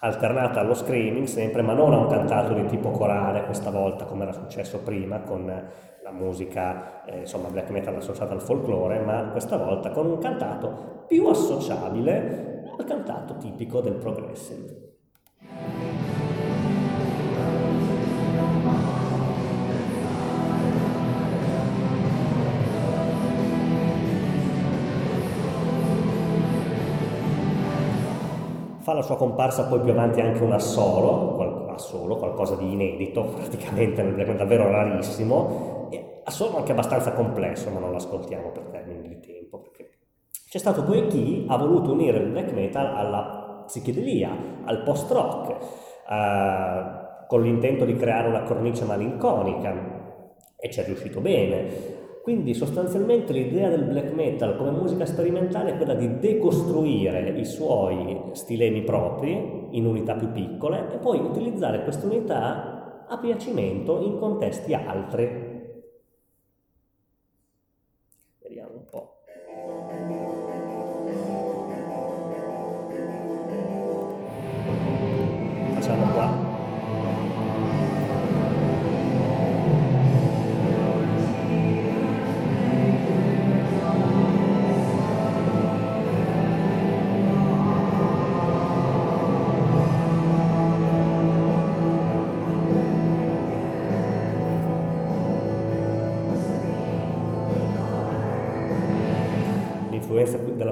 [0.00, 4.22] alternata allo screaming sempre, ma non a un cantato di tipo corale questa volta come
[4.22, 5.44] era successo prima con
[6.02, 11.04] la musica eh, insomma black metal associata al folklore, ma questa volta con un cantato
[11.06, 14.86] più associabile al cantato tipico del progressive.
[28.88, 34.02] fa la sua comparsa poi più avanti anche un assolo, assolo qualcosa di inedito praticamente
[34.34, 39.58] davvero rarissimo, e assolo anche abbastanza complesso, ma non lo ascoltiamo per termini di tempo,
[39.58, 39.87] perché
[40.48, 44.30] c'è stato poi chi ha voluto unire il black metal alla psichedelia,
[44.64, 45.50] al post-rock,
[46.08, 50.16] eh, con l'intento di creare una cornice malinconica
[50.56, 51.96] e ci è riuscito bene.
[52.22, 58.30] Quindi sostanzialmente l'idea del black metal come musica sperimentale è quella di decostruire i suoi
[58.32, 64.72] stilemi propri in unità più piccole e poi utilizzare queste unità a piacimento in contesti
[64.72, 65.47] altri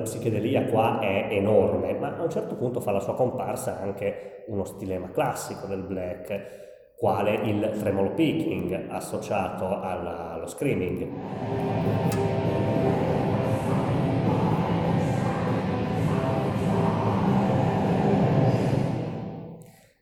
[0.07, 4.65] psichedelia qua è enorme, ma a un certo punto fa la sua comparsa anche uno
[4.65, 11.09] stilema classico del black, quale il tremolo picking associato alla, allo screaming.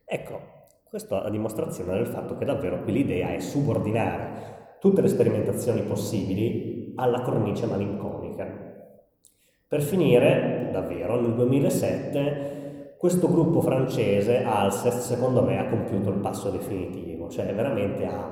[0.04, 0.40] Ecco,
[0.84, 5.80] questa è la dimostrazione del fatto che davvero qui l'idea è subordinare tutte le sperimentazioni
[5.80, 8.13] possibili alla cornice malinconica.
[9.74, 16.48] Per finire, davvero, nel 2007 questo gruppo francese, Alcest, secondo me ha compiuto il passo
[16.48, 18.30] definitivo, cioè veramente ha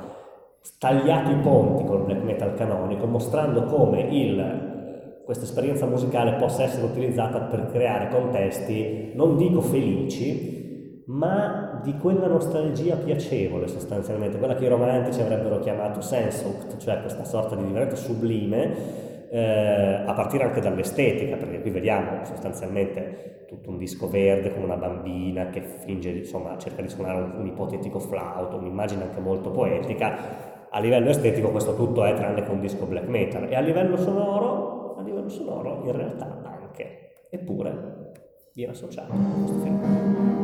[0.78, 6.86] tagliato i ponti col black metal canonico, mostrando come il, questa esperienza musicale possa essere
[6.86, 14.66] utilizzata per creare contesti, non dico felici, ma di quella nostalgia piacevole sostanzialmente, quella che
[14.66, 20.60] i romantici avrebbero chiamato sensucht, cioè questa sorta di divertimento sublime eh, a partire anche
[20.60, 26.58] dall'estetica, perché qui vediamo sostanzialmente tutto un disco verde con una bambina che finge, insomma,
[26.58, 30.68] cerca di suonare un, un ipotetico flauto, un'immagine anche molto poetica.
[30.68, 33.96] A livello estetico questo tutto è tranne che un disco black metal e a livello
[33.96, 37.12] sonoro, a livello sonoro in realtà anche.
[37.30, 38.10] Eppure
[38.52, 40.42] viene associato a questo fenomeno.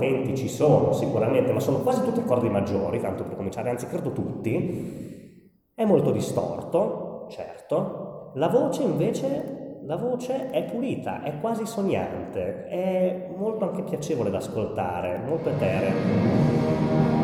[0.00, 4.12] Potenti ci sono sicuramente, ma sono quasi tutti accordi maggiori, tanto per cominciare, anzi credo
[4.12, 5.68] tutti.
[5.74, 8.32] È molto distorto, certo.
[8.36, 14.38] La voce invece, la voce è pulita, è quasi sognante, è molto anche piacevole da
[14.38, 17.19] ascoltare, molto eterea.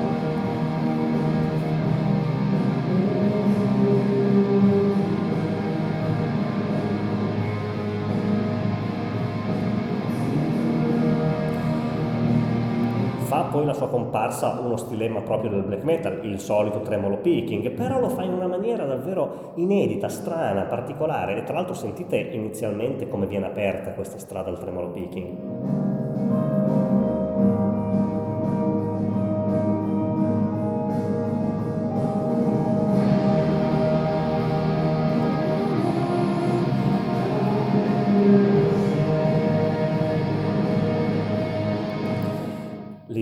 [13.56, 17.98] Poi la sua comparsa uno stilema proprio del black metal, il solito tremolo picking, però
[17.98, 23.26] lo fa in una maniera davvero inedita, strana, particolare e tra l'altro sentite inizialmente come
[23.26, 25.55] viene aperta questa strada al tremolo picking.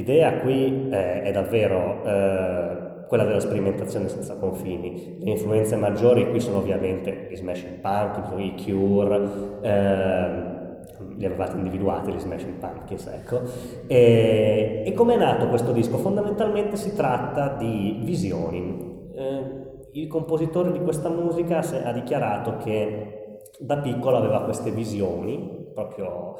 [0.04, 5.16] L'idea qui eh, è davvero eh, quella della sperimentazione senza confini.
[5.18, 9.28] Le influenze maggiori qui sono ovviamente gli Smashing Pumpkins, i Cure,
[9.62, 13.40] eh, li avevate individuati gli Smashing Pumpkins, ecco.
[13.86, 15.96] E, e come è nato questo disco?
[15.96, 19.08] Fondamentalmente si tratta di visioni.
[19.14, 19.62] Eh,
[19.92, 26.36] il compositore di questa musica ha dichiarato che da piccolo aveva queste visioni, proprio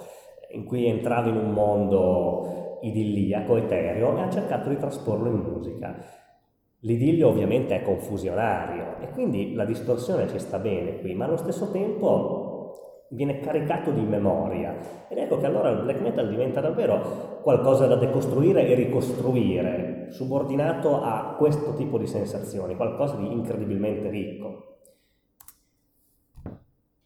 [0.50, 5.96] in cui entrava in un mondo idilliaco, etereo, e ha cercato di trasporlo in musica.
[6.80, 11.70] L'idillio ovviamente è confusionario e quindi la distorsione ci sta bene qui, ma allo stesso
[11.70, 12.52] tempo
[13.10, 14.76] viene caricato di memoria.
[15.08, 21.00] Ed ecco che allora il black metal diventa davvero qualcosa da decostruire e ricostruire, subordinato
[21.00, 24.73] a questo tipo di sensazioni, qualcosa di incredibilmente ricco.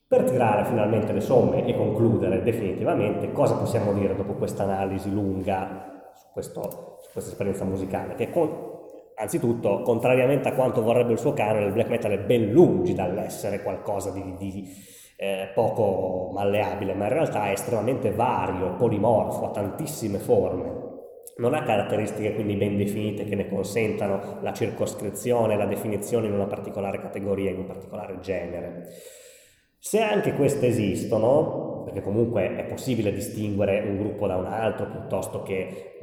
[0.09, 6.11] Per tirare finalmente le somme e concludere definitivamente, cosa possiamo dire dopo questa analisi lunga
[6.15, 8.15] su, questo, su questa esperienza musicale?
[8.15, 8.49] Che con,
[9.17, 13.63] anzitutto, contrariamente a quanto vorrebbe il suo canone, il black metal è ben lungi dall'essere
[13.63, 14.67] qualcosa di, di
[15.19, 20.87] eh, poco malleabile, ma in realtà è estremamente vario, polimorfo, ha tantissime forme.
[21.37, 26.47] Non ha caratteristiche quindi ben definite che ne consentano la circoscrizione, la definizione in una
[26.47, 28.89] particolare categoria, in un particolare genere.
[29.79, 35.43] Se anche queste esistono, perché comunque è possibile distinguere un gruppo da un altro piuttosto
[35.43, 35.99] che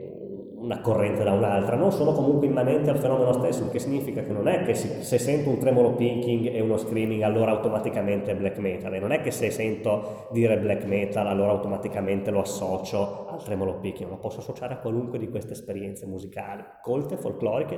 [0.65, 4.47] una corrente da un'altra, non sono comunque immanenti al fenomeno stesso, che significa che non
[4.47, 8.93] è che se sento un tremolo picking e uno screaming allora automaticamente è black metal,
[8.95, 13.77] e non è che se sento dire black metal allora automaticamente lo associo al tremolo
[13.77, 17.77] picking, lo posso associare a qualunque di queste esperienze musicali, colte, folcloriche,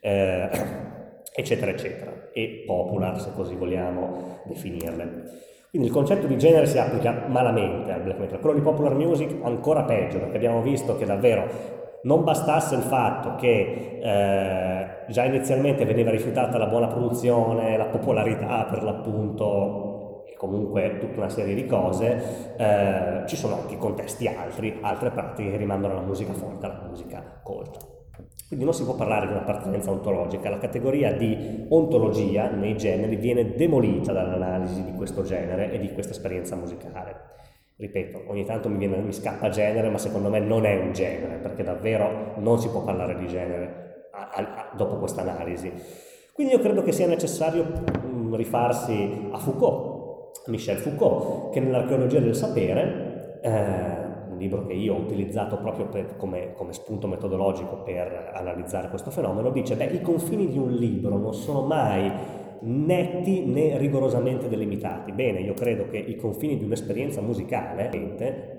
[0.00, 0.48] eh,
[1.38, 5.46] eccetera, eccetera, e popular, se così vogliamo definirle.
[5.70, 9.36] Quindi il concetto di genere si applica malamente al black metal, quello di popular music
[9.42, 15.84] ancora peggio, perché abbiamo visto che davvero non bastasse il fatto che eh, già inizialmente
[15.84, 21.66] veniva rifiutata la buona produzione, la popolarità per l'appunto e comunque tutta una serie di
[21.66, 26.86] cose, eh, ci sono anche contesti altri, altre pratiche che rimandano alla musica forte, alla
[26.88, 27.97] musica colta.
[28.48, 33.54] Quindi non si può parlare di un'appartenenza ontologica, la categoria di ontologia nei generi viene
[33.54, 37.36] demolita dall'analisi di questo genere e di questa esperienza musicale.
[37.76, 41.36] Ripeto, ogni tanto mi, viene, mi scappa genere, ma secondo me non è un genere,
[41.36, 45.70] perché davvero non si può parlare di genere a, a, a, dopo questa analisi.
[46.32, 52.20] Quindi io credo che sia necessario mh, mm, rifarsi a Foucault, Michel Foucault, che nell'archeologia
[52.20, 53.97] del sapere eh,
[54.38, 59.50] libro che io ho utilizzato proprio per, come, come, spunto metodologico per analizzare questo fenomeno,
[59.50, 62.10] dice, beh, i confini di un libro non sono mai
[62.60, 65.12] netti né rigorosamente delimitati.
[65.12, 67.90] Bene, io credo che i confini di un'esperienza musicale,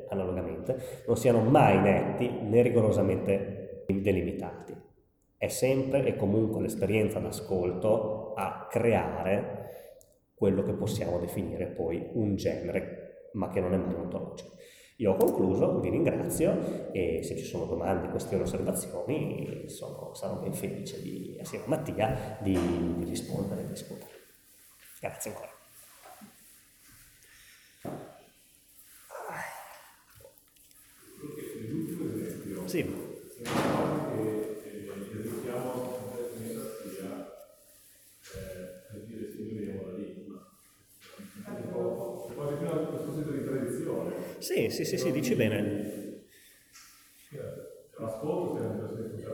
[0.10, 4.76] analogamente, non siano mai netti né rigorosamente delimitati.
[5.38, 9.68] È sempre e comunque l'esperienza d'ascolto a creare
[10.34, 14.56] quello che possiamo definire poi un genere, ma che non è mai ontologico.
[14.99, 20.53] Io ho concluso, vi ringrazio e se ci sono domande, questioni, osservazioni sono, sarò ben
[20.53, 22.53] felice di, assieme a Mattia di,
[22.97, 24.11] di rispondere e discutere.
[24.99, 25.57] Grazie ancora.
[32.65, 34.09] Sì.
[44.40, 45.68] Sì, sì, sì, sì, dici bene.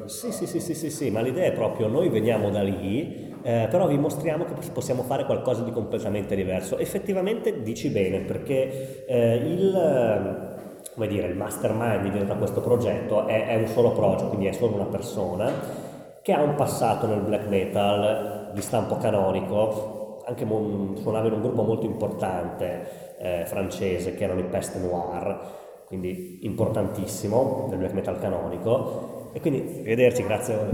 [0.05, 3.87] Sì, sì, sì, sì, sì, ma l'idea è proprio noi veniamo da lì, eh, però
[3.87, 6.77] vi mostriamo che possiamo fare qualcosa di completamente diverso.
[6.77, 13.55] Effettivamente dici bene, perché eh, il, come dire, il mastermind di questo progetto è, è
[13.55, 15.51] un solo project, quindi è solo una persona
[16.21, 21.41] che ha un passato nel black metal di stampo canonico, anche mon- suonava in un
[21.41, 25.39] gruppo molto importante eh, francese che erano i Peste Noir,
[25.85, 29.29] quindi importantissimo del black metal canonico.
[29.33, 30.69] E quindi, vederci, grazie.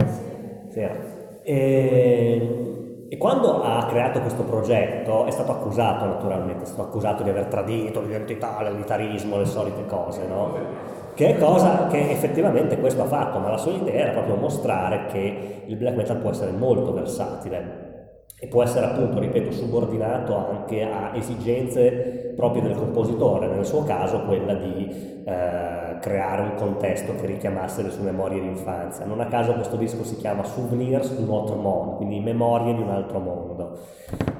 [1.44, 7.30] E, e, quando ha creato questo progetto è stato accusato naturalmente, è stato accusato di
[7.30, 10.90] aver tradito l'identità, l'elitarismo, le solite cose, no?
[11.14, 15.08] Che è cosa che effettivamente questo ha fatto, ma la sua idea era proprio mostrare
[15.08, 17.91] che il black metal può essere molto versatile
[18.44, 24.22] e può essere appunto, ripeto, subordinato anche a esigenze proprie del compositore, nel suo caso
[24.22, 29.06] quella di eh, creare un contesto che richiamasse le sue memorie di infanzia.
[29.06, 32.90] Non a caso questo disco si chiama Souvenirs d'un autre monde, quindi memorie di un
[32.90, 33.78] altro mondo.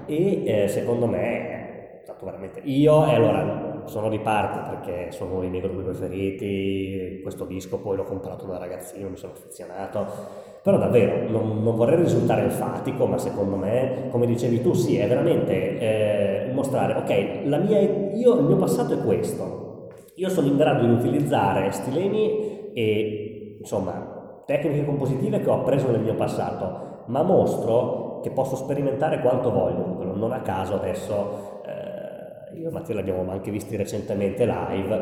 [0.08, 2.60] E eh, secondo me è veramente...
[2.64, 7.78] Io, e allora sono di parte perché sono uno dei miei gruppi preferiti, questo disco
[7.78, 10.06] poi l'ho comprato da ragazzino, mi sono affezionato.
[10.62, 15.08] Però davvero, non, non, vorrei risultare enfatico, ma secondo me, come dicevi tu, sì, è
[15.08, 20.86] veramente eh, mostrare, ok, mia, io, il mio passato è questo, io sono in grado
[20.86, 28.20] di utilizzare stilemi e, insomma, tecniche compositive che ho appreso nel mio passato, ma mostro
[28.22, 31.51] che posso sperimentare quanto voglio, non a caso adesso...
[32.56, 34.96] Io e Matteo l'abbiamo anche visti recentemente live,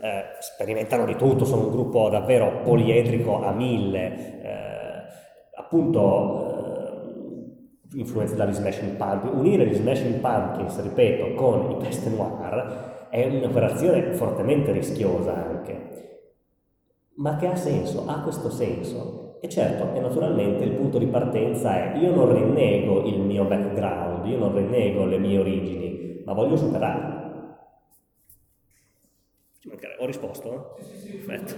[0.00, 5.02] eh, sperimentano di tutto, sono un gruppo davvero poliedrico a mille, eh,
[5.56, 6.80] appunto
[7.92, 13.26] eh, influenze dagli Smashing Pumpkins, unire gli Smashing Pumpkins, ripeto, con i Peste Noir è
[13.26, 16.20] un'operazione fortemente rischiosa anche,
[17.16, 19.38] ma che ha senso, ha questo senso.
[19.44, 24.24] E certo, e naturalmente il punto di partenza è io non rinnego il mio background,
[24.24, 27.20] io non rinnego le mie origini, ma voglio superarle.
[29.98, 30.74] Ho risposto?
[30.78, 31.24] Sì, sì, sì.
[31.24, 31.54] Perfetto.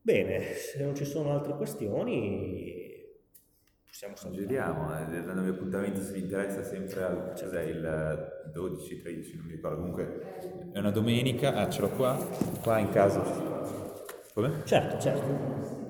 [0.00, 2.84] Bene, se non ci sono altre questioni
[3.84, 4.46] possiamo salutare.
[4.46, 9.46] Giriamo, eh, il mio appuntamento se vi interessa sempre al, cos'è, il 12, 13, non
[9.46, 12.16] mi ricordo, comunque è una domenica, ah ce l'ho qua,
[12.62, 13.22] qua in casa.
[14.34, 14.62] Come?
[14.64, 15.26] Certo, certo.
[15.26, 15.88] Non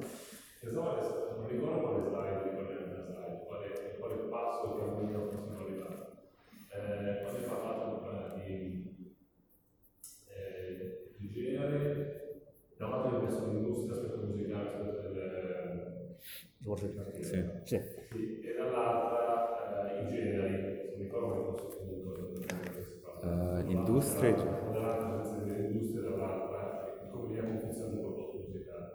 [1.51, 1.96] ricordo
[16.77, 16.87] Sì.
[17.23, 17.45] sì.
[17.65, 17.77] sì.
[17.77, 22.07] E dall'altra uh, i generi, non mi ricordo che fosse punto.
[23.23, 24.35] Uh, industria.
[24.35, 28.87] Dall'altra l'industria, dall'altra, di come veniamo funzionando il prodotto musicale.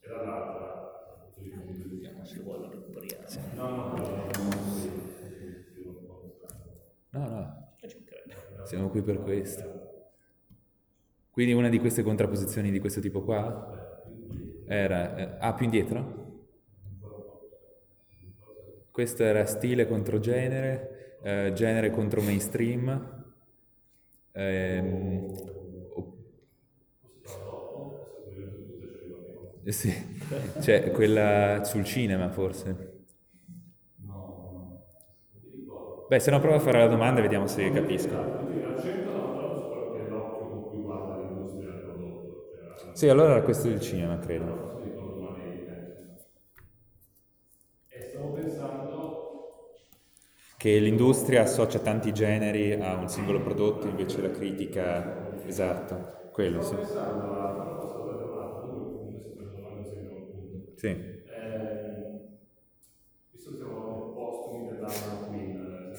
[0.00, 1.02] E dall'altra,
[1.36, 3.24] vediamo se vuole recuperiamo.
[3.54, 4.24] No, no, no.
[7.10, 8.64] No, no.
[8.64, 9.84] Siamo qui per questo.
[11.30, 13.94] Quindi una di queste contrapposizioni di questo tipo qua
[14.66, 15.16] era...
[15.16, 16.25] Eh, ah, più indietro?
[18.96, 23.24] Questo era stile contro genere, eh, genere contro mainstream.
[24.34, 25.26] Ehm,
[29.64, 29.92] eh, sì,
[30.60, 32.94] cioè quella sul cinema forse.
[36.08, 38.16] Beh, se no prova a fare la domanda e vediamo se capisco.
[42.90, 44.75] Sì, allora era questo del cinema, credo.
[50.56, 56.76] Che l'industria associa tanti generi a un singolo prodotto, invece la critica, esatto, quello sì.
[60.76, 60.88] Sì.
[60.88, 61.24] Eh,
[63.32, 65.94] visto che siamo postumi dell'anno Queen,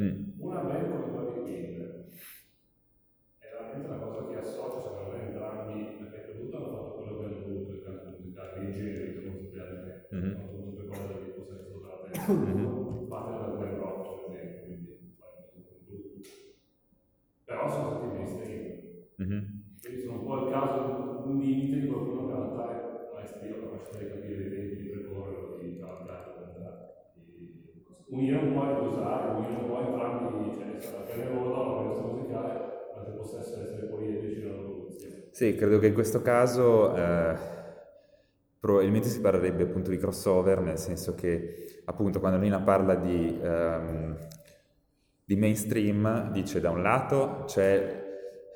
[0.00, 0.22] mm.
[0.38, 2.04] una band come Bobby Queen
[3.38, 7.18] è veramente una cosa che associa secondo me entrambi, perché per tutto hanno fatto quello
[7.18, 10.24] che hanno voluto il canto musicale, in genere, come sappiate, mm-hmm.
[10.24, 11.30] hanno fatto tutte cose che
[12.30, 13.08] Mm-hmm.
[13.08, 14.98] Fate la due rocce, per esempio, quindi
[17.44, 17.98] però sono
[19.20, 19.44] Mm-hmm.
[19.82, 23.54] Quindi sono un po' il caso un limite di qualcuno che ha una tale maestria,
[23.54, 26.24] capacità di capire i tempi, di precorrere, di cantare,
[27.36, 31.82] di unire un po' e dosare, unire un po' entrambi, cioè per il lavoro la
[31.88, 32.50] questa musicale,
[32.96, 35.28] anche possa essere, essere poliedrici nella produzione.
[35.30, 37.34] Sì, credo che in questo caso eh,
[38.58, 44.16] probabilmente si parlerebbe appunto di crossover, nel senso che appunto quando Lina parla di, um,
[45.24, 48.08] di mainstream, dice da un lato c'è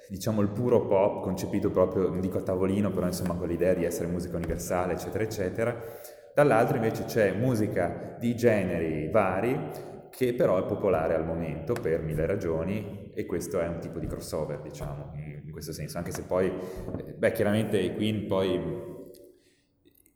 [0.09, 3.85] diciamo il puro pop concepito proprio, non dico a tavolino, però insomma con l'idea di
[3.85, 5.83] essere musica universale, eccetera, eccetera.
[6.35, 9.57] Dall'altro invece c'è musica di generi vari
[10.11, 14.07] che però è popolare al momento per mille ragioni e questo è un tipo di
[14.07, 15.13] crossover, diciamo,
[15.45, 18.61] in questo senso, anche se poi, eh, beh, chiaramente i Queen poi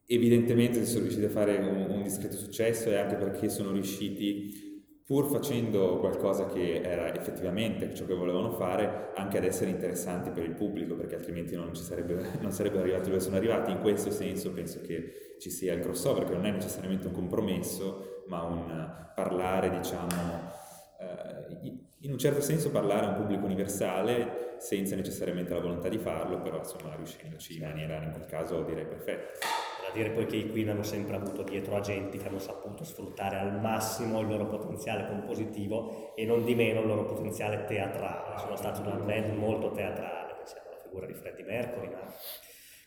[0.07, 4.66] evidentemente sono riusciti a fare un, un discreto successo e anche perché sono riusciti
[5.05, 10.45] pur facendo qualcosa che era effettivamente ciò che volevano fare, anche ad essere interessanti per
[10.45, 13.70] il pubblico, perché altrimenti non, sarebbe, non sarebbero arrivati dove sono arrivati.
[13.70, 18.24] In questo senso penso che ci sia il crossover, che non è necessariamente un compromesso,
[18.27, 20.52] ma un parlare, diciamo,
[21.01, 25.98] eh, in un certo senso parlare a un pubblico universale senza necessariamente la volontà di
[25.98, 30.36] farlo, però insomma riuscendoci in maniera, in quel caso direi perfetta da dire poi che
[30.36, 34.47] i Queen hanno sempre avuto dietro agenti che hanno saputo sfruttare al massimo il loro
[34.47, 38.39] potenziale compositivo e non di meno il loro potenziale teatrale.
[38.39, 42.12] Sono stati una band molto teatrale, pensiamo alla figura di Freddie Mercury, ma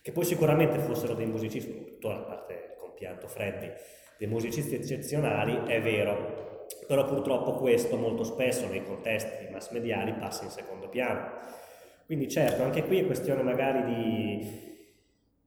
[0.02, 3.76] che poi sicuramente fossero dei musicisti, tuttora a parte compianto Freddie,
[4.18, 10.44] dei musicisti eccezionali, è vero, però purtroppo questo molto spesso nei contesti mass mediali passa
[10.44, 11.38] in secondo piano.
[12.04, 14.70] Quindi certo, anche qui è questione magari di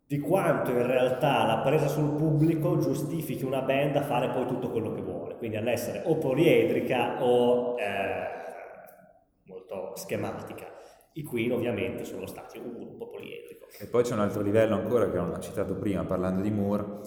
[0.08, 4.70] di quanto in realtà la presa sul pubblico giustifichi una band a fare poi tutto
[4.70, 8.28] quello che vuole, quindi all'essere o poliedrica o eh,
[9.46, 10.75] molto schematica.
[11.18, 13.68] I Queen ovviamente sono stati un gruppo poliedrico.
[13.80, 17.00] E poi c'è un altro livello ancora che ho citato prima parlando di Moore,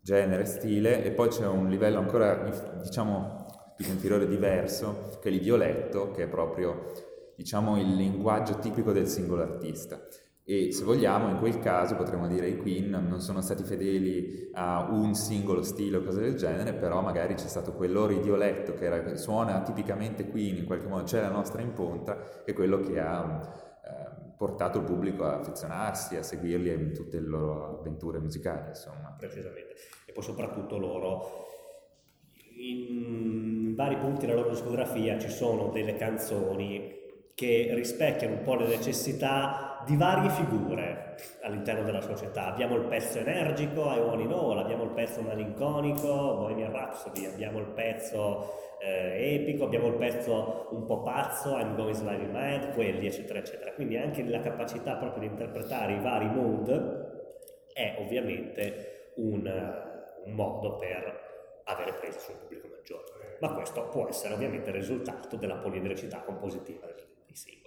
[0.00, 6.12] genere, stile, e poi c'è un livello ancora, diciamo, più inferiore diverso, che è l'idioletto,
[6.12, 6.92] che è proprio,
[7.34, 10.00] diciamo, il linguaggio tipico del singolo artista
[10.46, 14.88] e se vogliamo in quel caso potremmo dire i Queen non sono stati fedeli a
[14.90, 18.84] un singolo stile o cose del genere, però magari c'è stato quel loro idioletto che
[18.84, 23.54] era, suona tipicamente Queen, in qualche modo c'è la nostra impronta, è quello che ha
[23.84, 29.16] eh, portato il pubblico a affezionarsi, a seguirli in tutte le loro avventure musicali, insomma.
[29.18, 29.74] Precisamente.
[30.04, 31.46] E poi soprattutto loro
[32.58, 37.00] in vari punti della loro discografia ci sono delle canzoni
[37.34, 42.46] che rispecchiano un po' le necessità di varie figure all'interno della società.
[42.46, 47.58] Abbiamo il pezzo energico, I Want It All, abbiamo il pezzo malinconico, Bohemian Rhapsody, abbiamo
[47.58, 53.06] il pezzo eh, epico, abbiamo il pezzo un po' pazzo, I'm Going Slightly Mad, quelli,
[53.06, 53.72] eccetera, eccetera.
[53.72, 59.46] Quindi anche la capacità proprio di interpretare i vari mood è ovviamente un,
[60.24, 61.22] un modo per
[61.64, 63.38] avere presa su un pubblico maggiore.
[63.40, 67.04] Ma questo può essere ovviamente il risultato della poliedricità compositiva del
[67.34, 67.63] i singoli.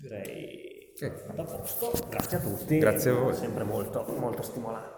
[0.00, 2.78] Direi che a posto, grazie a tutti.
[2.78, 3.34] Grazie a voi.
[3.34, 4.97] Sempre molto, molto stimolante.